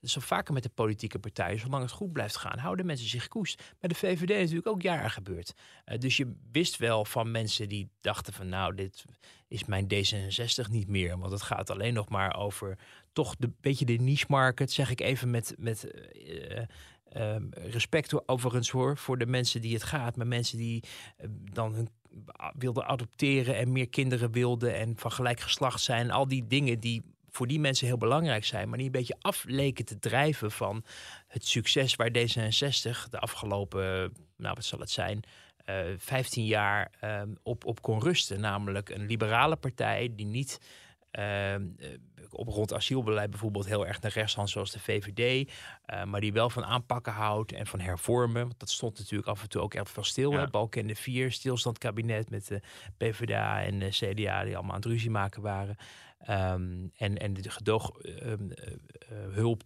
is 0.00 0.12
zo 0.12 0.20
vaker 0.20 0.54
met 0.54 0.62
de 0.62 0.68
politieke 0.68 1.18
partijen. 1.18 1.58
Zolang 1.58 1.82
het 1.82 1.92
goed 1.92 2.12
blijft 2.12 2.36
gaan, 2.36 2.58
houden 2.58 2.86
mensen 2.86 3.08
zich 3.08 3.28
koest. 3.28 3.62
Bij 3.78 3.88
de 3.88 3.94
VVD 3.94 4.28
natuurlijk 4.28 4.66
ook 4.66 4.82
jaren 4.82 5.10
gebeurd. 5.10 5.54
Eh, 5.84 5.98
dus 5.98 6.16
je 6.16 6.34
wist 6.52 6.76
wel 6.76 7.04
van 7.04 7.30
mensen 7.30 7.68
die 7.68 7.88
dachten 8.00 8.32
van, 8.32 8.48
nou, 8.48 8.74
dit 8.74 9.04
is 9.48 9.64
mijn 9.64 9.84
D66 9.94 10.70
niet 10.70 10.88
meer. 10.88 11.18
Want 11.18 11.32
het 11.32 11.42
gaat 11.42 11.70
alleen 11.70 11.94
nog 11.94 12.08
maar 12.08 12.36
over 12.36 12.78
toch 13.12 13.36
de 13.36 13.50
beetje 13.60 13.84
de 13.84 13.92
niche 13.92 14.26
market, 14.28 14.72
zeg 14.72 14.90
ik 14.90 15.00
even 15.00 15.30
met, 15.30 15.54
met 15.58 15.90
eh, 15.90 16.64
ehm, 17.08 17.44
respect 17.50 18.28
overigens 18.28 18.70
hoor, 18.70 18.96
voor 18.96 19.18
de 19.18 19.26
mensen 19.26 19.60
die 19.60 19.74
het 19.74 19.82
gaat. 19.82 20.16
Maar 20.16 20.26
mensen 20.26 20.58
die 20.58 20.84
eh, 21.16 21.28
dan 21.52 21.74
hun 21.74 21.88
wilden 22.58 22.86
adopteren 22.86 23.56
en 23.56 23.72
meer 23.72 23.88
kinderen 23.88 24.32
wilden 24.32 24.74
en 24.74 24.96
van 24.96 25.12
gelijk 25.12 25.40
geslacht 25.40 25.80
zijn. 25.80 26.10
Al 26.10 26.28
die 26.28 26.46
dingen 26.46 26.80
die 26.80 27.02
voor 27.40 27.48
die 27.48 27.60
mensen 27.60 27.86
heel 27.86 27.96
belangrijk 27.96 28.44
zijn, 28.44 28.68
maar 28.68 28.76
die 28.76 28.86
een 28.86 28.92
beetje 28.92 29.16
afleken 29.20 29.84
te 29.84 29.98
drijven 29.98 30.50
van 30.50 30.84
het 31.26 31.46
succes 31.46 31.96
waar 31.96 32.08
D66 32.08 33.08
de 33.10 33.18
afgelopen, 33.18 34.12
nou 34.36 34.54
wat 34.54 34.64
zal 34.64 34.78
het 34.78 34.90
zijn, 34.90 35.22
eh 35.64 35.76
15 35.96 36.44
jaar 36.44 36.90
ehm, 37.00 37.28
op, 37.42 37.64
op 37.64 37.82
kon 37.82 38.02
rusten. 38.02 38.40
Namelijk 38.40 38.88
een 38.88 39.06
liberale 39.06 39.56
partij 39.56 40.12
die 40.16 40.26
niet 40.26 40.60
ehm, 41.10 41.66
eh, 41.78 41.88
op 42.30 42.48
rond 42.48 42.74
asielbeleid 42.74 43.30
bijvoorbeeld 43.30 43.66
heel 43.66 43.86
erg 43.86 44.00
naar 44.00 44.12
rechts 44.12 44.34
hand 44.34 44.50
zoals 44.50 44.70
de 44.70 44.80
VVD. 44.80 45.50
eh, 45.84 46.04
maar 46.04 46.20
die 46.20 46.32
wel 46.32 46.50
van 46.50 46.64
aanpakken 46.64 47.12
houdt 47.12 47.52
en 47.52 47.66
van 47.66 47.80
hervormen. 47.80 48.42
Want 48.42 48.58
dat 48.58 48.70
stond 48.70 48.98
natuurlijk 48.98 49.28
af 49.28 49.42
en 49.42 49.48
toe 49.48 49.62
ook 49.62 49.74
echt 49.74 49.90
veel 49.90 50.04
stil. 50.04 50.32
Ja. 50.32 50.38
hè. 50.38 50.50
Balkenende 50.50 50.94
4, 50.94 51.32
stilstandkabinet 51.32 52.30
met 52.30 52.46
de 52.46 52.60
PvdA 52.96 53.62
en 53.62 53.78
de 53.78 53.88
CDA 53.88 54.44
die 54.44 54.56
allemaal 54.56 54.74
aan 54.74 54.80
het 54.80 54.90
ruzie 54.90 55.10
maken 55.10 55.42
waren. 55.42 55.76
Ehm, 56.20 56.86
en, 56.96 57.18
en 57.18 57.34
de 57.34 57.50
gedooghulp 57.50 58.86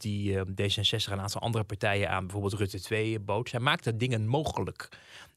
die 0.01 0.39
ehm, 0.39 0.51
D66 0.51 1.07
en 1.07 1.13
een 1.13 1.21
aantal 1.21 1.41
andere 1.41 1.65
partijen 1.65 2.11
aan 2.11 2.25
bijvoorbeeld 2.27 2.55
Rutte 2.55 2.81
2 2.81 3.21
bood. 3.21 3.49
Zij 3.49 3.61
maakte 3.61 3.97
dingen 3.97 4.27
mogelijk. 4.27 4.89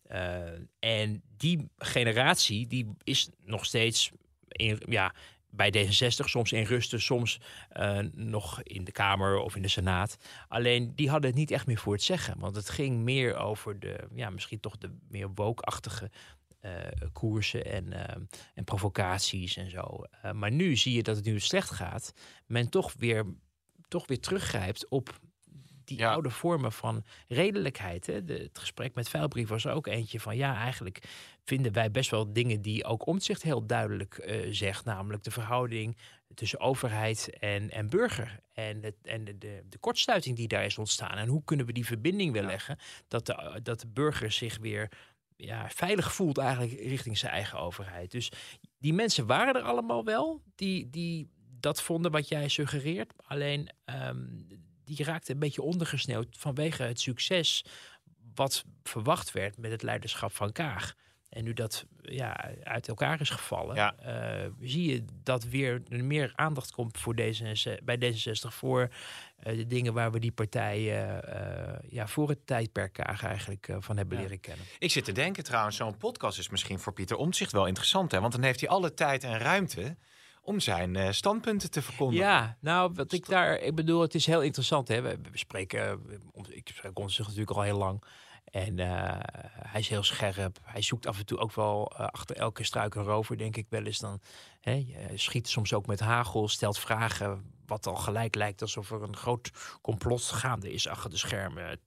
Eh, 0.03 0.41
en 0.79 1.21
die 1.37 1.69
generatie 1.77 2.67
die 2.67 2.93
is 3.03 3.29
nog 3.45 3.65
steeds 3.65 4.11
in, 4.47 4.81
ja, 4.85 5.13
bij 5.49 5.73
D66, 5.77 6.25
soms 6.25 6.51
in 6.51 6.63
rusten, 6.63 7.01
soms 7.01 7.39
eh, 7.69 7.99
nog 8.13 8.61
in 8.63 8.83
de 8.83 8.91
Kamer 8.91 9.37
of 9.37 9.55
in 9.55 9.61
de 9.61 9.67
Senaat. 9.67 10.17
Alleen 10.47 10.95
die 10.95 11.09
hadden 11.09 11.29
het 11.29 11.39
niet 11.39 11.51
echt 11.51 11.67
meer 11.67 11.77
voor 11.77 11.93
het 11.93 12.03
zeggen. 12.03 12.39
Want 12.39 12.55
het 12.55 12.69
ging 12.69 12.99
meer 12.99 13.35
over 13.35 13.79
de, 13.79 14.07
ja, 14.15 14.29
misschien 14.29 14.59
toch 14.59 14.77
de 14.77 14.95
meer 15.09 15.29
woke-achtige 15.33 16.05
eh, 16.05 16.11
koersen 17.13 17.65
en, 17.65 17.93
eh, 17.93 18.15
en 18.53 18.63
provocaties 18.63 19.57
en 19.57 19.69
zo. 19.69 20.03
Eh, 20.21 20.31
maar 20.31 20.51
nu 20.51 20.75
zie 20.75 20.93
je 20.95 21.03
dat 21.03 21.15
het 21.15 21.25
nu 21.25 21.39
slecht 21.39 21.69
gaat. 21.69 22.13
Men 22.45 22.69
toch 22.69 22.93
weer, 22.97 23.25
toch 23.87 24.07
weer 24.07 24.19
teruggrijpt 24.19 24.87
op 24.87 25.19
die 25.87 25.97
Ja. 25.97 26.11
oude 26.11 26.29
vormen 26.29 26.71
van 26.71 27.03
redelijkheid. 27.27 28.05
Hè? 28.05 28.23
De, 28.23 28.33
het 28.33 28.59
gesprek 28.59 28.95
met 28.95 29.09
Veilbrief 29.09 29.47
was 29.47 29.65
er 29.65 29.71
ook 29.71 29.87
eentje 29.87 30.19
van... 30.19 30.37
ja, 30.37 30.55
eigenlijk 30.55 31.03
vinden 31.43 31.73
wij 31.73 31.91
best 31.91 32.09
wel 32.09 32.33
dingen 32.33 32.61
die 32.61 32.85
ook 32.85 33.07
Omtzigt 33.07 33.43
heel 33.43 33.65
duidelijk 33.65 34.17
eh, 34.17 34.47
zegt. 34.49 34.85
Namelijk 34.85 35.23
de 35.23 35.31
verhouding 35.31 35.97
tussen 36.33 36.59
overheid 36.59 37.37
en, 37.39 37.69
en 37.69 37.89
burger. 37.89 38.39
En, 38.53 38.83
het, 38.83 38.95
en 39.03 39.23
de, 39.23 39.37
de, 39.37 39.63
de 39.69 39.77
kortsluiting 39.77 40.35
die 40.35 40.47
daar 40.47 40.65
is 40.65 40.77
ontstaan. 40.77 41.17
En 41.17 41.27
hoe 41.27 41.43
kunnen 41.43 41.65
we 41.65 41.73
die 41.73 41.85
verbinding 41.85 42.31
weer 42.31 42.43
leggen... 42.45 42.77
dat 43.07 43.25
de, 43.25 43.59
dat 43.63 43.79
de 43.79 43.87
burger 43.87 44.31
zich 44.31 44.57
weer 44.57 44.91
ja, 45.37 45.69
veilig 45.69 46.13
voelt 46.13 46.37
eigenlijk 46.37 46.79
richting 46.79 47.17
zijn 47.17 47.31
eigen 47.31 47.59
overheid. 47.59 48.11
Dus 48.11 48.31
die 48.79 48.93
mensen 48.93 49.25
waren 49.25 49.55
er 49.55 49.61
allemaal 49.61 50.03
wel, 50.05 50.41
die, 50.55 50.89
die 50.89 51.29
dat 51.59 51.81
vonden 51.81 52.11
wat 52.11 52.27
jij 52.27 52.47
suggereert. 52.47 53.13
Alleen 53.27 53.69
ehm, 53.85 54.25
die 54.83 55.03
raakte 55.03 55.31
een 55.31 55.39
beetje 55.39 55.61
ondergesneeuwd 55.61 56.27
vanwege 56.37 56.83
het 56.83 56.99
succes 56.99 57.65
wat 58.35 58.65
verwacht 58.83 59.31
werd 59.31 59.57
met 59.57 59.71
het 59.71 59.83
leiderschap 59.83 60.31
van 60.35 60.51
Kaag. 60.51 60.95
En 61.29 61.43
nu 61.43 61.53
dat 61.53 61.85
ja, 62.01 62.53
uit 62.63 62.87
elkaar 62.87 63.21
is 63.21 63.29
gevallen, 63.29 63.75
Ja. 63.75 63.95
eh, 63.95 64.49
zie 64.61 64.91
je 64.91 65.05
dat 65.23 65.43
weer 65.43 65.81
er 65.89 66.03
meer 66.05 66.31
aandacht 66.35 66.71
komt 66.71 66.97
voor 66.97 67.15
D66, 67.21 67.83
bij 67.83 67.97
D66 68.13 68.53
voor 68.53 68.89
de 69.43 69.67
dingen 69.67 69.93
waar 69.93 70.11
we 70.11 70.19
die 70.19 70.31
partijen 70.31 71.23
eh, 71.23 71.89
ja, 71.89 72.07
voor 72.07 72.29
het 72.29 72.47
tijdperk 72.47 72.93
Kaag 72.93 73.23
eigenlijk 73.23 73.67
eh, 73.67 73.75
van 73.79 73.97
hebben 73.97 74.17
Ja. 74.17 74.23
leren 74.23 74.39
kennen. 74.39 74.65
Ik 74.79 74.91
zit 74.91 75.05
te 75.05 75.11
denken 75.11 75.43
trouwens, 75.43 75.75
zo'n 75.75 75.97
podcast 75.97 76.39
is 76.39 76.49
misschien 76.49 76.79
voor 76.79 76.93
Pieter 76.93 77.17
Omtzigt 77.17 77.51
wel 77.51 77.65
interessant. 77.65 78.11
Hè? 78.11 78.19
Want 78.19 78.33
dan 78.33 78.41
heeft 78.43 78.59
hij 78.59 78.69
alle 78.69 78.93
tijd 78.93 79.23
en 79.23 79.37
ruimte 79.37 79.97
om 80.41 80.59
zijn 80.59 80.95
eh, 80.95 81.11
standpunten 81.11 81.71
te 81.71 81.81
verkondigen. 81.81 82.25
Ja, 82.25 82.57
nou, 82.59 82.91
wat 82.93 83.11
ik 83.11 83.25
daar, 83.25 83.59
ik 83.59 83.75
bedoel, 83.75 84.01
het 84.01 84.15
is 84.15 84.25
heel 84.25 84.41
interessant. 84.41 84.87
Hè? 84.87 85.01
We, 85.01 85.17
we 85.31 85.37
spreken, 85.37 85.79
eh, 85.89 86.43
ik 86.49 86.69
spreek 86.73 86.99
ons 86.99 87.17
natuurlijk 87.17 87.51
al 87.51 87.61
heel 87.61 87.77
lang. 87.77 88.03
En 88.51 88.79
eh, 88.79 89.19
hij 89.71 89.79
is 89.79 89.87
heel 89.89 90.03
scherp. 90.03 90.59
Hij 90.63 90.81
zoekt 90.81 91.05
af 91.07 91.17
en 91.19 91.25
toe 91.25 91.37
ook 91.37 91.53
wel 91.53 91.93
eh, 91.97 91.99
achter 92.07 92.35
elke 92.35 92.63
struik 92.63 92.95
een 92.95 93.03
rover, 93.03 93.37
denk 93.37 93.55
ik 93.57 93.65
wel 93.69 93.83
eens. 93.83 93.99
Dan 93.99 94.21
hè, 94.61 94.71
je 94.71 95.11
schiet 95.15 95.47
soms 95.47 95.73
ook 95.73 95.85
met 95.85 95.99
hagel, 95.99 96.47
stelt 96.47 96.79
vragen. 96.79 97.55
Wat 97.67 97.87
al 97.87 97.95
gelijk 97.95 98.35
lijkt 98.35 98.61
alsof 98.61 98.91
er 98.91 99.01
een 99.01 99.15
groot 99.15 99.51
complot 99.81 100.21
gaande 100.21 100.71
is 100.71 100.87
achter 100.87 101.09
de 101.09 101.17
schermen. 101.17 101.79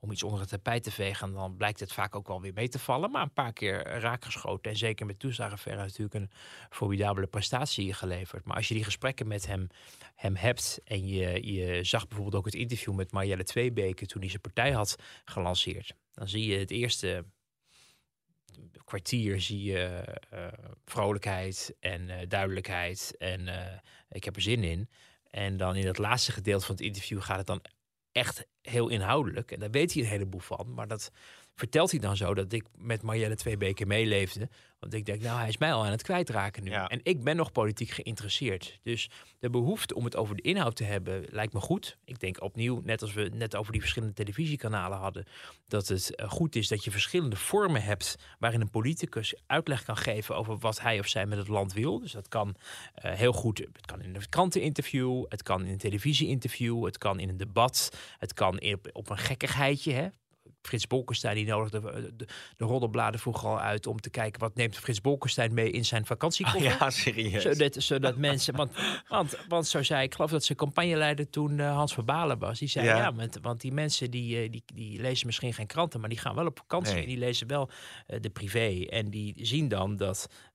Om 0.00 0.10
iets 0.10 0.22
onder 0.22 0.40
het 0.40 0.48
tapijt 0.48 0.82
te 0.82 0.90
vegen. 0.90 1.28
En 1.28 1.34
dan 1.34 1.56
blijkt 1.56 1.80
het 1.80 1.92
vaak 1.92 2.16
ook 2.16 2.28
wel 2.28 2.40
weer 2.40 2.52
mee 2.52 2.68
te 2.68 2.78
vallen. 2.78 3.10
Maar 3.10 3.22
een 3.22 3.32
paar 3.32 3.52
keer 3.52 3.86
raakgeschoten. 3.86 4.70
En 4.70 4.76
zeker 4.76 5.06
met 5.06 5.18
toeslagenverre 5.18 5.76
natuurlijk 5.76 6.14
een 6.14 6.30
formidabele 6.70 7.26
prestatie 7.26 7.92
geleverd. 7.92 8.44
Maar 8.44 8.56
als 8.56 8.68
je 8.68 8.74
die 8.74 8.84
gesprekken 8.84 9.26
met 9.26 9.46
hem, 9.46 9.66
hem 10.14 10.36
hebt. 10.36 10.80
En 10.84 11.06
je, 11.06 11.54
je 11.54 11.84
zag 11.84 12.06
bijvoorbeeld 12.06 12.36
ook 12.36 12.44
het 12.44 12.54
interview 12.54 12.94
met 12.94 13.12
Marielle 13.12 13.44
Tweebeke. 13.44 14.06
toen 14.06 14.20
hij 14.20 14.30
zijn 14.30 14.42
partij 14.42 14.72
had 14.72 14.96
gelanceerd. 15.24 15.94
Dan 16.12 16.28
zie 16.28 16.46
je 16.46 16.58
het 16.58 16.70
eerste 16.70 17.24
kwartier 18.84 19.40
zie 19.40 19.62
je 19.62 20.04
eh, 20.30 20.46
vrolijkheid 20.84 21.76
en 21.80 22.10
eh, 22.10 22.28
duidelijkheid. 22.28 23.14
En 23.18 23.48
eh, 23.48 23.78
ik 24.10 24.24
heb 24.24 24.36
er 24.36 24.42
zin 24.42 24.64
in. 24.64 24.88
En 25.30 25.56
dan 25.56 25.76
in 25.76 25.86
het 25.86 25.98
laatste 25.98 26.32
gedeelte 26.32 26.66
van 26.66 26.74
het 26.74 26.84
interview 26.84 27.22
gaat 27.22 27.38
het 27.38 27.46
dan 27.46 27.62
echt 28.12 28.46
heel 28.62 28.88
inhoudelijk. 28.88 29.50
En 29.50 29.60
daar 29.60 29.70
weet 29.70 29.92
hij 29.92 30.02
een 30.02 30.08
heleboel 30.08 30.40
van. 30.40 30.74
Maar 30.74 30.88
dat 30.88 31.10
vertelt 31.58 31.90
hij 31.90 32.00
dan 32.00 32.16
zo 32.16 32.34
dat 32.34 32.52
ik 32.52 32.64
met 32.76 33.02
Marjelle 33.02 33.36
twee 33.36 33.58
weken 33.58 33.88
meeleefde. 33.88 34.48
Want 34.78 34.94
ik 34.94 35.06
denk, 35.06 35.22
nou, 35.22 35.38
hij 35.38 35.48
is 35.48 35.58
mij 35.58 35.72
al 35.72 35.84
aan 35.84 35.90
het 35.90 36.02
kwijtraken 36.02 36.64
nu. 36.64 36.70
Ja. 36.70 36.86
En 36.86 37.00
ik 37.02 37.22
ben 37.22 37.36
nog 37.36 37.52
politiek 37.52 37.90
geïnteresseerd. 37.90 38.78
Dus 38.82 39.10
de 39.38 39.50
behoefte 39.50 39.94
om 39.94 40.04
het 40.04 40.16
over 40.16 40.36
de 40.36 40.42
inhoud 40.42 40.76
te 40.76 40.84
hebben 40.84 41.24
lijkt 41.30 41.52
me 41.52 41.60
goed. 41.60 41.96
Ik 42.04 42.20
denk 42.20 42.42
opnieuw, 42.42 42.80
net 42.84 43.02
als 43.02 43.12
we 43.12 43.30
net 43.34 43.56
over 43.56 43.72
die 43.72 43.80
verschillende 43.80 44.14
televisiekanalen 44.14 44.98
hadden, 44.98 45.24
dat 45.66 45.88
het 45.88 46.14
eh, 46.14 46.30
goed 46.30 46.56
is 46.56 46.68
dat 46.68 46.84
je 46.84 46.90
verschillende 46.90 47.36
vormen 47.36 47.82
hebt 47.82 48.16
waarin 48.38 48.60
een 48.60 48.70
politicus 48.70 49.34
uitleg 49.46 49.84
kan 49.84 49.96
geven 49.96 50.36
over 50.36 50.58
wat 50.58 50.80
hij 50.80 50.98
of 50.98 51.08
zij 51.08 51.26
met 51.26 51.38
het 51.38 51.48
land 51.48 51.72
wil. 51.72 52.00
Dus 52.00 52.12
dat 52.12 52.28
kan 52.28 52.54
eh, 52.94 53.12
heel 53.12 53.32
goed, 53.32 53.58
het 53.58 53.86
kan 53.86 54.02
in 54.02 54.14
een 54.14 54.28
kranteninterview, 54.28 55.24
het 55.28 55.42
kan 55.42 55.64
in 55.64 55.72
een 55.72 55.78
televisieinterview, 55.78 56.84
het 56.84 56.98
kan 56.98 57.20
in 57.20 57.28
een 57.28 57.36
debat, 57.36 57.90
het 58.18 58.34
kan 58.34 58.60
op, 58.60 58.88
op 58.92 59.10
een 59.10 59.18
gekkigheidje. 59.18 59.92
Hè? 59.92 60.08
Frits 60.68 60.86
Bolkestein 60.86 61.34
die 61.34 61.46
nodigde 61.46 61.80
de, 61.80 62.12
de, 62.16 62.26
de 62.56 62.64
roddelbladen 62.64 63.20
vroeger 63.20 63.48
al 63.48 63.60
uit 63.60 63.86
om 63.86 64.00
te 64.00 64.10
kijken 64.10 64.40
wat 64.40 64.54
neemt 64.54 64.76
Frits 64.78 65.00
Bolkestein 65.00 65.54
mee 65.54 65.70
in 65.70 65.84
zijn 65.84 66.06
vakantiekoffer. 66.06 66.62
Ja, 66.62 66.90
serieus. 66.90 67.42
Zodat, 67.42 67.74
zodat 67.78 68.16
mensen, 68.16 68.56
want, 68.56 68.72
want, 69.08 69.36
want 69.48 69.66
zo 69.66 69.82
zei 69.82 70.02
ik, 70.02 70.14
geloof 70.14 70.30
dat 70.30 70.44
zijn 70.44 70.58
campagneleider 70.58 71.30
toen 71.30 71.58
eh, 71.60 71.74
Hans 71.74 71.92
Verbalen 71.94 72.38
was. 72.38 72.58
Die 72.58 72.68
zei 72.68 72.86
Ja. 72.86 72.96
ja, 72.96 73.14
want, 73.14 73.38
want 73.42 73.60
die 73.60 73.72
mensen 73.72 74.10
die, 74.10 74.42
eh, 74.42 74.50
die, 74.50 74.62
die 74.74 75.00
lezen 75.00 75.26
misschien 75.26 75.54
geen 75.54 75.66
kranten, 75.66 76.00
maar 76.00 76.08
die 76.08 76.18
gaan 76.18 76.34
wel 76.34 76.46
op 76.46 76.58
vakantie 76.58 76.94
Nee. 76.94 77.02
en 77.02 77.08
die 77.08 77.18
lezen 77.18 77.46
wel 77.46 77.70
eh, 78.06 78.20
de 78.20 78.30
privé. 78.30 78.86
En 78.88 79.10
die 79.10 79.34
zien 79.36 79.68
dan 79.68 79.96
dat 79.96 80.28
eh, 80.28 80.47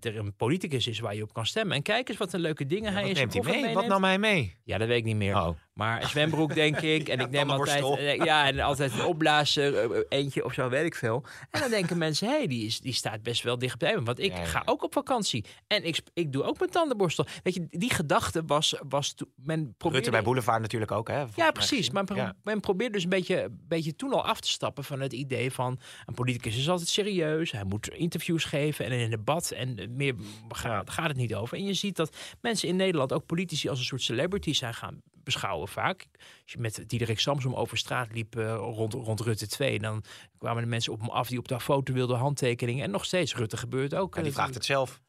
er 0.00 0.16
een 0.16 0.34
politicus 0.36 0.86
is 0.86 0.98
waar 0.98 1.14
je 1.14 1.22
op 1.22 1.32
kan 1.32 1.46
stemmen. 1.46 1.76
En 1.76 1.82
kijk 1.82 2.08
eens 2.08 2.18
wat 2.18 2.32
een 2.32 2.40
leuke 2.40 2.66
dingen 2.66 2.92
hij 2.92 3.02
zijn 3.02 3.14
neemt 3.14 3.46
hij 3.46 3.62
mee? 3.62 3.74
Wat 3.74 3.86
nam 3.86 4.04
hij 4.04 4.18
mee? 4.18 4.56
Ja, 4.64 4.78
dat 4.78 4.88
weet 4.88 4.98
ik 4.98 5.04
niet 5.04 5.16
meer. 5.16 5.36
Oh. 5.36 5.48
Maar 5.72 6.02
een 6.02 6.08
zwembroek, 6.08 6.54
denk 6.54 6.80
ik. 6.80 7.08
En 7.08 7.18
Ja, 7.18 7.24
ik 7.24 7.30
neem 7.30 7.50
altijd, 7.50 7.98
eh, 7.98 8.16
ja, 8.16 8.46
en 8.46 8.60
altijd 8.60 8.92
een 8.92 9.04
opblazer, 9.04 9.92
eh, 9.92 10.00
eentje 10.08 10.44
of 10.44 10.52
zo, 10.52 10.68
weet 10.68 10.84
ik 10.84 10.94
veel. 10.94 11.24
En 11.50 11.60
dan 11.60 11.70
denken 11.70 11.98
mensen, 12.06 12.28
hé, 12.28 12.36
hey, 12.36 12.46
die, 12.46 12.66
is, 12.66 12.80
die 12.80 12.92
staat 12.92 13.22
best 13.22 13.42
wel 13.42 13.58
dichtbij 13.58 13.94
me. 13.94 14.02
Want 14.02 14.18
ik 14.18 14.32
Ja, 14.32 14.44
ga 14.44 14.62
ook 14.64 14.82
op 14.82 14.92
vakantie. 14.92 15.44
En 15.66 15.84
ik, 15.84 15.98
ik 16.14 16.32
doe 16.32 16.42
ook 16.42 16.58
mijn 16.58 16.70
tandenborstel. 16.70 17.26
Weet 17.42 17.54
je, 17.54 17.66
die 17.70 17.94
gedachte 17.94 18.42
was, 18.46 18.74
was 18.88 19.12
toen, 19.12 19.28
men 19.36 19.74
probeerde... 19.76 19.96
Rutte 19.96 20.10
bij 20.10 20.22
Boulevard 20.22 20.60
natuurlijk 20.60 20.92
ook, 20.92 21.08
hè? 21.08 21.24
Ja, 21.34 21.50
precies. 21.50 21.90
Maar 21.90 22.04
pro- 22.04 22.30
men 22.42 22.60
probeert 22.60 22.92
dus 22.92 23.02
een 23.02 23.08
beetje, 23.08 23.48
beetje 23.68 23.96
toen 23.96 24.12
al 24.12 24.24
af 24.24 24.40
te 24.40 24.48
stappen 24.48 24.84
van 24.84 25.00
het 25.00 25.12
idee 25.12 25.52
van 25.52 25.78
een 26.06 26.14
politicus 26.14 26.56
is 26.58 26.68
altijd 26.68 26.88
serieus. 26.88 27.52
Hij 27.52 27.64
moet 27.64 27.88
interviews 27.88 28.44
geven 28.44 28.84
en 28.84 28.92
in 28.92 29.05
debat 29.10 29.50
en 29.50 29.96
meer 29.96 30.14
gaat, 30.48 30.90
gaat 30.90 31.08
het 31.08 31.16
niet 31.16 31.34
over. 31.34 31.56
En 31.56 31.64
je 31.64 31.74
ziet 31.74 31.96
dat 31.96 32.16
mensen 32.40 32.68
in 32.68 32.76
Nederland 32.76 33.12
ook 33.12 33.26
politici 33.26 33.68
als 33.68 33.78
een 33.78 33.84
soort 33.84 34.02
celebrities 34.02 34.58
zijn 34.58 34.74
gaan 34.74 35.02
beschouwen 35.26 35.68
vaak. 35.68 36.06
Als 36.42 36.52
je 36.52 36.58
met 36.58 36.84
Diederik 36.86 37.20
Samsom 37.20 37.54
over 37.54 37.78
straat 37.78 38.12
liep 38.12 38.36
eh, 38.36 38.54
rond, 38.54 38.92
rond 38.92 39.20
Rutte 39.20 39.46
2, 39.46 39.78
dan 39.78 40.04
kwamen 40.38 40.62
de 40.62 40.68
mensen 40.68 40.92
op 40.92 41.00
hem 41.00 41.10
af 41.10 41.28
die 41.28 41.38
op 41.38 41.48
de 41.48 41.60
foto 41.60 41.92
wilden 41.92 42.16
handtekeningen. 42.16 42.84
En 42.84 42.90
nog 42.90 43.04
steeds, 43.04 43.34
Rutte 43.34 43.56
gebeurt 43.56 43.94
ook. 43.94 44.14
Ja, 44.14 44.20
die 44.20 44.30
eh, 44.30 44.36
vraagt 44.36 44.54
het 44.54 44.64
zelf. 44.64 45.00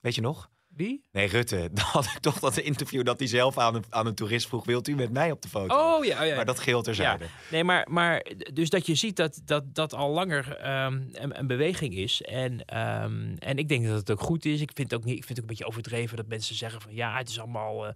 Weet 0.00 0.14
je 0.14 0.20
nog? 0.20 0.50
Wie? 0.76 1.04
Nee, 1.12 1.26
Rutte. 1.26 1.56
Dan 1.72 1.84
had 1.84 2.04
ik 2.04 2.18
toch 2.18 2.38
dat 2.38 2.58
interview 2.58 3.04
dat 3.04 3.18
hij 3.18 3.28
zelf 3.28 3.58
aan 3.58 3.74
een, 3.74 3.84
aan 3.90 4.06
een 4.06 4.14
toerist 4.14 4.48
vroeg... 4.48 4.64
wilt 4.64 4.88
u 4.88 4.94
met 4.94 5.10
mij 5.10 5.30
op 5.30 5.42
de 5.42 5.48
foto? 5.48 5.74
Oh 5.74 6.04
ja, 6.04 6.20
oh, 6.20 6.26
ja. 6.26 6.36
Maar 6.36 6.44
dat 6.44 6.58
geheel 6.58 6.82
terzijde. 6.82 7.24
Ja, 7.24 7.30
nee, 7.50 7.64
maar, 7.64 7.86
maar 7.90 8.26
dus 8.52 8.70
dat 8.70 8.86
je 8.86 8.94
ziet 8.94 9.16
dat 9.16 9.40
dat, 9.44 9.74
dat 9.74 9.94
al 9.94 10.10
langer 10.10 10.56
ehm, 10.56 11.02
een, 11.12 11.38
een 11.38 11.46
beweging 11.46 11.94
is. 11.94 12.22
En, 12.22 12.64
ehm, 12.64 13.34
en 13.38 13.58
ik 13.58 13.68
denk 13.68 13.86
dat 13.86 13.96
het 13.96 14.10
ook 14.10 14.20
goed 14.20 14.44
is. 14.44 14.60
Ik 14.60 14.70
vind 14.74 14.90
het 14.90 15.00
ook, 15.00 15.06
niet, 15.06 15.16
ik 15.16 15.24
vind 15.24 15.28
het 15.28 15.38
ook 15.38 15.44
een 15.44 15.56
beetje 15.56 15.66
overdreven 15.66 16.16
dat 16.16 16.26
mensen 16.26 16.54
zeggen 16.54 16.80
van 16.80 16.94
ja, 16.94 17.16
het 17.16 17.28
is 17.28 17.40
allemaal. 17.40 17.86
eh, 17.86 17.92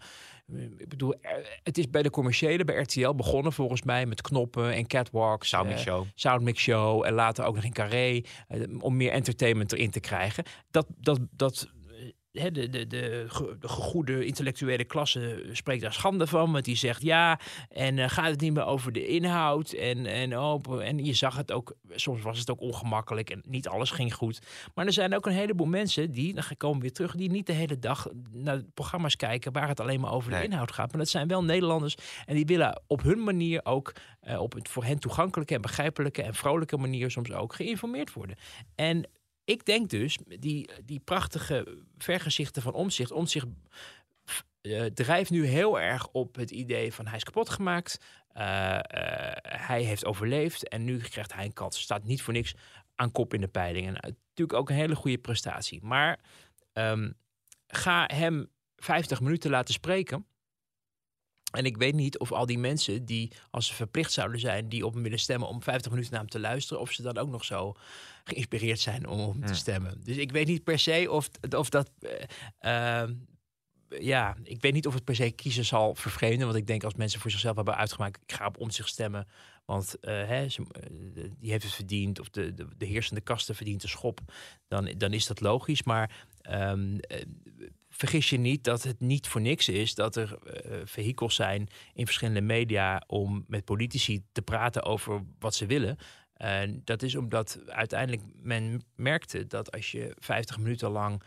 ik 0.76 0.88
bedoel, 0.88 1.14
eh, 1.14 1.30
het 1.62 1.78
is 1.78 1.90
bij 1.90 2.02
de 2.02 2.10
commerciële, 2.10 2.64
bij 2.64 2.76
RTL 2.76 3.14
begonnen 3.14 3.52
volgens 3.52 3.82
mij 3.82 4.06
met 4.06 4.20
knoppen 4.20 4.72
en 4.72 4.86
catwalks. 4.86 5.48
Soundmix 5.48 5.80
eh, 5.80 5.86
Show. 5.86 6.06
Soundmix 6.14 6.62
Show 6.62 7.04
en 7.04 7.12
later 7.12 7.44
ook 7.44 7.54
nog 7.54 7.64
in 7.64 7.72
Carré. 7.72 8.22
om 8.80 8.96
meer 8.96 9.10
entertainment 9.10 9.72
erin 9.72 9.90
te 9.90 10.00
krijgen. 10.00 10.44
Dat, 10.70 10.86
dat, 11.00 11.18
dat 11.30 11.68
de, 12.52 12.68
de, 12.68 12.86
de, 12.86 13.26
goede 13.62 14.24
intellectuele 14.24 14.84
klasse 14.84 15.48
spreekt 15.52 15.82
daar 15.82 15.92
schande 15.92 16.26
van. 16.26 16.52
Want 16.52 16.64
die 16.64 16.76
zegt 16.76 17.02
ja, 17.02 17.40
en 17.68 17.98
eh, 17.98 18.08
gaat 18.08 18.30
het 18.30 18.40
niet 18.40 18.54
meer 18.54 18.66
over 18.66 18.92
de 18.92 19.06
inhoud. 19.06 19.72
En, 19.72 20.06
en, 20.06 20.38
oh, 20.38 20.84
en 20.84 21.04
je 21.04 21.14
zag 21.14 21.36
het 21.36 21.52
ook, 21.52 21.74
soms 21.90 22.22
was 22.22 22.38
het 22.38 22.50
ook 22.50 22.60
ongemakkelijk 22.60 23.30
en 23.30 23.42
niet 23.46 23.68
alles 23.68 23.90
ging 23.90 24.14
goed. 24.14 24.40
Maar 24.74 24.86
er 24.86 24.92
zijn 24.92 25.14
ook 25.14 25.26
een 25.26 25.32
heleboel 25.32 25.66
mensen 25.66 26.12
die, 26.12 26.34
dan 26.34 26.44
komen 26.56 26.76
we 26.76 26.82
weer 26.82 26.92
terug, 26.92 27.14
die 27.14 27.30
niet 27.30 27.46
de 27.46 27.52
hele 27.52 27.78
dag 27.78 28.08
naar 28.32 28.62
programma's 28.74 29.16
kijken 29.16 29.52
waar 29.52 29.68
het 29.68 29.80
alleen 29.80 30.00
maar 30.00 30.12
over 30.12 30.30
Nee. 30.30 30.40
de 30.40 30.46
inhoud 30.46 30.72
gaat. 30.72 30.90
Maar 30.90 31.00
dat 31.00 31.08
zijn 31.08 31.28
wel 31.28 31.44
Nederlanders 31.44 31.94
en 32.26 32.34
die 32.34 32.46
willen 32.46 32.82
op 32.86 33.02
hun 33.02 33.24
manier 33.24 33.60
ook, 33.64 33.92
eh, 34.20 34.40
op 34.40 34.52
het 34.52 34.68
voor 34.68 34.84
hen 34.84 34.98
toegankelijke 34.98 35.54
en 35.54 35.60
begrijpelijke 35.60 36.22
en 36.22 36.34
vrolijke 36.34 36.76
manier 36.76 37.10
soms 37.10 37.32
ook 37.32 37.54
geïnformeerd 37.54 38.12
worden. 38.12 38.36
En 38.74 39.08
ik 39.48 39.64
denk 39.64 39.90
dus, 39.90 40.18
die, 40.38 40.70
die 40.84 41.00
prachtige 41.00 41.78
vergezichten 41.98 42.62
van 42.62 42.72
Omzicht. 42.72 43.10
Omzicht 43.10 43.46
eh, 44.60 44.84
drijft 44.84 45.30
nu 45.30 45.46
heel 45.46 45.80
erg 45.80 46.08
op 46.08 46.34
het 46.34 46.50
idee 46.50 46.92
van 46.94 47.06
hij 47.06 47.16
is 47.16 47.24
kapot 47.24 47.48
gemaakt. 47.48 47.98
eh, 48.32 48.74
eh, 48.74 49.36
hij 49.42 49.82
heeft 49.82 50.04
overleefd 50.04 50.68
en 50.68 50.84
nu 50.84 50.98
krijgt 50.98 51.32
hij 51.32 51.44
een 51.44 51.52
kans. 51.52 51.80
Staat 51.80 52.04
niet 52.04 52.22
voor 52.22 52.32
niks 52.32 52.54
aan 52.94 53.12
kop 53.12 53.34
in 53.34 53.40
de 53.40 53.48
peilingen. 53.48 53.92
Natuurlijk 53.92 54.58
ook 54.58 54.68
een 54.68 54.76
hele 54.76 54.94
goede 54.94 55.18
prestatie. 55.18 55.82
Maar 55.82 56.18
ehm, 56.72 57.10
ga 57.66 58.10
hem 58.14 58.50
50 58.76 59.20
minuten 59.20 59.50
laten 59.50 59.74
spreken. 59.74 60.26
En 61.52 61.64
ik 61.64 61.76
weet 61.76 61.94
niet 61.94 62.18
of 62.18 62.32
al 62.32 62.46
die 62.46 62.58
mensen 62.58 63.04
die, 63.04 63.32
als 63.50 63.66
ze 63.66 63.74
verplicht 63.74 64.12
zouden 64.12 64.40
zijn, 64.40 64.68
die 64.68 64.86
op 64.86 64.94
hem 64.94 65.02
willen 65.02 65.18
stemmen 65.18 65.48
om 65.48 65.62
50 65.62 65.90
minuten 65.90 66.12
naar 66.12 66.20
hem 66.20 66.30
te 66.30 66.40
luisteren, 66.40 66.82
of 66.82 66.92
ze 66.92 67.02
dan 67.02 67.18
ook 67.18 67.28
nog 67.28 67.44
zo 67.44 67.74
geïnspireerd 68.24 68.80
zijn 68.80 69.06
om 69.08 69.20
op 69.20 69.32
hem 69.32 69.40
te 69.46 69.54
stemmen. 69.54 70.00
Dus 70.04 70.16
ik 70.16 70.32
weet 70.32 70.46
niet 70.46 70.64
per 70.64 70.78
se 70.78 71.06
of, 71.10 71.30
of 71.56 71.68
dat. 71.68 71.90
eh, 72.00 73.00
ehm, 73.00 73.14
ja, 73.88 74.36
ik 74.42 74.60
weet 74.62 74.72
niet 74.72 74.86
of 74.86 74.94
het 74.94 75.04
per 75.04 75.14
se 75.14 75.30
kiezen 75.30 75.64
zal 75.64 75.94
vervreemden. 75.94 76.46
Want 76.46 76.58
ik 76.58 76.66
denk 76.66 76.84
als 76.84 76.94
mensen 76.94 77.20
voor 77.20 77.30
zichzelf 77.30 77.56
hebben 77.56 77.76
uitgemaakt, 77.76 78.20
ik 78.26 78.32
ga 78.32 78.46
op 78.46 78.58
om 78.58 78.70
zich 78.70 78.88
stemmen. 78.88 79.26
Want 79.64 80.00
eh, 80.00 80.12
hè, 80.12 80.44
eh, 80.44 81.30
die 81.38 81.50
heeft 81.50 81.64
het 81.64 81.72
verdiend, 81.72 82.20
of 82.20 82.28
de, 82.30 82.54
de, 82.54 82.66
de 82.76 82.86
heersende 82.86 83.20
kasten 83.20 83.54
verdient 83.54 83.80
de 83.80 83.88
schop. 83.88 84.20
Dan, 84.68 84.94
dan 84.96 85.12
is 85.12 85.26
dat 85.26 85.40
logisch. 85.40 85.82
Maar 85.82 86.26
ehm, 86.40 86.98
eh, 86.98 87.22
vergis 87.88 88.30
je 88.30 88.38
niet 88.38 88.64
dat 88.64 88.82
het 88.82 89.00
niet 89.00 89.26
voor 89.26 89.40
niks 89.40 89.68
is 89.68 89.94
dat 89.94 90.16
er 90.16 90.38
eh 90.38 90.80
vehikels 90.84 91.34
zijn 91.34 91.68
in 91.94 92.04
verschillende 92.04 92.40
media 92.40 93.02
om 93.06 93.44
met 93.46 93.64
politici 93.64 94.24
te 94.32 94.42
praten 94.42 94.82
over 94.82 95.22
wat 95.38 95.54
ze 95.54 95.66
willen. 95.66 95.98
En 96.32 96.80
dat 96.84 97.02
is 97.02 97.14
omdat 97.14 97.60
uiteindelijk 97.66 98.22
men 98.34 98.82
merkte 98.94 99.46
dat 99.46 99.72
als 99.72 99.90
je 99.90 100.16
50 100.18 100.58
minuten 100.58 100.90
lang 100.90 101.22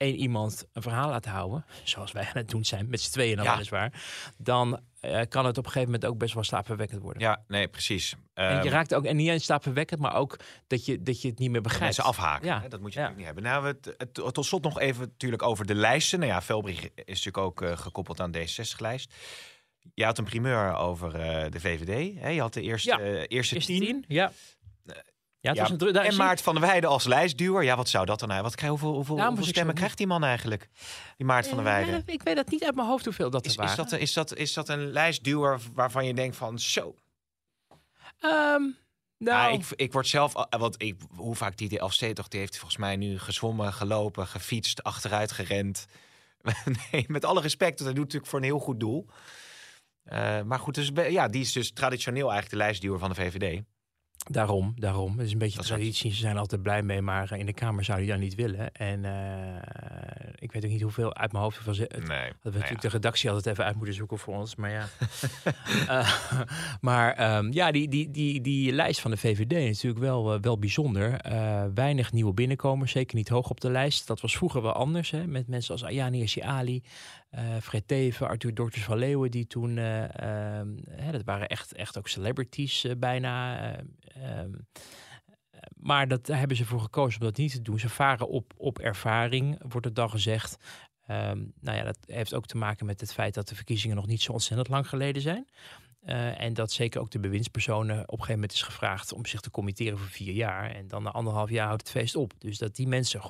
één 0.00 0.14
iemand 0.16 0.64
een 0.72 0.82
verhaal 0.82 1.08
laat 1.08 1.24
houden, 1.24 1.64
zoals 1.84 2.12
wij 2.12 2.22
aan 2.24 2.30
het 2.36 2.48
doen 2.48 2.64
zijn, 2.64 2.88
met 2.88 3.00
z'n 3.00 3.10
tweeën 3.10 3.36
dan 3.36 3.44
Ja. 3.44 3.52
weliswaar, 3.52 4.02
dan 4.38 4.80
eh, 5.00 5.20
kan 5.28 5.46
het 5.46 5.58
op 5.58 5.64
een 5.64 5.70
gegeven 5.70 5.92
moment 5.92 6.10
ook 6.10 6.18
best 6.18 6.34
wel 6.34 6.42
slaapverwekkend 6.42 7.02
worden. 7.02 7.22
Ja, 7.22 7.44
nee, 7.48 7.68
precies. 7.68 8.14
en 8.34 8.48
Ehm, 8.56 8.64
je 8.64 8.70
raakt 8.70 8.94
ook, 8.94 9.04
en 9.04 9.16
niet 9.16 9.28
eens 9.28 9.44
slaapverwekkend, 9.44 10.00
maar 10.00 10.14
ook 10.14 10.36
dat 10.66 10.84
je, 10.86 11.02
dat 11.02 11.22
je 11.22 11.28
het 11.28 11.38
niet 11.38 11.50
meer 11.50 11.60
begrijpt. 11.60 11.84
mensen 11.96 12.04
afhaken. 12.04 12.46
Ja. 12.46 12.60
Hè? 12.60 12.68
Dat 12.68 12.80
moet 12.80 12.92
je 12.92 13.00
Ja. 13.00 13.08
niet 13.16 13.24
hebben. 13.24 13.42
Nou, 13.42 13.62
we 13.62 13.68
het, 13.68 13.94
het- 13.96 14.34
tot 14.34 14.46
slot 14.46 14.62
nog 14.62 14.78
even 14.80 15.00
natuurlijk 15.00 15.42
over 15.42 15.66
de 15.66 15.74
lijsten. 15.74 16.18
Nou 16.18 16.30
ja, 16.30 16.42
Velbrich 16.42 16.82
is 16.84 16.92
natuurlijk 17.06 17.38
ook 17.38 17.62
eh, 17.62 17.76
gekoppeld 17.76 18.20
aan 18.20 18.30
de 18.30 18.38
D66-lijst. 18.48 19.14
Je 19.94 20.04
had 20.04 20.18
een 20.18 20.24
primeur 20.24 20.74
over 20.76 21.14
eh, 21.14 21.50
de 21.50 21.60
VVD. 21.60 22.18
Hè? 22.20 22.28
Je 22.28 22.40
had 22.40 22.52
de 22.54 22.62
eerste, 22.62 22.88
Ja. 22.88 22.98
eerste 23.26 23.56
Is 23.56 23.66
het 23.66 23.76
tien. 23.76 23.84
tien? 23.86 24.04
Ja. 24.08 24.32
Ja, 25.42 25.70
een 25.70 25.96
en 25.96 26.16
Maart 26.16 26.42
van 26.42 26.54
der 26.54 26.62
Weijden 26.62 26.90
als 26.90 27.04
lijstduwer. 27.04 27.62
Ja, 27.62 27.76
wat 27.76 27.88
zou 27.88 28.06
dat 28.06 28.20
dan 28.20 28.28
nou? 28.28 28.42
Wat 28.42 28.54
krijg, 28.54 28.70
hoeveel 28.70 28.94
hoeveel, 28.94 29.24
hoeveel 29.26 29.44
stemmen 29.44 29.74
krijgt 29.74 29.98
die 29.98 30.06
man 30.06 30.24
eigenlijk? 30.24 30.68
Die 31.16 31.26
Maart 31.26 31.48
van 31.48 31.56
der 31.56 31.66
Eh, 31.66 31.72
Weijden. 31.72 32.02
ik 32.06 32.22
weet 32.22 32.36
dat 32.36 32.50
niet 32.50 32.64
uit 32.64 32.74
mijn 32.74 32.86
hoofd 32.86 33.04
hoeveel 33.04 33.30
dat 33.30 33.44
Is, 33.46 33.56
is, 33.56 33.74
dat, 33.74 33.92
is, 33.92 34.12
dat, 34.12 34.36
is 34.36 34.52
dat 34.52 34.68
een 34.68 34.90
lijstduwer 34.92 35.60
waarvan 35.74 36.06
je 36.06 36.14
denkt 36.14 36.36
van 36.36 36.58
zo? 36.58 36.94
Ehm, 38.20 38.62
nou, 39.18 39.52
ik, 39.52 39.64
ik 39.76 39.92
word 39.92 40.06
zelf, 40.06 40.32
want 40.58 40.82
ik, 40.82 40.96
hoe 41.16 41.34
vaak 41.34 41.56
die 41.56 41.68
de 41.68 41.78
Elfstedentocht, 41.78 42.30
die 42.30 42.40
heeft 42.40 42.56
volgens 42.56 42.80
mij 42.80 42.96
nu 42.96 43.18
gezwommen, 43.18 43.72
gelopen, 43.72 44.26
gefietst, 44.26 44.82
achteruit 44.82 45.32
gerend. 45.32 45.86
nee, 46.92 47.04
met 47.08 47.24
alle 47.24 47.40
respect, 47.40 47.78
dat 47.78 47.86
hij 47.86 47.94
doet 47.94 48.04
natuurlijk 48.04 48.30
voor 48.30 48.38
een 48.38 48.44
heel 48.44 48.58
goed 48.58 48.80
doel. 48.80 49.06
Eh, 50.02 50.42
maar 50.42 50.58
goed, 50.58 50.74
dus, 50.74 50.90
ja, 50.94 51.28
die 51.28 51.40
is 51.40 51.52
dus 51.52 51.72
traditioneel 51.72 52.30
eigenlijk 52.30 52.50
de 52.50 52.56
lijstduwer 52.56 52.98
van 52.98 53.08
de 53.08 53.14
VVD. 53.14 53.62
Daarom, 54.28 54.74
daarom. 54.76 55.18
Het 55.18 55.26
is 55.26 55.32
een 55.32 55.38
beetje 55.38 55.56
Dat 55.56 55.66
traditie. 55.66 56.12
Ze 56.12 56.20
zijn 56.20 56.36
altijd 56.36 56.62
blij 56.62 56.82
mee, 56.82 57.02
maar 57.02 57.32
in 57.38 57.46
de 57.46 57.52
Kamer 57.52 57.84
zou 57.84 57.98
hij 57.98 58.06
dat 58.06 58.18
niet 58.18 58.34
willen. 58.34 58.72
En 58.72 59.04
eh, 59.04 60.32
ik 60.38 60.52
weet 60.52 60.64
ook 60.64 60.70
niet 60.70 60.82
hoeveel 60.82 61.14
uit 61.14 61.32
mijn 61.32 61.44
hoofd. 61.44 61.58
Van 61.58 61.74
ze, 61.74 61.82
het, 61.82 61.90
Nee. 61.90 62.06
dat 62.06 62.08
we 62.08 62.48
Nou 62.48 62.54
natuurlijk 62.54 62.82
ja. 62.82 62.88
de 62.88 62.94
redactie 62.94 63.30
altijd 63.30 63.46
even 63.46 63.64
uit 63.64 63.76
moeten 63.76 63.94
zoeken 63.94 64.18
voor 64.18 64.36
ons. 64.36 64.56
Maar 64.56 64.70
ja. 64.70 64.88
Eh, 65.88 66.20
maar 66.80 67.14
ehm, 67.14 67.52
ja, 67.52 67.70
die, 67.70 67.88
die, 67.88 68.10
die, 68.10 68.40
die 68.40 68.72
lijst 68.72 69.00
van 69.00 69.10
de 69.10 69.16
VVD 69.16 69.52
is 69.52 69.82
natuurlijk 69.82 70.00
wel, 70.00 70.34
eh, 70.34 70.40
wel 70.40 70.58
bijzonder. 70.58 71.20
Weinig 71.74 72.12
nieuwe 72.12 72.32
binnenkomers, 72.32 72.92
zeker 72.92 73.16
niet 73.16 73.28
hoog 73.28 73.50
op 73.50 73.60
de 73.60 73.70
lijst. 73.70 74.06
Dat 74.06 74.20
was 74.20 74.36
vroeger 74.36 74.62
wel 74.62 74.72
anders. 74.72 75.10
Hè, 75.10 75.26
met 75.26 75.48
mensen 75.48 75.72
als 75.72 75.84
Ayani 75.84 76.18
Hirsi 76.18 76.40
Ali, 76.40 76.82
eh 77.30 77.56
Fred 77.62 77.88
Teven, 77.88 78.28
Arthur 78.28 78.54
Dokters 78.54 78.84
van 78.84 78.98
Leeuwen. 78.98 79.30
Die 79.30 79.46
toen, 79.46 79.78
eh, 79.78 80.58
ehm, 80.58 80.68
hè, 80.90 81.12
dat 81.12 81.24
waren 81.24 81.48
echt, 81.48 81.72
echt 81.74 81.98
ook 81.98 82.08
celebrities 82.08 82.84
eh, 82.84 82.96
bijna. 82.96 83.62
eh, 83.72 84.38
ehm, 84.38 84.50
maar 85.76 86.08
dat, 86.08 86.26
daar 86.26 86.38
hebben 86.38 86.56
ze 86.56 86.64
voor 86.64 86.80
gekozen 86.80 87.20
om 87.20 87.26
dat 87.26 87.36
niet 87.36 87.52
te 87.52 87.62
doen. 87.62 87.78
Ze 87.78 87.88
varen 87.88 88.28
op, 88.28 88.52
op 88.56 88.78
ervaring, 88.78 89.58
wordt 89.68 89.86
het 89.86 89.94
dan 89.94 90.10
gezegd. 90.10 90.56
Ehm, 91.06 91.44
nou 91.60 91.76
ja, 91.76 91.84
dat 91.84 91.98
heeft 92.06 92.34
ook 92.34 92.46
te 92.46 92.56
maken 92.56 92.86
met 92.86 93.00
het 93.00 93.12
feit 93.12 93.34
dat 93.34 93.48
de 93.48 93.54
verkiezingen 93.54 93.96
nog 93.96 94.06
niet 94.06 94.22
zo 94.22 94.32
ontzettend 94.32 94.68
lang 94.68 94.88
geleden 94.88 95.22
zijn. 95.22 95.48
En 96.36 96.54
dat 96.54 96.72
zeker 96.72 97.00
ook 97.00 97.10
de 97.10 97.20
bewindspersonen 97.20 97.96
op 97.96 98.00
een 98.00 98.10
gegeven 98.10 98.34
moment 98.34 98.52
is 98.52 98.62
gevraagd 98.62 99.12
om 99.12 99.26
zich 99.26 99.40
te 99.40 99.50
committeren 99.50 99.98
voor 99.98 100.08
vier 100.08 100.32
jaar. 100.32 100.70
En 100.70 100.88
dan 100.88 101.02
na 101.02 101.10
anderhalf 101.10 101.50
jaar 101.50 101.66
houdt 101.66 101.82
het 101.82 101.90
feest 101.90 102.16
op. 102.16 102.32
Dus 102.38 102.58
dat 102.58 102.76
die 102.76 102.88
mensen 102.88 103.20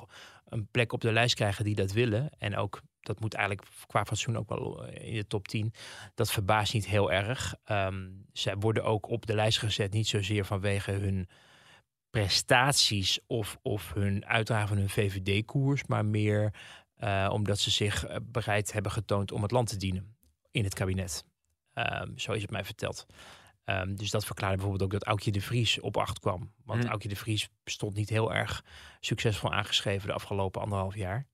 een 0.45 0.67
plek 0.71 0.93
op 0.93 1.01
de 1.01 1.11
lijst 1.11 1.35
krijgen 1.35 1.63
die 1.63 1.75
dat 1.75 1.91
willen. 1.91 2.29
En 2.37 2.57
ook, 2.57 2.81
dat 3.01 3.19
moet 3.19 3.33
eigenlijk 3.33 3.67
qua 3.87 4.05
fatsoen 4.05 4.37
ook 4.37 4.49
wel 4.49 4.85
eh, 4.85 5.07
in 5.07 5.15
de 5.15 5.27
top 5.27 5.47
10. 5.47 5.73
Dat 6.15 6.31
verbaast 6.31 6.73
niet 6.73 6.87
heel 6.87 7.11
erg. 7.11 7.55
Ehm, 7.63 8.09
zij 8.33 8.55
worden 8.57 8.83
ook 8.83 9.09
op 9.09 9.25
de 9.25 9.35
lijst 9.35 9.59
gezet, 9.59 9.93
niet 9.93 10.07
zozeer 10.07 10.45
vanwege 10.45 10.91
hun 10.91 11.29
prestaties 12.09 13.19
of, 13.27 13.57
of 13.61 13.93
hun 13.93 14.25
uitdragen 14.25 14.67
van 14.67 14.77
hun 14.77 14.89
VVD-koers, 14.89 15.85
maar 15.85 16.05
meer 16.05 16.53
eh, 16.95 17.29
omdat 17.31 17.59
ze 17.59 17.71
zich 17.71 18.05
eh, 18.05 18.15
bereid 18.23 18.73
hebben 18.73 18.91
getoond 18.91 19.31
om 19.31 19.41
het 19.41 19.51
land 19.51 19.67
te 19.67 19.77
dienen 19.77 20.15
in 20.51 20.63
het 20.63 20.73
kabinet. 20.73 21.25
Ehm, 21.73 22.17
zo 22.17 22.31
is 22.31 22.41
het 22.41 22.51
mij 22.51 22.65
verteld. 22.65 23.05
Ehm, 23.63 23.95
dus 23.95 24.09
dat 24.09 24.25
verklaarde 24.25 24.55
bijvoorbeeld 24.55 24.83
ook 24.83 24.99
dat 24.99 25.09
Aukje 25.09 25.31
de 25.31 25.41
Vries 25.41 25.79
op 25.79 25.97
acht 25.97 26.19
kwam. 26.19 26.53
Want 26.65 26.83
Hm. 26.83 26.89
Aukje 26.89 27.09
de 27.09 27.15
Vries 27.15 27.49
stond 27.65 27.95
niet 27.95 28.09
heel 28.09 28.33
erg 28.33 28.63
succesvol 28.99 29.53
aangeschreven 29.53 30.07
de 30.07 30.13
afgelopen 30.13 30.61
anderhalf 30.61 30.95
jaar. 30.95 31.27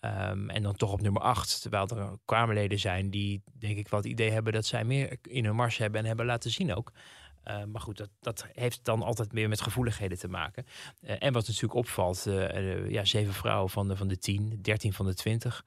Ehm, 0.00 0.48
en 0.48 0.62
dan 0.62 0.76
toch 0.76 0.92
op 0.92 1.00
nummer 1.00 1.22
acht. 1.22 1.60
Terwijl 1.60 1.88
er 1.88 2.18
Kamerleden 2.24 2.78
zijn 2.78 3.10
die 3.10 3.42
denk 3.58 3.76
ik 3.76 3.88
wel 3.88 4.00
het 4.00 4.08
idee 4.08 4.30
hebben 4.30 4.52
dat 4.52 4.66
zij 4.66 4.84
meer 4.84 5.18
in 5.22 5.44
hun 5.44 5.54
mars 5.54 5.76
hebben 5.76 6.00
en 6.00 6.06
hebben 6.06 6.26
laten 6.26 6.50
zien 6.50 6.74
ook. 6.74 6.92
Eh, 7.42 7.64
maar 7.64 7.80
goed, 7.80 7.96
dat, 7.96 8.10
dat 8.20 8.46
heeft 8.52 8.84
dan 8.84 9.02
altijd 9.02 9.32
meer 9.32 9.48
met 9.48 9.60
gevoeligheden 9.60 10.18
te 10.18 10.28
maken. 10.28 10.66
Eh, 11.00 11.16
en 11.18 11.32
wat 11.32 11.46
natuurlijk 11.46 11.74
opvalt, 11.74 12.26
eh, 12.26 12.74
eh, 12.74 12.90
ja, 12.90 13.04
zeven 13.04 13.34
vrouwen 13.34 13.70
van 13.70 13.88
de, 13.88 13.96
van 13.96 14.08
de 14.08 14.18
tien, 14.18 14.58
dertien 14.62 14.92
van 14.92 15.06
de 15.06 15.14
twintig. 15.14 15.64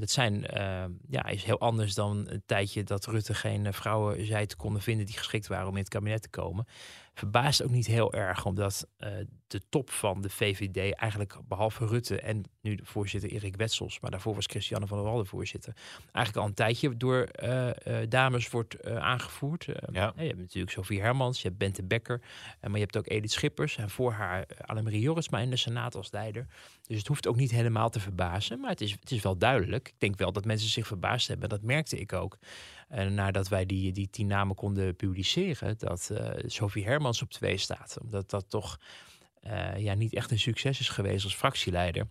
Dat 0.00 0.10
zijn, 0.10 0.46
eh, 0.46 0.84
ja, 1.08 1.26
is 1.26 1.44
heel 1.44 1.60
anders 1.60 1.94
dan 1.94 2.24
een 2.28 2.42
tijdje 2.46 2.84
dat 2.84 3.06
Rutte 3.06 3.34
geen 3.34 3.72
vrouwen 3.72 4.26
zei 4.26 4.46
te 4.46 4.56
konden 4.56 4.82
vinden 4.82 5.06
die 5.06 5.16
geschikt 5.16 5.46
waren 5.46 5.66
om 5.68 5.72
in 5.72 5.80
het 5.80 5.88
kabinet 5.88 6.22
te 6.22 6.28
komen. 6.28 6.66
Verbaast 7.14 7.62
ook 7.62 7.70
niet 7.70 7.86
heel 7.86 8.12
erg, 8.12 8.44
omdat 8.44 8.86
eh, 8.96 9.10
de 9.46 9.60
top 9.68 9.90
van 9.90 10.20
de 10.20 10.30
VVD 10.30 10.94
eigenlijk 10.94 11.36
behalve 11.48 11.86
Rutte 11.86 12.20
en 12.20 12.42
nu 12.60 12.74
de 12.74 12.84
voorzitter 12.84 13.30
Erik 13.30 13.56
Wetsels, 13.56 14.00
maar 14.00 14.10
daarvoor 14.10 14.34
was 14.34 14.46
Christiane 14.46 14.86
van 14.86 14.98
der 14.98 15.06
Wallen 15.06 15.26
voorzitter, 15.26 15.76
eigenlijk 16.12 16.36
al 16.36 16.50
een 16.50 16.54
tijdje 16.54 16.96
door 16.96 17.22
eh, 17.22 17.68
eh, 18.02 18.10
dames 18.10 18.50
wordt 18.50 18.84
aangevoerd. 18.84 19.64
Ja. 19.92 20.12
Je 20.16 20.22
hebt 20.22 20.38
natuurlijk 20.38 20.72
Sofie 20.72 21.00
Hermans, 21.00 21.42
je 21.42 21.48
hebt 21.48 21.58
Bente 21.58 21.82
Becker, 21.82 22.20
maar 22.60 22.72
je 22.72 22.78
hebt 22.78 22.96
ook 22.96 23.08
Edith 23.08 23.32
Schippers 23.32 23.76
en 23.76 23.90
voor 23.90 24.12
haar 24.12 24.46
Annemarie 24.60 25.00
Jorisma 25.00 25.38
in 25.38 25.50
de 25.50 25.56
Senaat 25.56 25.94
als 25.94 26.12
leider. 26.12 26.46
Dus 26.86 26.98
het 26.98 27.06
hoeft 27.06 27.26
ook 27.26 27.36
niet 27.36 27.50
helemaal 27.50 27.90
te 27.90 28.00
verbazen, 28.00 28.60
maar 28.60 28.70
het 28.70 28.80
is, 28.80 28.90
het 28.90 29.10
is 29.10 29.22
wel 29.22 29.38
duidelijk. 29.38 29.88
Ik 29.88 30.00
denk 30.00 30.18
wel 30.18 30.32
dat 30.32 30.44
mensen 30.44 30.68
zich 30.68 30.86
verbaasd 30.86 31.28
hebben, 31.28 31.48
dat 31.48 31.62
merkte 31.62 32.00
ik 32.00 32.12
ook. 32.12 32.38
En 32.92 33.14
nadat 33.14 33.48
wij 33.48 33.66
die, 33.66 33.92
die 33.92 34.10
tien 34.10 34.26
namen 34.26 34.54
konden 34.54 34.96
publiceren, 34.96 35.78
dat 35.78 36.10
eh 36.10 36.44
Sophie 36.46 36.84
Hermans 36.84 37.22
op 37.22 37.30
twee 37.30 37.56
staat. 37.56 37.96
Omdat 38.02 38.30
dat 38.30 38.50
toch 38.50 38.78
eh, 39.40 39.76
ja, 39.76 39.94
niet 39.94 40.14
echt 40.14 40.30
een 40.30 40.38
succes 40.38 40.80
is 40.80 40.88
geweest 40.88 41.24
als 41.24 41.34
fractieleider. 41.34 42.08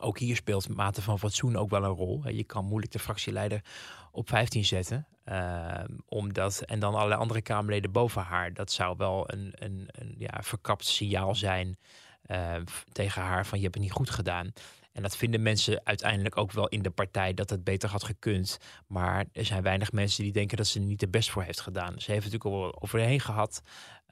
Ook 0.00 0.18
hier 0.18 0.36
speelt 0.36 0.68
mate 0.68 1.02
van 1.02 1.18
fatsoen 1.18 1.56
ook 1.56 1.70
wel 1.70 1.84
een 1.84 1.90
rol. 1.90 2.28
Je 2.28 2.44
kan 2.44 2.64
moeilijk 2.64 2.92
de 2.92 2.98
fractieleider 2.98 3.64
op 4.12 4.28
15 4.28 4.64
zetten. 4.64 5.06
eh, 5.24 5.84
omdat, 6.06 6.60
en 6.60 6.80
dan 6.80 6.94
allerlei 6.94 7.20
andere 7.20 7.42
Kamerleden 7.42 7.92
boven 7.92 8.22
haar. 8.22 8.52
Dat 8.52 8.72
zou 8.72 8.96
wel 8.96 9.32
een, 9.32 9.52
een, 9.54 9.88
een 9.92 10.14
ja, 10.18 10.42
verkapt 10.42 10.84
signaal 10.84 11.34
zijn 11.34 11.78
eh, 12.22 12.56
tegen 12.92 13.22
haar 13.22 13.46
van 13.46 13.58
je 13.58 13.64
hebt 13.64 13.74
het 13.74 13.84
niet 13.84 13.92
goed 13.92 14.10
gedaan. 14.10 14.52
En 14.98 15.04
dat 15.04 15.16
vinden 15.16 15.42
mensen 15.42 15.80
uiteindelijk 15.84 16.36
ook 16.36 16.52
wel 16.52 16.68
in 16.68 16.82
de 16.82 16.90
partij 16.90 17.34
dat 17.34 17.50
het 17.50 17.64
beter 17.64 17.88
had 17.88 18.04
gekund. 18.04 18.58
Maar 18.86 19.24
er 19.32 19.44
zijn 19.44 19.62
weinig 19.62 19.92
mensen 19.92 20.22
die 20.22 20.32
denken 20.32 20.56
dat 20.56 20.66
ze 20.66 20.78
er 20.78 20.84
niet 20.84 21.00
de 21.00 21.08
best 21.08 21.30
voor 21.30 21.42
heeft 21.42 21.60
gedaan. 21.60 22.00
Ze 22.00 22.10
heeft 22.12 22.24
het 22.24 22.32
natuurlijk 22.32 22.64
al 22.64 22.82
overheen 22.82 23.20
gehad. 23.20 23.62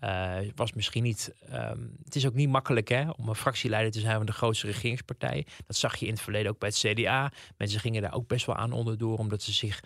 Uh, 0.05 0.37
was 0.55 0.73
misschien 0.73 1.03
niet. 1.03 1.35
Um, 1.53 1.97
het 2.05 2.17
is 2.17 2.27
ook 2.27 2.35
niet 2.35 2.49
makkelijk 2.49 2.89
hè, 2.89 3.11
om 3.11 3.29
een 3.29 3.35
fractieleider 3.35 3.93
te 3.93 4.01
zijn 4.01 4.17
van 4.17 4.27
de 4.27 4.33
grootste 4.33 4.67
regeringspartij. 4.67 5.47
Dat 5.67 5.77
zag 5.77 5.97
je 5.97 6.07
in 6.07 6.13
het 6.13 6.23
verleden 6.23 6.51
ook 6.51 6.59
bij 6.59 6.69
het 6.69 6.79
CDA. 6.79 7.33
Mensen 7.57 7.81
gingen 7.81 8.03
daar 8.03 8.15
ook 8.15 8.27
best 8.27 8.47
wel 8.47 8.57
aan 8.57 8.73
onderdoor, 8.73 9.19
omdat 9.19 9.43
ze 9.43 9.53
zich 9.53 9.81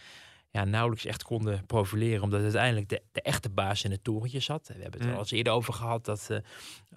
ja, 0.50 0.64
nauwelijks 0.64 1.04
echt 1.04 1.22
konden 1.22 1.66
profileren. 1.66 2.22
Omdat 2.22 2.42
uiteindelijk 2.42 2.88
de, 2.88 3.02
de 3.12 3.22
echte 3.22 3.50
baas 3.50 3.84
in 3.84 3.90
het 3.90 4.04
torentje 4.04 4.40
zat. 4.40 4.68
We 4.68 4.82
hebben 4.82 5.00
het 5.00 5.08
er 5.08 5.14
al 5.14 5.20
eens 5.20 5.30
eerder 5.30 5.52
over 5.52 5.72
gehad 5.72 6.04
dat 6.04 6.28
uh, 6.30 6.38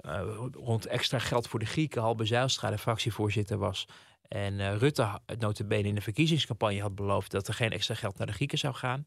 uh, 0.05 0.21
rond 0.51 0.85
extra 0.85 1.19
geld 1.19 1.47
voor 1.47 1.59
de 1.59 1.65
Grieken 1.65 2.01
Halbe 2.01 2.25
Zijlstra 2.25 2.69
de 2.69 2.77
fractievoorzitter 2.77 3.57
was. 3.57 3.87
En 4.27 4.53
uh, 4.53 4.75
Rutte 4.75 5.19
het 5.25 5.39
notabene 5.39 5.87
in 5.87 5.95
de 5.95 6.01
verkiezingscampagne 6.01 6.81
had 6.81 6.95
beloofd 6.95 7.31
dat 7.31 7.47
er 7.47 7.53
geen 7.53 7.71
extra 7.71 7.95
geld 7.95 8.17
naar 8.17 8.27
de 8.27 8.33
Grieken 8.33 8.57
zou 8.57 8.73
gaan. 8.73 9.03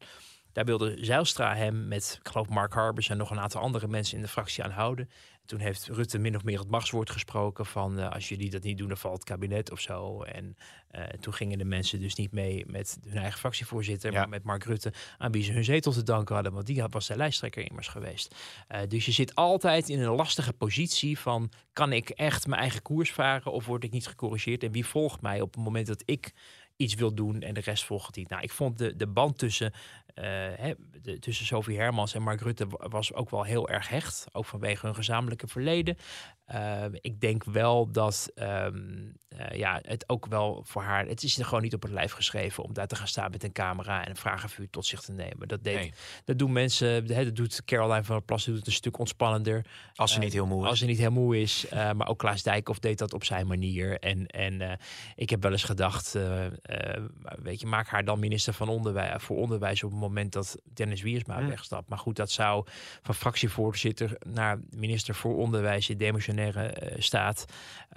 Daar 0.51 0.65
wilde 0.65 0.97
Zijlstra 0.99 1.55
hem 1.55 1.87
met, 1.87 2.19
ik 2.23 2.27
geloof, 2.31 2.49
Mark 2.49 2.73
Harbers 2.73 3.09
en 3.09 3.17
nog 3.17 3.31
een 3.31 3.39
aantal 3.39 3.61
andere 3.61 3.87
mensen 3.87 4.15
in 4.15 4.23
de 4.23 4.29
fractie 4.29 4.63
aan 4.63 4.71
houden. 4.71 5.09
En 5.41 5.47
toen 5.47 5.59
heeft 5.59 5.87
Rutte 5.87 6.17
min 6.17 6.35
of 6.35 6.43
meer 6.43 6.59
het 6.59 6.69
machtswoord 6.69 7.09
gesproken 7.09 7.65
van 7.65 7.99
uh, 7.99 8.11
als 8.11 8.29
jullie 8.29 8.49
dat 8.49 8.63
niet 8.63 8.77
doen, 8.77 8.87
dan 8.87 8.97
valt 8.97 9.13
het 9.13 9.23
kabinet 9.23 9.71
of 9.71 9.79
zo. 9.79 10.23
En 10.23 10.57
uh, 10.91 11.03
toen 11.03 11.33
gingen 11.33 11.57
de 11.57 11.65
mensen 11.65 11.99
dus 11.99 12.15
niet 12.15 12.31
mee 12.31 12.63
met 12.67 12.97
hun 13.03 13.17
eigen 13.17 13.39
fractievoorzitter, 13.39 14.11
ja. 14.11 14.19
maar 14.19 14.29
met 14.29 14.43
Mark 14.43 14.63
Rutte, 14.63 14.93
aan 15.17 15.31
wie 15.31 15.43
ze 15.43 15.51
hun 15.51 15.63
zetel 15.63 15.91
te 15.91 16.03
danken 16.03 16.35
hadden, 16.35 16.53
want 16.53 16.65
die 16.65 16.83
was 16.89 17.07
de 17.07 17.15
lijsttrekker 17.15 17.69
immers 17.69 17.87
geweest. 17.87 18.35
Uh, 18.71 18.79
dus 18.87 19.05
je 19.05 19.11
zit 19.11 19.35
altijd 19.35 19.89
in 19.89 19.99
een 19.99 20.15
lastige 20.15 20.53
positie 20.53 21.19
van, 21.19 21.51
kan 21.73 21.91
ik 21.91 22.09
echt 22.09 22.47
mijn 22.47 22.61
eigen 22.61 22.81
koers 22.81 23.11
varen 23.11 23.51
of 23.51 23.65
word 23.65 23.83
ik 23.83 23.91
niet 23.91 24.07
gecorrigeerd? 24.07 24.63
En 24.63 24.71
wie 24.71 24.85
volgt 24.85 25.21
mij 25.21 25.41
op 25.41 25.53
het 25.53 25.63
moment 25.63 25.87
dat 25.87 26.03
ik 26.05 26.33
iets 26.77 26.95
wil 26.95 27.13
doen 27.13 27.41
en 27.41 27.53
de 27.53 27.59
rest 27.59 27.83
volgt 27.83 28.15
niet. 28.15 28.29
Nou, 28.29 28.41
ik 28.41 28.51
vond 28.51 28.77
de, 28.77 28.95
de 28.95 29.07
band 29.07 29.37
tussen, 29.37 29.73
hè, 30.55 30.73
de, 31.01 31.19
tussen 31.19 31.45
Sophie 31.45 31.77
Hermans 31.77 32.13
en 32.13 32.21
Mark 32.21 32.41
Rutte 32.41 32.67
was 32.69 33.13
ook 33.13 33.29
wel 33.29 33.43
heel 33.43 33.69
erg 33.69 33.89
hecht. 33.89 34.25
Ook 34.31 34.45
vanwege 34.45 34.85
hun 34.85 34.95
gezamenlijke 34.95 35.47
verleden. 35.47 35.97
Uh, 36.53 36.83
ik 36.91 37.21
denk 37.21 37.43
wel 37.43 37.91
dat 37.91 38.31
um, 38.35 39.13
uh, 39.29 39.49
ja, 39.49 39.79
het 39.81 40.09
ook 40.09 40.25
wel 40.25 40.63
voor 40.65 40.81
haar... 40.81 41.05
Het 41.05 41.23
is 41.23 41.37
er 41.37 41.45
gewoon 41.45 41.61
niet 41.61 41.73
op 41.73 41.81
het 41.81 41.91
lijf 41.91 42.11
geschreven 42.11 42.63
om 42.63 42.73
daar 42.73 42.87
te 42.87 42.95
gaan 42.95 43.07
staan 43.07 43.31
met 43.31 43.43
een 43.43 43.51
camera 43.51 44.03
en 44.03 44.09
een 44.09 44.15
vragenvuur 44.15 44.69
tot 44.69 44.85
zich 44.85 45.01
te 45.01 45.11
nemen. 45.11 45.47
Dat, 45.47 45.63
deed, 45.63 45.75
nee. 45.75 45.93
dat 46.25 46.37
doen 46.37 46.51
mensen, 46.51 47.13
hè, 47.13 47.23
dat 47.23 47.35
doet 47.35 47.63
Caroline 47.65 48.03
van 48.03 48.15
der 48.15 48.25
Plas 48.25 48.45
doet 48.45 48.57
het 48.57 48.67
een 48.67 48.73
stuk 48.73 48.99
ontspannender. 48.99 49.65
Als 49.95 50.13
ze 50.13 50.19
niet 50.19 50.33
heel 50.33 50.45
moe 50.45 50.63
is. 50.63 50.69
Als 50.69 50.79
ze 50.79 50.85
niet 50.85 50.97
heel 50.97 51.11
moe 51.11 51.41
is. 51.41 51.65
Maar 51.69 52.07
ook 52.07 52.19
Klaas 52.19 52.43
Dijkhoff 52.43 52.79
deed 52.79 52.97
dat 52.97 53.13
op 53.13 53.23
zijn 53.23 53.47
manier. 53.47 53.99
En, 53.99 54.27
en 54.27 54.79
ik 55.15 55.29
heb 55.29 55.41
wel 55.41 55.51
eens 55.51 55.63
gedacht, 55.63 56.17
weet 57.41 57.59
je, 57.59 57.67
maak 57.67 57.87
haar 57.87 58.05
dan 58.05 58.19
minister 58.19 58.53
van 58.53 58.69
onderwijs, 58.69 59.23
voor 59.23 59.37
onderwijs 59.37 59.83
op 59.83 59.91
het 59.91 59.99
moment 60.07 60.33
dat 60.33 60.57
Dennis 60.73 61.01
Wiersma 61.01 61.47
wegstapt. 61.47 61.89
Maar 61.89 61.97
goed, 61.97 62.15
dat 62.15 62.31
zou 62.31 62.65
van 63.01 63.15
fractievoorzitter 63.15 64.17
naar 64.19 64.59
minister 64.69 65.15
voor 65.15 65.35
onderwijs 65.35 65.89
in 65.89 65.97
demissionaire 65.97 66.83
uh, 66.83 66.95
staat 66.97 67.45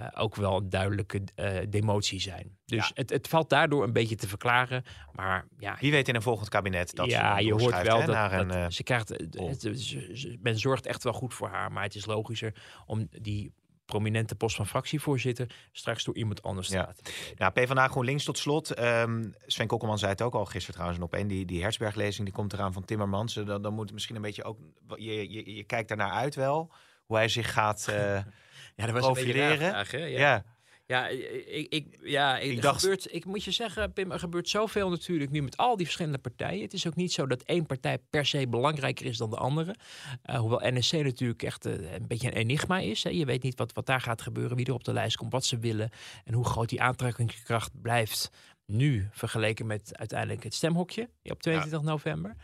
uh, 0.00 0.06
ook 0.14 0.36
wel 0.36 0.56
een 0.56 0.70
duidelijke 0.70 1.22
uh, 1.36 1.58
demotie 1.68 2.20
zijn. 2.20 2.58
Dus 2.64 2.86
ja. 2.86 2.90
het, 2.94 3.10
het, 3.10 3.28
valt 3.28 3.50
daardoor 3.50 3.84
een 3.84 3.92
beetje 3.92 4.16
te 4.16 4.28
verklaren. 4.28 4.84
Maar 5.12 5.46
ja, 5.58 5.76
wie 5.80 5.90
weet 5.90 6.08
in 6.08 6.14
een 6.14 6.22
volgend 6.22 6.48
kabinet 6.48 6.94
dat 6.94 7.10
ja, 7.10 7.36
ze 7.36 7.44
je 7.44 7.52
hoort 7.52 7.82
wel 7.82 8.00
hè, 8.00 8.06
dat, 8.06 8.14
naar 8.14 8.46
dat 8.46 8.56
een, 8.56 8.72
ze 8.72 8.82
krijgt. 8.82 9.08
Het, 9.08 9.62
het, 9.62 10.36
men 10.40 10.58
zorgt 10.58 10.86
echt 10.86 11.04
wel 11.04 11.12
goed 11.12 11.34
voor 11.34 11.48
haar, 11.48 11.72
maar 11.72 11.82
het 11.82 11.94
is 11.94 12.06
logischer 12.06 12.54
om 12.86 13.08
die 13.10 13.52
prominente 13.90 14.34
post 14.34 14.56
van 14.56 14.66
fractievoorzitter 14.66 15.50
straks 15.72 16.04
door 16.04 16.16
iemand 16.16 16.42
anders 16.42 16.68
te 16.68 16.74
ja. 16.74 16.94
Nou, 17.36 17.52
PvdA 17.52 17.88
GroenLinks 17.88 18.24
tot 18.24 18.38
slot. 18.38 18.78
Um, 18.78 19.34
Sven 19.46 19.66
Kokkelman 19.66 19.98
zei 19.98 20.10
het 20.10 20.22
ook 20.22 20.34
al 20.34 20.44
gisteren 20.44 20.74
trouwens 20.74 21.00
op 21.02 21.14
één. 21.14 21.28
Die, 21.28 21.46
die 21.46 21.62
Hersberg-lezing 21.62 22.26
die 22.26 22.36
komt 22.36 22.52
eraan 22.52 22.72
van 22.72 22.84
Timmermans. 22.84 23.34
Dan, 23.34 23.62
dan 23.62 23.74
moet 23.74 23.92
misschien 23.92 24.16
een 24.16 24.22
beetje 24.22 24.44
ook... 24.44 24.58
Je, 24.96 25.30
je, 25.30 25.54
je 25.54 25.64
kijkt 25.64 25.88
daarnaar 25.88 26.12
uit 26.12 26.34
wel. 26.34 26.72
Hoe 27.04 27.16
hij 27.16 27.28
zich 27.28 27.52
gaat 27.52 27.86
uh, 27.90 27.96
ja, 28.76 28.86
dat 28.86 28.90
was 28.90 29.04
profileren. 29.04 29.68
Vraag, 29.68 29.92
ja. 29.92 30.04
ja. 30.06 30.44
Ja, 30.90 31.08
ik, 31.08 31.66
ik, 31.68 31.98
ja, 32.02 32.38
ik, 32.38 32.62
dacht- 32.62 32.80
gebeurt, 32.80 33.14
ik 33.14 33.24
moet 33.24 33.44
je 33.44 33.50
zeggen, 33.50 33.92
Pim, 33.92 34.12
er 34.12 34.18
gebeurt 34.18 34.48
zoveel 34.48 34.90
natuurlijk 34.90 35.30
nu 35.30 35.42
met 35.42 35.56
al 35.56 35.76
die 35.76 35.84
verschillende 35.84 36.18
partijen. 36.18 36.62
Het 36.62 36.72
is 36.72 36.86
ook 36.86 36.96
niet 36.96 37.12
zo 37.12 37.26
dat 37.26 37.42
één 37.42 37.66
partij 37.66 37.98
per 38.10 38.26
se 38.26 38.48
belangrijker 38.48 39.06
is 39.06 39.16
dan 39.16 39.30
de 39.30 39.36
andere. 39.36 39.74
Eh, 40.22 40.38
hoewel 40.38 40.60
NSC 40.62 40.92
natuurlijk 40.92 41.42
echt 41.42 41.66
eh, 41.66 41.92
een 41.92 42.06
beetje 42.06 42.26
een 42.26 42.36
enigma 42.36 42.78
is. 42.78 43.02
Hè. 43.02 43.10
Je 43.10 43.24
weet 43.24 43.42
niet 43.42 43.58
wat, 43.58 43.72
wat 43.72 43.86
daar 43.86 44.00
gaat 44.00 44.22
gebeuren, 44.22 44.56
wie 44.56 44.66
er 44.66 44.72
op 44.74 44.84
de 44.84 44.92
lijst 44.92 45.16
komt, 45.16 45.32
wat 45.32 45.44
ze 45.44 45.58
willen 45.58 45.90
en 46.24 46.34
hoe 46.34 46.44
groot 46.44 46.68
die 46.68 46.82
aantrekkingskracht 46.82 47.80
blijft. 47.82 48.30
Nu 48.70 49.08
vergeleken 49.12 49.66
met 49.66 49.90
uiteindelijk 49.92 50.42
het 50.42 50.54
stemhokje 50.54 51.08
op 51.22 51.42
22 51.42 51.82
november. 51.82 52.36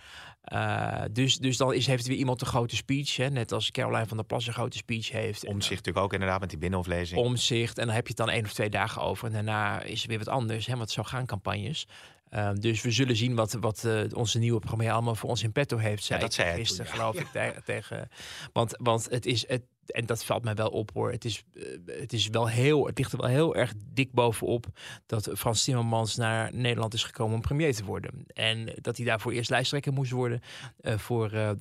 Eh, 0.43 1.03
dus, 1.13 1.39
dus 1.39 1.57
dan 1.57 1.75
is, 1.75 1.87
heeft 1.87 2.07
weer 2.07 2.17
iemand 2.17 2.41
een 2.41 2.47
grote 2.47 2.77
speech. 2.77 3.17
Hè, 3.17 3.31
net 3.31 3.53
als 3.53 3.71
Caroline 3.71 4.07
van 4.07 4.17
der 4.17 4.27
Plas 4.27 4.47
een 4.47 4.53
grote 4.53 4.77
speech 4.77 5.11
heeft. 5.11 5.45
En, 5.45 5.53
Om 5.53 5.61
zich 5.61 5.77
natuurlijk 5.77 6.05
ook 6.05 6.13
inderdaad 6.13 6.41
met 6.41 6.49
die 6.51 6.59
binnenhoflezing. 6.59 7.21
omzicht. 7.21 7.79
En 7.79 7.87
dan 7.87 7.95
heb 7.95 8.07
je 8.07 8.15
het 8.17 8.27
dan 8.27 8.31
één 8.31 8.45
of 8.45 8.53
twee 8.53 8.71
dagen 8.71 9.03
over. 9.03 9.27
En 9.27 9.33
daarna 9.33 9.83
is 9.83 10.03
er 10.03 10.09
weer 10.09 10.19
wat 10.19 10.29
anders. 10.29 10.67
Hè, 10.67 10.77
want 10.77 10.91
zo 10.91 11.03
gaan 11.03 11.27
campagnes. 11.27 11.87
Uh, 12.31 12.51
dus 12.55 12.83
we 12.83 12.91
zullen 12.91 13.17
zien 13.17 13.35
wat, 13.35 13.53
wat 13.53 13.83
uh, 13.87 14.01
onze 14.13 14.39
nieuwe 14.39 14.61
premier 14.61 14.93
allemaal 14.93 15.15
voor 15.15 15.31
ons 15.31 15.43
in 15.43 15.53
petto 15.53 15.77
heeft. 15.77 16.05
Zei 16.05 16.21
dat 16.21 16.35
zei 16.35 16.49
hij 16.49 16.57
gisteren, 16.57 16.93
geloof 16.93 17.15
ja. 17.15 17.21
ik, 17.21 17.27
te- 17.55 17.63
tegen. 17.65 18.09
Want, 18.53 18.75
want 18.79 19.07
het 19.11 19.27
is. 19.27 19.49
Het, 19.49 19.63
en 19.87 20.07
dat 20.07 20.25
valt 20.25 20.45
mij 20.45 20.55
wel 20.55 20.69
op 20.69 20.91
hoor. 20.95 21.11
Het 21.11 21.25
is, 21.25 21.45
uh, 21.55 21.65
het 21.87 22.13
is 22.13 22.29
wel 22.29 22.49
heel. 22.49 22.87
Het 22.87 22.99
ligt 22.99 23.13
er 23.13 23.19
wel 23.19 23.29
heel 23.31 23.57
erg 23.57 23.73
dik 23.85 24.13
bovenop. 24.13 24.67
dat 25.07 25.31
Frans 25.35 25.65
Timmermans 25.65 26.17
naar 26.17 26.55
Nederland 26.55 26.95
is 26.95 27.05
gekomen 27.05 27.35
om 27.35 27.41
premier 27.41 27.75
te 27.75 27.85
worden. 27.85 28.25
En 28.27 28.75
dat 28.81 28.97
hij 28.97 29.07
daarvoor 29.07 29.33
eerst 29.33 29.51
lijsttrekker 29.51 29.93
moest 29.93 30.11
worden. 30.11 30.41
uh, 30.81 30.99
voor 30.99 31.57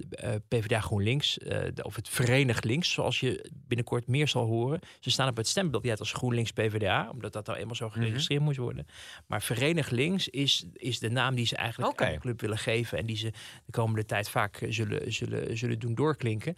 PvdA 0.47 0.80
GroenLinks. 0.80 1.38
uh, 1.38 1.57
of 1.82 1.95
het 1.95 2.09
Verenigd 2.09 2.63
Links, 2.63 2.91
zoals 2.91 3.19
je 3.19 3.49
binnenkort 3.53 4.07
meer 4.07 4.28
zal 4.28 4.45
horen. 4.45 4.80
Ze 4.99 5.11
staan 5.11 5.30
op 5.30 5.38
het 5.38 5.47
stembiljet 5.47 5.99
als 5.99 6.11
GroenLinks 6.11 6.51
PvdA. 6.51 7.09
omdat 7.11 7.34
dat 7.34 7.45
nou 7.45 7.59
eenmaal 7.59 7.76
zo 7.76 7.89
geregistreerd 7.89 8.30
mm 8.30 8.36
-hmm. 8.36 8.45
moest 8.45 8.57
worden. 8.57 8.88
Maar 9.28 9.41
Verenigd 9.41 9.91
Links 9.91 10.28
is, 10.28 10.65
is 10.73 10.99
de 10.99 11.09
naam 11.09 11.36
die 11.36 11.45
ze 11.45 11.55
eigenlijk 11.55 11.91
okay. 11.91 12.07
aan 12.07 12.13
de 12.13 12.19
club 12.19 12.41
willen 12.41 12.57
geven. 12.57 12.97
En 12.97 13.05
die 13.05 13.17
ze 13.17 13.32
de 13.65 13.71
komende 13.71 14.05
tijd 14.05 14.30
vaak 14.30 14.65
zullen, 14.69 15.13
zullen, 15.13 15.57
zullen 15.57 15.80
doen 15.80 15.95
doorklinken. 15.95 16.55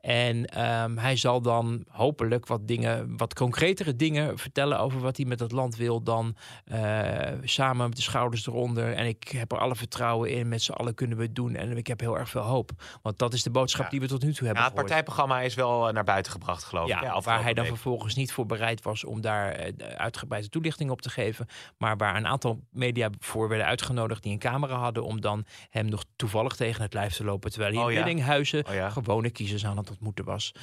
En 0.00 0.60
um, 0.60 0.98
hij 0.98 1.16
zal 1.16 1.42
dan 1.42 1.84
hopelijk 1.88 2.46
wat 2.46 2.68
dingen, 2.68 3.16
wat 3.16 3.34
concretere 3.34 3.96
dingen 3.96 4.38
vertellen 4.38 4.78
over 4.78 5.00
wat 5.00 5.16
hij 5.16 5.26
met 5.26 5.40
het 5.40 5.52
land 5.52 5.76
wil. 5.76 6.02
Dan 6.02 6.36
uh, 6.72 7.10
samen 7.42 7.88
met 7.88 7.96
de 7.96 8.02
schouders 8.02 8.46
eronder. 8.46 8.92
En 8.92 9.06
ik 9.06 9.28
heb 9.28 9.52
er 9.52 9.58
alle 9.58 9.76
vertrouwen 9.76 10.30
in. 10.30 10.48
Met 10.48 10.62
z'n 10.62 10.72
allen 10.72 10.94
kunnen 10.94 11.16
we 11.16 11.22
het 11.22 11.34
doen. 11.34 11.54
En 11.54 11.76
ik 11.76 11.86
heb 11.86 12.00
heel 12.00 12.18
erg 12.18 12.28
veel 12.28 12.42
hoop. 12.42 12.70
Want 13.02 13.18
dat 13.18 13.32
is 13.32 13.42
de 13.42 13.50
boodschap 13.50 13.84
ja. 13.84 13.90
die 13.90 14.00
we 14.00 14.06
tot 14.06 14.22
nu 14.22 14.32
toe 14.32 14.46
hebben. 14.46 14.62
Ja, 14.62 14.68
het 14.68 14.70
gehoord. 14.70 14.86
partijprogramma 14.86 15.40
is 15.40 15.54
wel 15.54 15.88
eh, 15.88 15.94
naar 15.94 16.04
buiten 16.04 16.32
gebracht, 16.32 16.64
geloof 16.64 16.90
ik. 16.90 17.00
Ja, 17.00 17.20
waar 17.20 17.42
hij 17.42 17.54
dan 17.54 17.64
week. 17.64 17.72
vervolgens 17.72 18.14
niet 18.14 18.32
voor 18.32 18.46
bereid 18.46 18.82
was 18.82 19.04
om 19.04 19.20
daar 19.20 19.66
uh, 19.66 19.86
uitgebreide 19.96 20.48
toelichting 20.48 20.90
op 20.90 21.02
te 21.02 21.10
geven. 21.10 21.46
Maar 21.78 21.96
waar 21.96 22.16
een 22.16 22.26
aantal 22.26 22.60
media 22.70 23.10
voor 23.18 23.48
werden 23.48 23.66
uitgenodigd 23.66 24.22
die 24.22 24.32
een 24.32 24.38
camera 24.38 24.76
hadden. 24.76 25.04
Om 25.04 25.20
dan 25.20 25.44
hem 25.70 25.86
nog 25.86 26.04
toevallig 26.16 26.56
tegen 26.56 26.82
het 26.82 26.94
lijf 26.94 27.14
te 27.14 27.24
lopen. 27.24 27.50
Terwijl 27.50 27.74
hij 27.74 27.82
oh, 27.82 27.90
in 27.90 27.96
ja. 27.96 28.04
Willinghuizen 28.04 28.66
oh, 28.66 28.92
gewone 28.92 29.30
kiezers 29.30 29.66
aan 29.66 29.76
het 29.76 29.89
ontmoeten 29.90 30.24
was. 30.24 30.54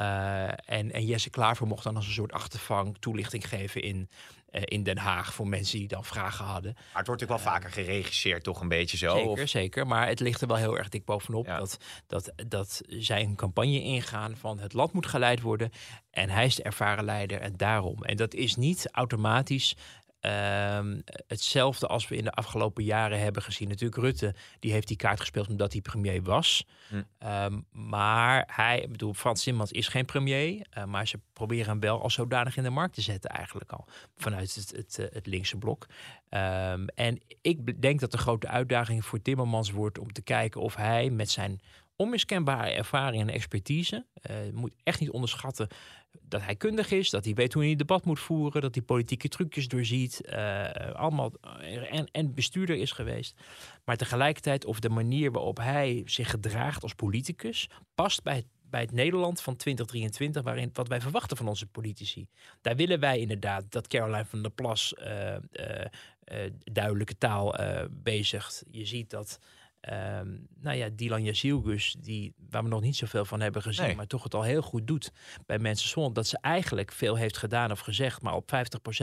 Uh, 0.00 0.48
en, 0.48 0.92
en 0.92 1.04
Jesse 1.04 1.30
Klaver 1.30 1.66
mocht 1.66 1.84
dan 1.84 1.96
als 1.96 2.06
een 2.06 2.12
soort 2.12 2.32
achtervang 2.32 2.96
toelichting 3.00 3.48
geven 3.48 3.82
in, 3.82 4.08
uh, 4.50 4.62
in 4.64 4.82
Den 4.82 4.98
Haag 4.98 5.34
voor 5.34 5.48
mensen 5.48 5.78
die 5.78 5.88
dan 5.88 6.04
vragen 6.04 6.44
hadden. 6.44 6.72
Maar 6.74 6.82
het 6.84 7.06
wordt 7.06 7.20
natuurlijk 7.20 7.44
wel 7.44 7.52
vaker 7.52 7.70
geregisseerd, 7.70 8.44
toch 8.44 8.60
een 8.60 8.68
beetje 8.68 8.96
zo? 8.96 9.14
Zeker, 9.14 9.30
of? 9.30 9.48
zeker. 9.48 9.86
Maar 9.86 10.08
het 10.08 10.20
ligt 10.20 10.40
er 10.40 10.48
wel 10.48 10.56
heel 10.56 10.78
erg 10.78 10.88
dik 10.88 11.04
bovenop 11.04 11.46
ja. 11.46 11.58
dat, 11.58 11.78
dat, 12.06 12.32
dat 12.46 12.80
zij 12.88 13.22
een 13.22 13.36
campagne 13.36 13.82
ingaan 13.82 14.36
van 14.36 14.58
het 14.58 14.72
land 14.72 14.92
moet 14.92 15.06
geleid 15.06 15.40
worden. 15.40 15.70
En 16.10 16.30
hij 16.30 16.44
is 16.44 16.54
de 16.54 16.62
ervaren 16.62 17.04
leider 17.04 17.40
en 17.40 17.56
daarom. 17.56 18.02
En 18.02 18.16
dat 18.16 18.34
is 18.34 18.56
niet 18.56 18.88
automatisch 18.90 19.76
Um, 20.26 21.02
hetzelfde 21.26 21.86
als 21.86 22.08
we 22.08 22.16
in 22.16 22.24
de 22.24 22.32
afgelopen 22.32 22.84
jaren 22.84 23.20
hebben 23.20 23.42
gezien. 23.42 23.68
Natuurlijk, 23.68 24.00
Rutte 24.00 24.34
die 24.58 24.72
heeft 24.72 24.88
die 24.88 24.96
kaart 24.96 25.20
gespeeld 25.20 25.48
omdat 25.48 25.72
hij 25.72 25.80
premier 25.80 26.22
was. 26.22 26.66
Hm. 26.88 27.02
Um, 27.28 27.66
maar 27.70 28.48
hij, 28.52 28.80
ik 28.80 28.90
bedoel, 28.90 29.14
Frans 29.14 29.42
Timmermans 29.42 29.72
is 29.72 29.88
geen 29.88 30.04
premier. 30.04 30.66
Uh, 30.78 30.84
maar 30.84 31.06
ze 31.06 31.20
proberen 31.32 31.66
hem 31.66 31.80
wel 31.80 32.02
als 32.02 32.14
zodanig 32.14 32.56
in 32.56 32.62
de 32.62 32.70
markt 32.70 32.94
te 32.94 33.00
zetten 33.00 33.30
eigenlijk 33.30 33.72
al. 33.72 33.86
Vanuit 34.16 34.54
het, 34.54 34.70
het, 34.76 34.96
het, 34.96 35.14
het 35.14 35.26
linkse 35.26 35.56
blok. 35.56 35.86
Um, 36.30 36.86
en 36.86 37.20
ik 37.40 37.82
denk 37.82 38.00
dat 38.00 38.10
de 38.10 38.18
grote 38.18 38.48
uitdaging 38.48 39.04
voor 39.04 39.22
Timmermans 39.22 39.70
wordt 39.70 39.98
om 39.98 40.12
te 40.12 40.22
kijken 40.22 40.60
of 40.60 40.74
hij 40.74 41.10
met 41.10 41.30
zijn 41.30 41.60
onmiskenbare 41.96 42.70
ervaring 42.70 43.22
en 43.22 43.30
expertise. 43.30 44.06
Uh, 44.30 44.36
moet 44.52 44.72
echt 44.82 45.00
niet 45.00 45.10
onderschatten 45.10 45.68
dat 46.22 46.42
hij 46.42 46.56
kundig 46.56 46.90
is, 46.90 47.10
dat 47.10 47.24
hij 47.24 47.34
weet 47.34 47.52
hoe 47.52 47.64
hij 47.64 47.76
debat 47.76 48.04
moet 48.04 48.20
voeren, 48.20 48.60
dat 48.62 48.74
hij 48.74 48.84
politieke 48.84 49.28
trucjes 49.28 49.68
doorziet, 49.68 50.20
uh, 50.26 50.64
allemaal 50.92 51.32
en, 51.90 52.08
en 52.12 52.34
bestuurder 52.34 52.76
is 52.76 52.92
geweest. 52.92 53.40
Maar 53.84 53.96
tegelijkertijd 53.96 54.64
of 54.64 54.80
de 54.80 54.88
manier 54.88 55.30
waarop 55.30 55.56
hij 55.56 56.02
zich 56.04 56.30
gedraagt 56.30 56.82
als 56.82 56.94
politicus 56.94 57.68
past 57.94 58.22
bij 58.22 58.34
het 58.34 58.46
bij 58.70 58.82
het 58.82 58.92
Nederland 58.92 59.40
van 59.40 59.56
2023, 59.56 60.42
waarin 60.42 60.70
wat 60.72 60.88
wij 60.88 61.00
verwachten 61.00 61.36
van 61.36 61.48
onze 61.48 61.66
politici. 61.66 62.26
Daar 62.60 62.76
willen 62.76 63.00
wij 63.00 63.18
inderdaad 63.18 63.64
dat 63.68 63.86
Caroline 63.86 64.24
van 64.24 64.42
der 64.42 64.50
Plas 64.50 64.94
duidelijke 66.72 67.18
taal 67.18 67.54
bezigt. 67.90 68.64
Je 68.70 68.84
ziet 68.86 69.10
dat 69.10 69.38
Um, 69.92 70.46
nou 70.60 70.76
ja, 70.76 70.88
Dylan 70.92 71.22
Jazielgus, 71.22 71.96
die 72.00 72.34
waar 72.50 72.62
we 72.62 72.68
nog 72.68 72.80
niet 72.80 72.96
zoveel 72.96 73.24
van 73.24 73.40
hebben 73.40 73.62
gezien, 73.62 73.86
nee. 73.86 73.96
maar 73.96 74.06
toch 74.06 74.22
het 74.22 74.34
al 74.34 74.42
heel 74.42 74.62
goed 74.62 74.86
doet 74.86 75.12
bij 75.46 75.58
mensen 75.58 75.88
zonder 75.88 76.12
dat 76.12 76.26
ze 76.26 76.38
eigenlijk 76.40 76.92
veel 76.92 77.16
heeft 77.16 77.36
gedaan 77.36 77.70
of 77.70 77.80
gezegd, 77.80 78.22
maar 78.22 78.34
op 78.34 78.50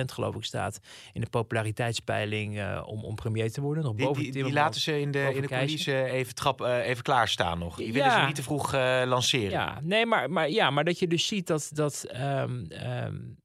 50% 0.02 0.04
geloof 0.06 0.36
ik 0.36 0.44
staat 0.44 0.80
in 1.14 1.22
de 1.22 1.30
populariteitspeiling 1.30 2.58
uh, 2.58 2.84
om, 2.86 3.04
om 3.04 3.16
premier 3.16 3.52
te 3.52 3.62
worden. 3.62 3.84
Nog 3.84 3.96
die, 3.96 4.06
boven 4.06 4.24
die, 4.24 4.32
die 4.32 4.54
laten 4.54 4.82
ze 4.82 5.00
in 5.00 5.12
de, 5.12 5.32
in 5.36 5.42
de 5.42 5.48
coulissen 5.48 6.06
even, 6.06 6.36
trap, 6.36 6.62
uh, 6.62 6.88
even 6.88 7.04
klaarstaan 7.04 7.60
nog. 7.60 7.76
Die 7.76 7.88
ja. 7.88 7.94
willen 7.94 8.12
ze 8.12 8.26
niet 8.26 8.36
te 8.36 8.44
vroeg 8.44 8.74
uh, 8.74 9.02
lanceren. 9.06 9.52
Ja, 9.52 9.80
nee, 9.84 10.06
maar, 10.06 10.32
maar, 10.32 10.50
ja, 10.50 10.70
maar 10.70 10.84
dat 10.84 11.00
je 11.00 11.08
dus 11.08 11.28
ziet 11.28 11.48
dat, 11.48 11.70
dat 11.74 12.06
um, 12.16 12.68
um, 13.04 13.38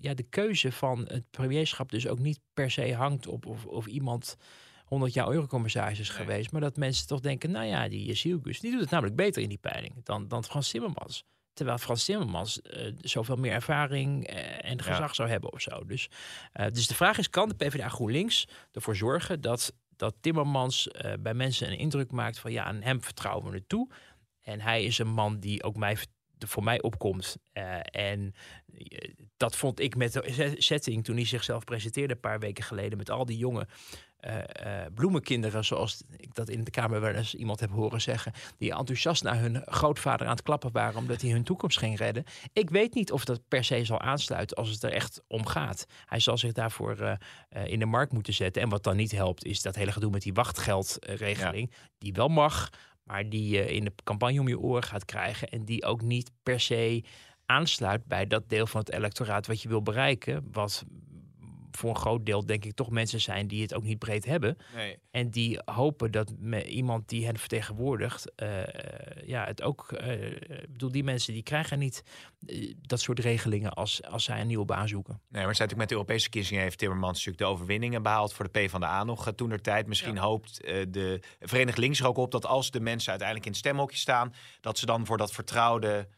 ja, 0.00 0.14
de 0.14 0.26
keuze 0.28 0.72
van 0.72 1.04
het 1.08 1.30
premierschap 1.30 1.90
dus 1.90 2.08
ook 2.08 2.18
niet 2.18 2.40
per 2.54 2.70
se 2.70 2.94
hangt 2.94 3.26
op 3.26 3.46
of, 3.46 3.66
of 3.66 3.86
iemand 3.86 4.36
100 4.86 5.12
jaar 5.12 5.30
eurocommissaris 5.30 6.08
nee. 6.08 6.18
geweest. 6.18 6.52
Maar 6.52 6.60
dat 6.60 6.76
mensen 6.76 7.06
toch 7.06 7.20
denken, 7.20 7.50
nou 7.50 7.66
ja, 7.66 7.88
die 7.88 8.04
Jezielgus, 8.04 8.60
die 8.60 8.70
doet 8.70 8.80
het 8.80 8.90
namelijk 8.90 9.16
beter 9.16 9.42
in 9.42 9.48
die 9.48 9.58
peiling 9.58 10.04
dan, 10.04 10.28
dan 10.28 10.44
Frans 10.44 10.70
Timmermans. 10.70 11.24
Terwijl 11.52 11.78
Frans 11.78 12.04
Timmermans 12.04 12.60
uh, 12.62 12.92
zoveel 13.00 13.36
meer 13.36 13.52
ervaring 13.52 14.30
uh, 14.30 14.64
en 14.64 14.82
gezag 14.82 15.08
ja. 15.08 15.14
zou 15.14 15.28
hebben 15.28 15.52
of 15.52 15.60
zo. 15.60 15.84
Dus, 15.84 16.08
uh, 16.54 16.66
dus 16.72 16.86
de 16.86 16.94
vraag 16.94 17.18
is, 17.18 17.30
kan 17.30 17.48
de 17.48 17.54
PvdA 17.54 17.88
GroenLinks 17.88 18.48
ervoor 18.72 18.96
zorgen 18.96 19.40
dat, 19.40 19.72
dat 19.96 20.14
Timmermans 20.20 20.88
bij 21.20 21.34
mensen 21.34 21.70
een 21.70 21.78
indruk 21.78 22.10
maakt 22.10 22.38
van 22.38 22.52
ja, 22.52 22.64
aan 22.64 22.82
hem 22.82 23.02
vertrouwen 23.02 23.50
we 23.50 23.56
het 23.56 23.68
toe. 23.68 23.88
En 24.40 24.60
hij 24.60 24.84
is 24.84 24.98
een 24.98 25.08
man 25.08 25.38
die 25.38 25.62
ook 25.62 25.76
mij 25.76 25.96
voor 26.38 26.64
mij 26.64 26.82
opkomt. 26.82 27.36
en 27.82 28.34
dat 29.36 29.56
vond 29.56 29.80
ik 29.80 29.96
met 29.96 30.12
de 30.12 30.54
setting 30.58 31.04
toen 31.04 31.16
hij 31.16 31.24
zichzelf 31.24 31.64
presenteerde 31.64 32.14
een 32.14 32.20
paar 32.20 32.38
weken 32.38 32.64
geleden 32.64 32.98
met 32.98 33.10
al 33.10 33.24
die 33.24 33.38
jonge 33.38 33.66
uh, 34.26 34.84
bloemenkinderen, 34.94 35.64
zoals 35.64 36.02
ik 36.16 36.34
dat 36.34 36.48
in 36.48 36.64
de 36.64 36.70
Kamer 36.70 37.00
wel 37.00 37.12
eens 37.12 37.34
iemand 37.34 37.60
heb 37.60 37.70
horen 37.70 38.00
zeggen, 38.00 38.32
die 38.58 38.74
enthousiast 38.74 39.22
naar 39.22 39.40
hun 39.40 39.62
grootvader 39.64 40.26
aan 40.26 40.32
het 40.32 40.42
klappen 40.42 40.72
waren 40.72 40.98
omdat 40.98 41.20
hij 41.20 41.30
hun 41.30 41.44
toekomst 41.44 41.78
ging 41.78 41.98
redden. 41.98 42.24
Ik 42.52 42.70
weet 42.70 42.94
niet 42.94 43.12
of 43.12 43.24
dat 43.24 43.40
per 43.48 43.64
se 43.64 43.84
zal 43.84 44.00
aansluiten 44.00 44.56
als 44.56 44.70
het 44.70 44.82
er 44.82 44.92
echt 44.92 45.22
om 45.26 45.46
gaat. 45.46 45.86
Hij 46.04 46.20
zal 46.20 46.38
zich 46.38 46.52
daarvoor 46.52 47.00
uh, 47.00 47.12
in 47.64 47.78
de 47.78 47.86
markt 47.86 48.12
moeten 48.12 48.34
zetten. 48.34 48.62
En 48.62 48.68
wat 48.68 48.82
dan 48.82 48.96
niet 48.96 49.12
helpt, 49.12 49.44
is 49.44 49.62
dat 49.62 49.74
hele 49.74 49.92
gedoe 49.92 50.10
met 50.10 50.22
die 50.22 50.34
wachtgeldregeling, 50.34 51.68
ja. 51.70 51.88
die 51.98 52.12
wel 52.12 52.28
mag, 52.28 52.70
maar 53.04 53.28
die 53.28 53.48
je 53.48 53.74
in 53.74 53.84
de 53.84 53.92
campagne 54.04 54.40
om 54.40 54.48
je 54.48 54.58
oren 54.58 54.82
gaat 54.82 55.04
krijgen 55.04 55.48
en 55.48 55.64
die 55.64 55.84
ook 55.84 56.02
niet 56.02 56.30
per 56.42 56.60
se 56.60 57.04
aansluit 57.46 58.06
bij 58.06 58.26
dat 58.26 58.48
deel 58.48 58.66
van 58.66 58.80
het 58.80 58.92
electoraat 58.92 59.46
wat 59.46 59.62
je 59.62 59.68
wil 59.68 59.82
bereiken, 59.82 60.48
wat 60.52 60.84
voor 61.70 61.90
een 61.90 61.96
groot 61.96 62.26
deel 62.26 62.46
denk 62.46 62.64
ik 62.64 62.74
toch 62.74 62.90
mensen 62.90 63.20
zijn 63.20 63.46
die 63.46 63.62
het 63.62 63.74
ook 63.74 63.82
niet 63.82 63.98
breed 63.98 64.24
hebben. 64.24 64.56
Nee. 64.74 64.98
En 65.10 65.30
die 65.30 65.60
hopen 65.64 66.10
dat 66.10 66.32
me, 66.38 66.66
iemand 66.66 67.08
die 67.08 67.26
hen 67.26 67.38
vertegenwoordigt, 67.38 68.32
uh, 68.42 68.62
ja, 69.24 69.44
het 69.44 69.62
ook. 69.62 69.92
Uh, 70.00 70.30
ik 70.32 70.72
bedoel, 70.72 70.92
die 70.92 71.04
mensen 71.04 71.32
die 71.32 71.42
krijgen 71.42 71.78
niet 71.78 72.02
uh, 72.46 72.74
dat 72.80 73.00
soort 73.00 73.18
regelingen 73.18 73.72
als, 73.72 74.02
als 74.02 74.24
zij 74.24 74.40
een 74.40 74.46
nieuwe 74.46 74.64
baan 74.64 74.88
zoeken. 74.88 75.20
Nee, 75.28 75.44
maar 75.44 75.54
zijn 75.54 75.68
natuurlijk 75.68 75.78
met 75.78 75.88
de 75.88 75.94
Europese 75.94 76.22
verkiezingen 76.22 76.62
heeft 76.62 76.78
Timmermans 76.78 77.12
natuurlijk 77.12 77.44
de 77.44 77.52
overwinningen 77.52 78.02
behaald 78.02 78.32
voor 78.32 78.44
de 78.44 78.60
PvdA 78.60 79.04
nog 79.04 79.32
toen 79.34 79.48
der 79.48 79.62
tijd. 79.62 79.86
Misschien 79.86 80.14
ja. 80.14 80.22
hoopt 80.22 80.60
de 80.88 81.20
Verenigd 81.40 81.78
Links 81.78 82.00
er 82.00 82.06
ook 82.06 82.16
op 82.16 82.30
dat 82.30 82.46
als 82.46 82.70
de 82.70 82.80
mensen 82.80 83.10
uiteindelijk 83.10 83.46
in 83.46 83.52
het 83.52 83.60
stemhokje 83.60 83.96
staan, 83.98 84.34
dat 84.60 84.78
ze 84.78 84.86
dan 84.86 85.06
voor 85.06 85.16
dat 85.16 85.32
vertrouwde 85.32 86.08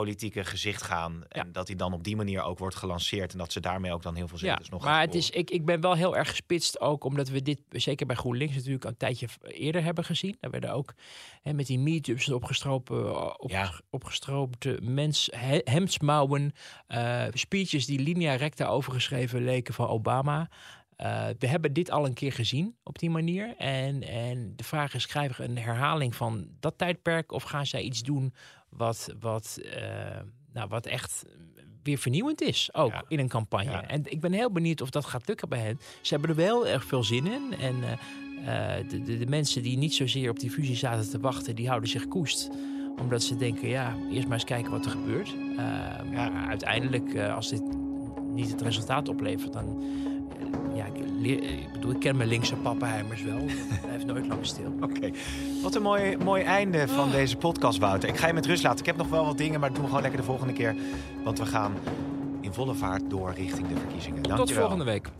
politieke 0.00 0.44
gezicht 0.44 0.82
gaan. 0.82 1.24
En 1.28 1.52
dat 1.52 1.66
hij 1.66 1.76
dan 1.76 1.92
op 1.92 2.04
die 2.04 2.16
manier 2.16 2.42
ook 2.42 2.58
wordt 2.58 2.76
gelanceerd. 2.76 3.32
En 3.32 3.38
dat 3.38 3.52
ze 3.52 3.60
daarmee 3.60 3.92
ook 3.92 4.02
dan 4.02 4.14
heel 4.14 4.28
veel 4.28 4.38
Ja, 4.40 4.50
zetels 4.50 4.68
nog 4.68 4.82
gaan 4.82 4.92
maar 4.92 5.00
het 5.00 5.14
is, 5.14 5.30
ik, 5.30 5.50
ik 5.50 5.64
ben 5.64 5.80
wel 5.80 5.94
heel 5.94 6.16
erg 6.16 6.28
gespitst 6.28 6.80
ook 6.80 7.04
omdat 7.04 7.28
we 7.28 7.42
dit 7.42 7.60
zeker 7.68 8.06
bij 8.06 8.16
GroenLinks 8.16 8.54
natuurlijk 8.54 8.84
een 8.84 8.96
tijdje 8.96 9.28
eerder 9.42 9.82
hebben 9.84 10.04
gezien. 10.04 10.36
Daar 10.40 10.50
werden 10.50 10.72
ook 10.72 10.94
hè, 11.42 11.52
met 11.52 11.66
die 11.66 11.78
meetups 11.78 12.30
opgestropen, 12.30 13.38
op, 13.40 13.50
Ja. 13.50 13.72
opgestroopte 13.90 14.78
mens, 14.82 15.28
he- 15.36 15.60
hemdsmouwen, 15.64 16.52
eh, 16.86 17.24
speeches 17.32 17.86
die 17.86 17.98
linea 18.00 18.34
recta 18.34 18.66
overgeschreven 18.66 19.44
leken 19.44 19.74
van 19.74 19.88
Obama. 19.88 20.48
Eh, 20.96 21.26
we 21.38 21.46
hebben 21.46 21.72
dit 21.72 21.90
al 21.90 22.06
een 22.06 22.14
keer 22.14 22.32
gezien 22.32 22.76
op 22.82 22.98
die 22.98 23.10
manier. 23.10 23.54
En, 23.58 24.02
en 24.02 24.52
de 24.56 24.64
vraag 24.64 24.94
is, 24.94 25.06
krijgen 25.06 25.36
we 25.44 25.50
een 25.50 25.58
herhaling 25.58 26.14
van 26.14 26.48
dat 26.60 26.78
tijdperk? 26.78 27.32
Of 27.32 27.42
gaan 27.42 27.66
zij 27.66 27.82
iets 27.82 28.00
doen 28.02 28.34
wat, 28.76 29.14
wat, 29.20 29.58
eh, 29.72 30.20
nou, 30.52 30.68
wat 30.68 30.86
echt 30.86 31.24
weer 31.82 31.98
vernieuwend 31.98 32.42
is, 32.42 32.68
ook 32.72 32.90
Ja. 32.92 33.04
in 33.08 33.18
een 33.18 33.28
campagne. 33.28 33.70
Ja. 33.70 33.86
En 33.88 34.02
ik 34.04 34.20
ben 34.20 34.32
heel 34.32 34.50
benieuwd 34.50 34.80
of 34.80 34.90
dat 34.90 35.04
gaat 35.04 35.28
lukken 35.28 35.48
bij 35.48 35.58
hen. 35.58 35.80
Ze 36.00 36.12
hebben 36.14 36.30
er 36.30 36.36
wel 36.36 36.66
erg 36.66 36.84
veel 36.84 37.04
zin 37.04 37.26
in. 37.26 37.54
En 37.60 37.74
eh, 37.82 38.78
eh, 38.78 38.88
de, 38.88 39.02
de, 39.02 39.18
de 39.18 39.26
mensen 39.26 39.62
die 39.62 39.76
niet 39.76 39.94
zozeer 39.94 40.30
op 40.30 40.38
die 40.38 40.50
fusie 40.50 40.76
zaten 40.76 41.10
te 41.10 41.20
wachten, 41.20 41.54
die 41.56 41.68
houden 41.68 41.88
zich 41.88 42.08
koest. 42.08 42.50
Omdat 43.00 43.22
ze 43.22 43.36
denken, 43.36 43.68
ja, 43.68 43.96
eerst 44.10 44.24
maar 44.24 44.36
eens 44.36 44.44
kijken 44.44 44.70
wat 44.70 44.84
er 44.84 44.90
gebeurt. 44.90 45.34
Maar 46.12 46.46
uiteindelijk, 46.48 47.14
eh, 47.14 47.34
als 47.34 47.48
dit 47.48 47.62
niet 48.32 48.50
het 48.50 48.60
resultaat 48.60 49.08
oplevert, 49.08 49.52
dan... 49.52 49.82
ja, 50.74 50.84
ik, 50.84 51.72
bedoel, 51.72 51.90
ik 51.90 52.00
ken 52.00 52.16
mijn 52.16 52.28
linkse 52.28 52.56
pappenheimers 52.56 53.22
wel. 53.22 53.38
Dat 53.70 53.80
blijft 53.82 54.06
nooit 54.06 54.26
lang 54.26 54.46
stil. 54.46 54.74
Oké, 54.80 55.10
wat 55.62 55.74
een 55.74 55.82
mooi, 55.82 56.16
mooi 56.16 56.42
einde 56.42 56.88
van 56.88 57.10
deze 57.10 57.36
podcast, 57.36 57.78
Wouter. 57.78 58.08
Ik 58.08 58.16
ga 58.16 58.26
je 58.26 58.32
met 58.32 58.46
rust 58.46 58.62
laten. 58.62 58.78
Ik 58.78 58.86
heb 58.86 58.96
nog 58.96 59.08
wel 59.08 59.24
wat 59.24 59.38
dingen, 59.38 59.60
maar 59.60 59.72
doen 59.72 59.80
we 59.80 59.86
gewoon 59.86 60.02
lekker 60.02 60.20
de 60.20 60.26
volgende 60.26 60.52
keer. 60.52 60.74
Want 61.24 61.38
we 61.38 61.46
gaan 61.46 61.72
in 62.40 62.52
volle 62.52 62.74
vaart 62.74 63.10
door 63.10 63.32
richting 63.36 63.68
de 63.68 63.76
verkiezingen. 63.76 64.22
Dankjewel. 64.22 64.46
Tot 64.46 64.56
volgende 64.56 64.84
week. 64.84 65.10